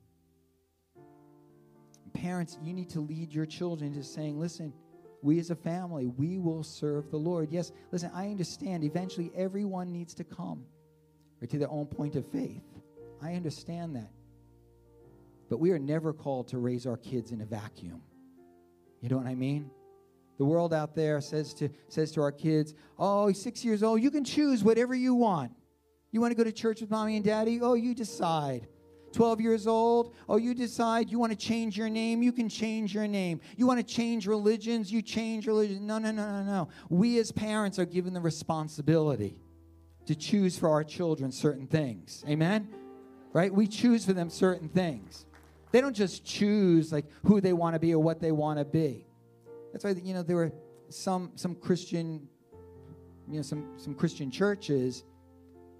Parents, 2.12 2.58
you 2.60 2.74
need 2.74 2.90
to 2.90 3.00
lead 3.00 3.32
your 3.32 3.46
children 3.46 3.94
to 3.94 4.02
saying, 4.02 4.36
listen, 4.36 4.72
we 5.22 5.38
as 5.38 5.50
a 5.50 5.54
family, 5.54 6.08
we 6.08 6.40
will 6.40 6.64
serve 6.64 7.08
the 7.12 7.16
Lord. 7.16 7.52
Yes, 7.52 7.70
listen, 7.92 8.10
I 8.12 8.26
understand 8.26 8.82
eventually 8.82 9.30
everyone 9.36 9.92
needs 9.92 10.12
to 10.14 10.24
come 10.24 10.64
or 11.40 11.46
to 11.46 11.56
their 11.56 11.70
own 11.70 11.86
point 11.86 12.16
of 12.16 12.26
faith. 12.26 12.64
I 13.22 13.34
understand 13.34 13.94
that. 13.94 14.10
But 15.48 15.60
we 15.60 15.70
are 15.70 15.78
never 15.78 16.12
called 16.12 16.48
to 16.48 16.58
raise 16.58 16.84
our 16.84 16.96
kids 16.96 17.30
in 17.30 17.42
a 17.42 17.46
vacuum. 17.46 18.02
You 19.00 19.08
know 19.08 19.18
what 19.18 19.28
I 19.28 19.36
mean? 19.36 19.70
The 20.38 20.44
world 20.44 20.74
out 20.74 20.96
there 20.96 21.20
says 21.20 21.54
to, 21.54 21.68
says 21.86 22.10
to 22.12 22.22
our 22.22 22.32
kids, 22.32 22.74
oh, 22.98 23.30
six 23.30 23.64
years 23.64 23.84
old, 23.84 24.02
you 24.02 24.10
can 24.10 24.24
choose 24.24 24.64
whatever 24.64 24.96
you 24.96 25.14
want. 25.14 25.52
You 26.12 26.20
want 26.20 26.30
to 26.30 26.36
go 26.36 26.44
to 26.44 26.52
church 26.52 26.80
with 26.82 26.90
mommy 26.90 27.16
and 27.16 27.24
daddy? 27.24 27.58
Oh, 27.60 27.74
you 27.74 27.94
decide. 27.94 28.68
12 29.12 29.40
years 29.40 29.66
old, 29.66 30.14
oh, 30.28 30.36
you 30.36 30.54
decide 30.54 31.10
you 31.10 31.18
want 31.18 31.32
to 31.32 31.38
change 31.38 31.76
your 31.76 31.90
name, 31.90 32.22
you 32.22 32.32
can 32.32 32.48
change 32.48 32.94
your 32.94 33.06
name. 33.06 33.40
You 33.56 33.66
want 33.66 33.78
to 33.78 33.94
change 33.94 34.26
religions, 34.26 34.90
you 34.90 35.02
change 35.02 35.46
religion. 35.46 35.86
No, 35.86 35.98
no, 35.98 36.10
no, 36.10 36.30
no, 36.30 36.42
no. 36.42 36.68
We 36.88 37.18
as 37.18 37.30
parents 37.30 37.78
are 37.78 37.84
given 37.84 38.14
the 38.14 38.20
responsibility 38.20 39.36
to 40.06 40.14
choose 40.14 40.58
for 40.58 40.70
our 40.70 40.82
children 40.82 41.30
certain 41.30 41.66
things. 41.66 42.24
Amen? 42.28 42.68
Right? 43.32 43.52
We 43.52 43.66
choose 43.66 44.04
for 44.04 44.12
them 44.12 44.30
certain 44.30 44.68
things. 44.68 45.26
They 45.72 45.80
don't 45.80 45.96
just 45.96 46.24
choose 46.24 46.92
like 46.92 47.06
who 47.24 47.40
they 47.40 47.52
want 47.52 47.74
to 47.74 47.80
be 47.80 47.94
or 47.94 48.02
what 48.02 48.20
they 48.20 48.32
want 48.32 48.58
to 48.58 48.64
be. 48.64 49.06
That's 49.72 49.84
why 49.84 49.90
you 49.90 50.12
know 50.12 50.22
there 50.22 50.36
were 50.36 50.52
some 50.90 51.32
some 51.34 51.54
Christian 51.54 52.28
you 53.26 53.36
know 53.36 53.42
some 53.42 53.72
some 53.78 53.94
Christian 53.94 54.30
churches 54.30 55.04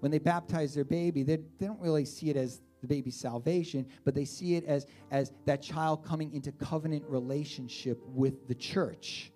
when 0.03 0.11
they 0.11 0.19
baptize 0.19 0.75
their 0.75 0.83
baby 0.83 1.23
they, 1.23 1.37
they 1.37 1.65
don't 1.65 1.79
really 1.79 2.03
see 2.03 2.29
it 2.29 2.35
as 2.35 2.61
the 2.81 2.87
baby's 2.87 3.15
salvation 3.15 3.85
but 4.03 4.13
they 4.13 4.25
see 4.25 4.55
it 4.55 4.65
as 4.65 4.85
as 5.11 5.31
that 5.45 5.61
child 5.61 6.03
coming 6.05 6.33
into 6.33 6.51
covenant 6.51 7.05
relationship 7.07 7.97
with 8.07 8.45
the 8.49 8.53
church 8.53 9.31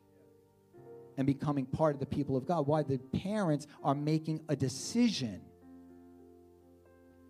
and 1.15 1.25
becoming 1.25 1.65
part 1.65 1.93
of 1.95 2.01
the 2.01 2.05
people 2.05 2.35
of 2.35 2.45
God 2.45 2.67
why 2.67 2.83
the 2.83 2.97
parents 2.97 3.65
are 3.81 3.95
making 3.95 4.41
a 4.49 4.57
decision 4.57 5.39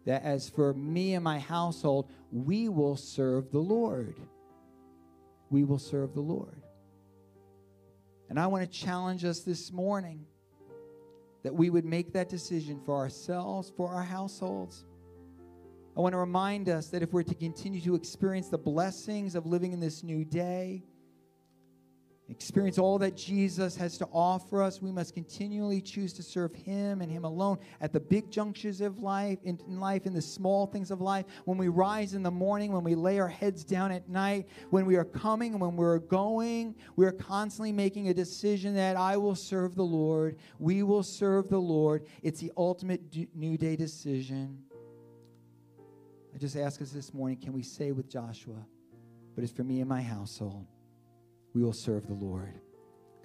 that 0.08 0.24
as 0.24 0.50
for 0.50 0.74
me 0.74 1.16
and 1.16 1.24
my 1.24 1.38
household, 1.38 2.10
we 2.32 2.70
will 2.70 2.96
serve 2.96 3.52
the 3.52 3.60
Lord. 3.60 4.16
We 5.50 5.66
will 5.66 5.80
serve 5.80 6.14
the 6.14 6.22
Lord. 6.22 6.64
And 8.30 8.40
I 8.40 8.48
want 8.48 8.64
to 8.64 8.80
challenge 8.80 9.26
us 9.26 9.42
this 9.42 9.70
morning 9.70 10.26
that 11.44 11.54
we 11.54 11.70
would 11.70 11.86
make 11.86 12.14
that 12.14 12.30
decision 12.30 12.80
for 12.86 12.96
ourselves, 12.96 13.72
for 13.76 13.90
our 13.90 14.04
households. 14.04 14.86
I 15.96 16.00
want 16.00 16.14
to 16.14 16.20
remind 16.20 16.70
us 16.70 16.90
that 16.90 17.02
if 17.02 17.12
we're 17.12 17.24
to 17.24 17.36
continue 17.36 17.82
to 17.82 17.96
experience 17.96 18.50
the 18.50 18.58
blessings 18.58 19.34
of 19.34 19.46
living 19.46 19.74
in 19.74 19.80
this 19.80 20.04
new 20.04 20.24
day, 20.24 20.84
experience 22.30 22.78
all 22.78 23.00
that 23.00 23.16
Jesus 23.16 23.78
has 23.78 23.98
to 24.00 24.06
offer 24.12 24.62
us, 24.62 24.82
we 24.82 24.92
must 24.92 25.14
continually 25.14 25.80
choose 25.80 26.12
to 26.14 26.24
serve 26.24 26.54
Him 26.54 27.02
and 27.02 27.10
Him 27.10 27.24
alone 27.24 27.58
at 27.80 27.94
the 27.94 28.00
big 28.00 28.30
junctures 28.30 28.82
of 28.82 29.00
life, 29.00 29.40
in, 29.44 29.58
in, 29.68 29.80
life, 29.80 30.06
in 30.06 30.14
the 30.14 30.22
small 30.22 30.66
things 30.66 30.92
of 30.92 31.00
life. 31.00 31.26
When 31.46 31.58
we 31.58 31.70
rise 31.70 32.14
in 32.14 32.24
the 32.24 32.32
morning, 32.32 32.74
when 32.74 32.84
we 32.84 32.96
lay 32.96 33.20
our 33.20 33.30
heads 33.30 33.64
down 33.64 33.92
at 33.92 34.10
night, 34.10 34.48
when 34.72 34.86
we 34.86 34.98
are 34.98 35.06
coming 35.06 35.54
and 35.54 35.62
when 35.62 35.78
we're 35.78 36.00
going, 36.00 36.76
we 36.98 37.06
are 37.06 37.14
constantly 37.14 37.72
making 37.72 38.10
a 38.10 38.14
decision 38.14 38.76
that 38.76 38.98
I 38.98 39.16
will 39.16 39.36
serve 39.36 39.76
the 39.76 39.86
Lord. 39.86 40.38
We 40.60 40.84
will 40.84 41.04
serve 41.04 41.48
the 41.48 41.60
Lord. 41.60 42.06
It's 42.24 42.42
the 42.42 42.52
ultimate 42.58 43.02
new 43.34 43.58
day 43.58 43.78
decision. 43.78 44.64
I 46.36 46.38
just 46.38 46.58
ask 46.58 46.82
us 46.82 46.92
this 46.92 47.14
morning 47.14 47.38
can 47.38 47.54
we 47.54 47.64
say 47.64 47.94
with 47.94 48.10
Joshua, 48.10 48.66
but 49.34 49.46
it's 49.46 49.54
for 49.54 49.64
me 49.64 49.80
and 49.80 49.88
my 49.88 50.02
household? 50.02 50.68
We 51.54 51.64
will 51.64 51.74
serve 51.74 52.08
the 52.08 52.14
Lord. 52.14 52.60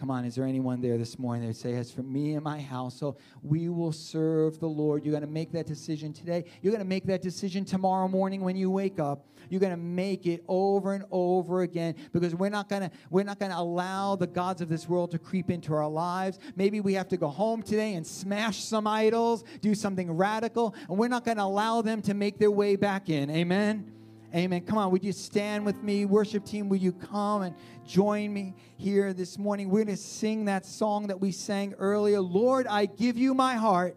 Come 0.03 0.11
on, 0.11 0.25
is 0.25 0.35
there 0.35 0.45
anyone 0.45 0.81
there 0.81 0.99
this 0.99 1.17
morning 1.17 1.47
that 1.47 1.55
say, 1.55 1.75
As 1.75 1.93
for 1.93 2.03
me 2.03 2.35
and 2.35 2.43
my 2.43 2.61
household, 2.61 3.21
we 3.41 3.69
will 3.69 3.93
serve 3.93 4.59
the 4.59 4.67
Lord? 4.67 5.05
You're 5.05 5.13
going 5.13 5.23
to 5.23 5.31
make 5.31 5.53
that 5.53 5.65
decision 5.65 6.13
today. 6.13 6.45
You're 6.61 6.73
going 6.73 6.83
to 6.83 6.89
make 6.89 7.07
that 7.07 7.23
decision 7.23 7.65
tomorrow 7.65 8.09
morning 8.09 8.41
when 8.41 8.57
you 8.57 8.69
wake 8.69 8.99
up. 8.99 9.29
You're 9.49 9.61
going 9.61 9.71
to 9.71 9.77
make 9.77 10.27
it 10.27 10.43
over 10.49 10.95
and 10.95 11.05
over 11.13 11.63
again 11.63 11.95
because 12.13 12.35
we're 12.35 12.49
not 12.49 12.69
going 12.69 12.83
to 12.83 12.91
we're 13.11 13.23
not 13.23 13.39
going 13.39 13.53
to 13.53 13.59
allow 13.59 14.17
the 14.17 14.27
gods 14.27 14.61
of 14.61 14.69
this 14.69 14.89
world 14.89 15.13
to 15.13 15.21
creep 15.21 15.51
into 15.53 15.73
our 15.73 15.89
lives. 15.89 16.41
Maybe 16.57 16.81
we 16.81 16.95
have 16.95 17.07
to 17.11 17.17
go 17.17 17.29
home 17.29 17.63
today 17.63 17.95
and 17.95 18.05
smash 18.05 18.65
some 18.65 18.89
idols, 18.89 19.45
do 19.61 19.73
something 19.73 20.11
radical, 20.11 20.75
and 20.89 20.99
we're 20.99 21.07
not 21.07 21.25
going 21.25 21.37
to 21.37 21.45
allow 21.45 21.81
them 21.81 22.03
to 22.03 22.15
make 22.15 22.41
their 22.41 22.51
way 22.51 22.75
back 22.75 23.09
in. 23.09 23.31
Amen. 23.31 24.02
Amen. 24.35 24.63
Come 24.63 24.79
on, 24.79 24.91
would 24.93 25.05
you 25.05 25.13
stand 25.13 25.67
with 25.67 25.83
me? 25.83 26.07
Worship 26.07 26.47
team, 26.47 26.71
would 26.71 26.81
you 26.81 26.93
come 26.93 27.43
and 27.43 27.55
join 27.87 28.33
me 28.33 28.55
here 28.79 29.13
this 29.13 29.37
morning? 29.37 29.69
We're 29.69 29.85
going 29.85 29.97
to 29.97 30.03
sing 30.03 30.47
that 30.47 30.65
song 30.65 31.09
that 31.09 31.21
we 31.21 31.33
sang 31.33 31.75
earlier. 31.75 32.21
Lord, 32.21 32.67
I 32.67 32.87
give 32.87 33.19
you 33.19 33.35
my 33.35 33.57
heart. 33.57 33.95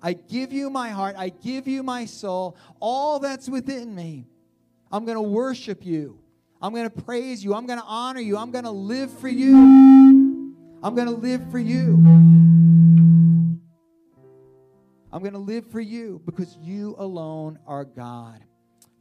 I 0.00 0.12
give 0.12 0.52
you 0.52 0.70
my 0.70 0.90
heart. 0.90 1.16
I 1.18 1.30
give 1.30 1.66
you 1.66 1.82
my 1.82 2.04
soul. 2.04 2.56
All 2.78 3.18
that's 3.18 3.48
within 3.48 3.92
me. 3.92 4.28
I'm 4.92 5.04
going 5.04 5.16
to 5.16 5.22
worship 5.22 5.84
you. 5.84 6.20
I'm 6.62 6.72
going 6.72 6.88
to 6.88 7.02
praise 7.02 7.42
you. 7.42 7.52
I'm 7.52 7.66
going 7.66 7.80
to 7.80 7.84
honor 7.84 8.20
you. 8.20 8.36
I'm 8.36 8.52
going 8.52 8.64
to 8.64 8.70
live 8.70 9.10
for 9.18 9.28
you. 9.28 9.56
I'm 10.80 10.94
going 10.94 11.08
to 11.08 11.14
live 11.14 11.50
for 11.50 11.58
you. 11.58 11.94
I'm 15.12 15.22
going 15.22 15.32
to 15.32 15.38
live 15.38 15.66
for 15.66 15.80
you 15.80 16.22
because 16.24 16.56
you 16.58 16.94
alone 16.98 17.58
are 17.66 17.84
God. 17.84 18.44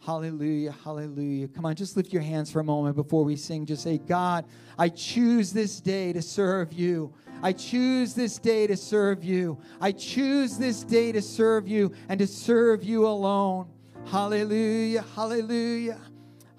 Hallelujah, 0.06 0.72
hallelujah. 0.84 1.48
Come 1.48 1.66
on, 1.66 1.74
just 1.74 1.98
lift 1.98 2.14
your 2.14 2.22
hands 2.22 2.52
for 2.52 2.60
a 2.60 2.64
moment 2.64 2.96
before 2.96 3.24
we 3.24 3.36
sing. 3.36 3.66
Just 3.66 3.82
say, 3.82 3.98
God, 3.98 4.46
I 4.78 4.90
choose 4.90 5.52
this 5.52 5.80
day 5.82 6.14
to 6.14 6.22
serve 6.22 6.72
you. 6.72 7.12
I 7.42 7.54
choose 7.54 8.14
this 8.14 8.38
day 8.38 8.68
to 8.68 8.78
serve 8.78 9.24
you. 9.24 9.58
I 9.82 9.92
choose 9.92 10.60
this 10.60 10.84
day 10.84 11.12
to 11.12 11.24
serve 11.24 11.68
you 11.68 11.92
and 12.08 12.20
to 12.20 12.28
serve 12.28 12.84
you 12.84 13.08
alone. 13.08 13.68
Hallelujah, 14.06 15.04
hallelujah. 15.16 16.00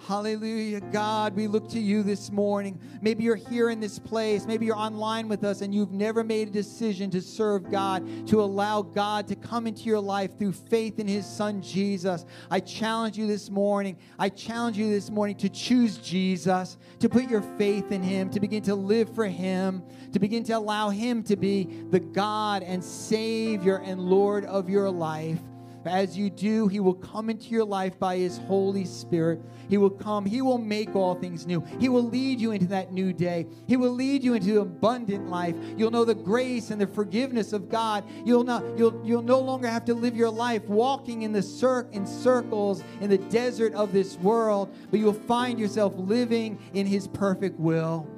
Hallelujah. 0.06 0.80
God, 0.92 1.34
we 1.34 1.48
look 1.48 1.68
to 1.70 1.80
you 1.80 2.04
this 2.04 2.30
morning. 2.30 2.78
Maybe 3.00 3.24
you're 3.24 3.34
here 3.34 3.70
in 3.70 3.80
this 3.80 3.98
place. 3.98 4.46
Maybe 4.46 4.64
you're 4.64 4.76
online 4.76 5.26
with 5.26 5.42
us 5.42 5.62
and 5.62 5.74
you've 5.74 5.90
never 5.90 6.22
made 6.22 6.46
a 6.46 6.50
decision 6.52 7.10
to 7.10 7.20
serve 7.20 7.72
God, 7.72 8.28
to 8.28 8.40
allow 8.40 8.82
God 8.82 9.26
to 9.26 9.34
come 9.34 9.66
into 9.66 9.82
your 9.82 9.98
life 9.98 10.38
through 10.38 10.52
faith 10.52 11.00
in 11.00 11.08
his 11.08 11.26
son 11.26 11.60
Jesus. 11.60 12.24
I 12.52 12.60
challenge 12.60 13.18
you 13.18 13.26
this 13.26 13.50
morning. 13.50 13.98
I 14.16 14.28
challenge 14.28 14.78
you 14.78 14.88
this 14.88 15.10
morning 15.10 15.34
to 15.38 15.48
choose 15.48 15.96
Jesus, 15.98 16.78
to 17.00 17.08
put 17.08 17.28
your 17.28 17.42
faith 17.58 17.90
in 17.90 18.00
him, 18.00 18.30
to 18.30 18.38
begin 18.38 18.62
to 18.62 18.76
live 18.76 19.12
for 19.12 19.26
him, 19.26 19.82
to 20.12 20.20
begin 20.20 20.44
to 20.44 20.52
allow 20.52 20.88
him 20.88 21.24
to 21.24 21.34
be 21.34 21.64
the 21.90 21.98
God 21.98 22.62
and 22.62 22.84
Savior 22.84 23.78
and 23.78 24.00
Lord 24.00 24.44
of 24.44 24.70
your 24.70 24.88
life. 24.88 25.40
As 25.88 26.16
you 26.16 26.30
do, 26.30 26.68
He 26.68 26.80
will 26.80 26.94
come 26.94 27.30
into 27.30 27.48
your 27.48 27.64
life 27.64 27.98
by 27.98 28.16
His 28.16 28.38
Holy 28.38 28.84
Spirit. 28.84 29.40
He 29.68 29.78
will 29.78 29.90
come. 29.90 30.24
He 30.24 30.42
will 30.42 30.58
make 30.58 30.94
all 30.94 31.14
things 31.14 31.46
new. 31.46 31.64
He 31.80 31.88
will 31.88 32.02
lead 32.02 32.40
you 32.40 32.52
into 32.52 32.66
that 32.66 32.92
new 32.92 33.12
day. 33.12 33.46
He 33.66 33.76
will 33.76 33.92
lead 33.92 34.22
you 34.22 34.34
into 34.34 34.60
abundant 34.60 35.28
life. 35.28 35.54
You'll 35.76 35.90
know 35.90 36.04
the 36.04 36.14
grace 36.14 36.70
and 36.70 36.80
the 36.80 36.86
forgiveness 36.86 37.52
of 37.52 37.68
God. 37.68 38.04
You'll 38.24 38.44
not, 38.44 38.64
you'll, 38.78 39.00
you'll 39.04 39.22
no 39.22 39.40
longer 39.40 39.68
have 39.68 39.84
to 39.86 39.94
live 39.94 40.16
your 40.16 40.30
life 40.30 40.64
walking 40.66 41.22
in 41.22 41.32
the 41.32 41.42
cir- 41.42 41.88
in 41.92 42.06
circles 42.06 42.82
in 43.00 43.10
the 43.10 43.18
desert 43.18 43.74
of 43.74 43.92
this 43.92 44.16
world, 44.18 44.74
but 44.90 45.00
you'll 45.00 45.12
find 45.12 45.58
yourself 45.58 45.94
living 45.96 46.58
in 46.74 46.86
His 46.86 47.08
perfect 47.08 47.58
will. 47.58 48.08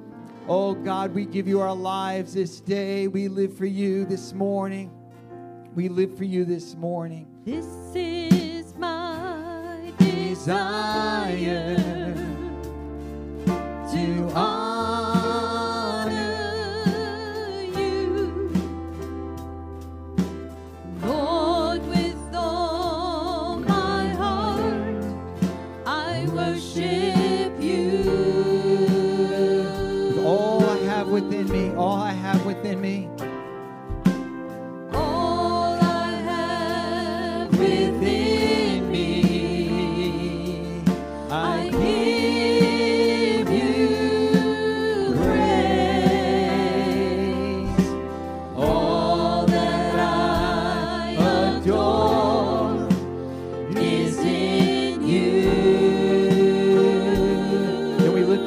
Oh 0.48 0.74
God, 0.74 1.14
we 1.14 1.26
give 1.26 1.46
you 1.46 1.60
our 1.60 1.74
lives 1.74 2.32
this 2.32 2.60
day. 2.60 3.06
We 3.06 3.28
live 3.28 3.56
for 3.56 3.66
you 3.66 4.06
this 4.06 4.32
morning. 4.32 4.90
We 5.74 5.88
live 5.88 6.16
for 6.16 6.24
you 6.24 6.46
this 6.46 6.74
morning. 6.74 7.26
This 7.48 7.64
is 7.94 8.74
my 8.76 9.90
desire 9.96 11.76
to 13.90 14.32
honor 14.34 14.77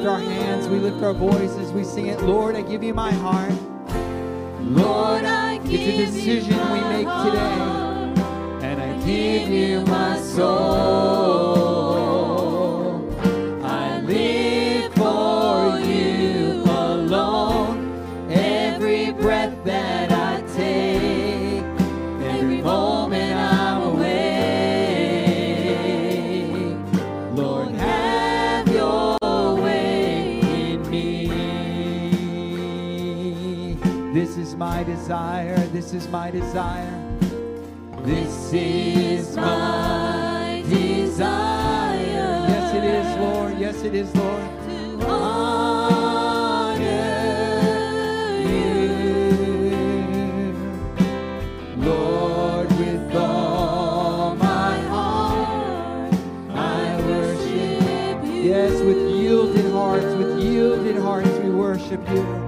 our 0.06 0.18
hands, 0.18 0.68
we 0.68 0.78
lift 0.78 1.02
our 1.02 1.14
voices, 1.14 1.72
we 1.72 1.84
sing 1.84 2.06
it, 2.06 2.20
Lord, 2.22 2.54
I 2.54 2.62
give 2.62 2.82
you 2.82 2.94
my 2.94 3.12
heart. 3.12 3.52
Lord, 4.60 5.24
I 5.24 5.58
give 5.58 5.80
It's 5.80 6.02
a 6.02 6.06
decision 6.06 6.58
we 6.72 6.80
make 6.80 7.08
today. 7.24 8.66
And 8.66 8.80
I 8.80 9.06
give 9.06 9.48
you 9.48 9.80
my 9.82 10.18
soul. 10.18 11.61
Desire. 35.02 35.58
This 35.72 35.92
is 35.94 36.06
my 36.08 36.30
desire. 36.30 37.18
This 38.04 38.52
is 38.52 39.36
my 39.36 40.62
desire. 40.68 42.46
Yes, 42.46 42.74
it 42.76 42.84
is, 42.84 43.16
Lord. 43.18 43.58
Yes, 43.58 43.82
it 43.82 43.94
is, 43.96 44.14
Lord. 44.14 44.44
To 44.68 45.06
honor 45.08 46.78
you. 48.48 48.84
Lord, 51.78 52.68
with 52.78 53.16
all 53.16 54.36
my 54.36 54.78
heart, 54.82 56.14
I 56.50 56.96
worship 57.08 58.24
you. 58.24 58.42
yes, 58.42 58.80
with 58.82 58.98
yielded 58.98 59.72
hearts, 59.72 60.14
with 60.14 60.38
yielded 60.38 60.98
hearts, 60.98 61.28
we 61.42 61.50
worship 61.50 62.08
you. 62.10 62.41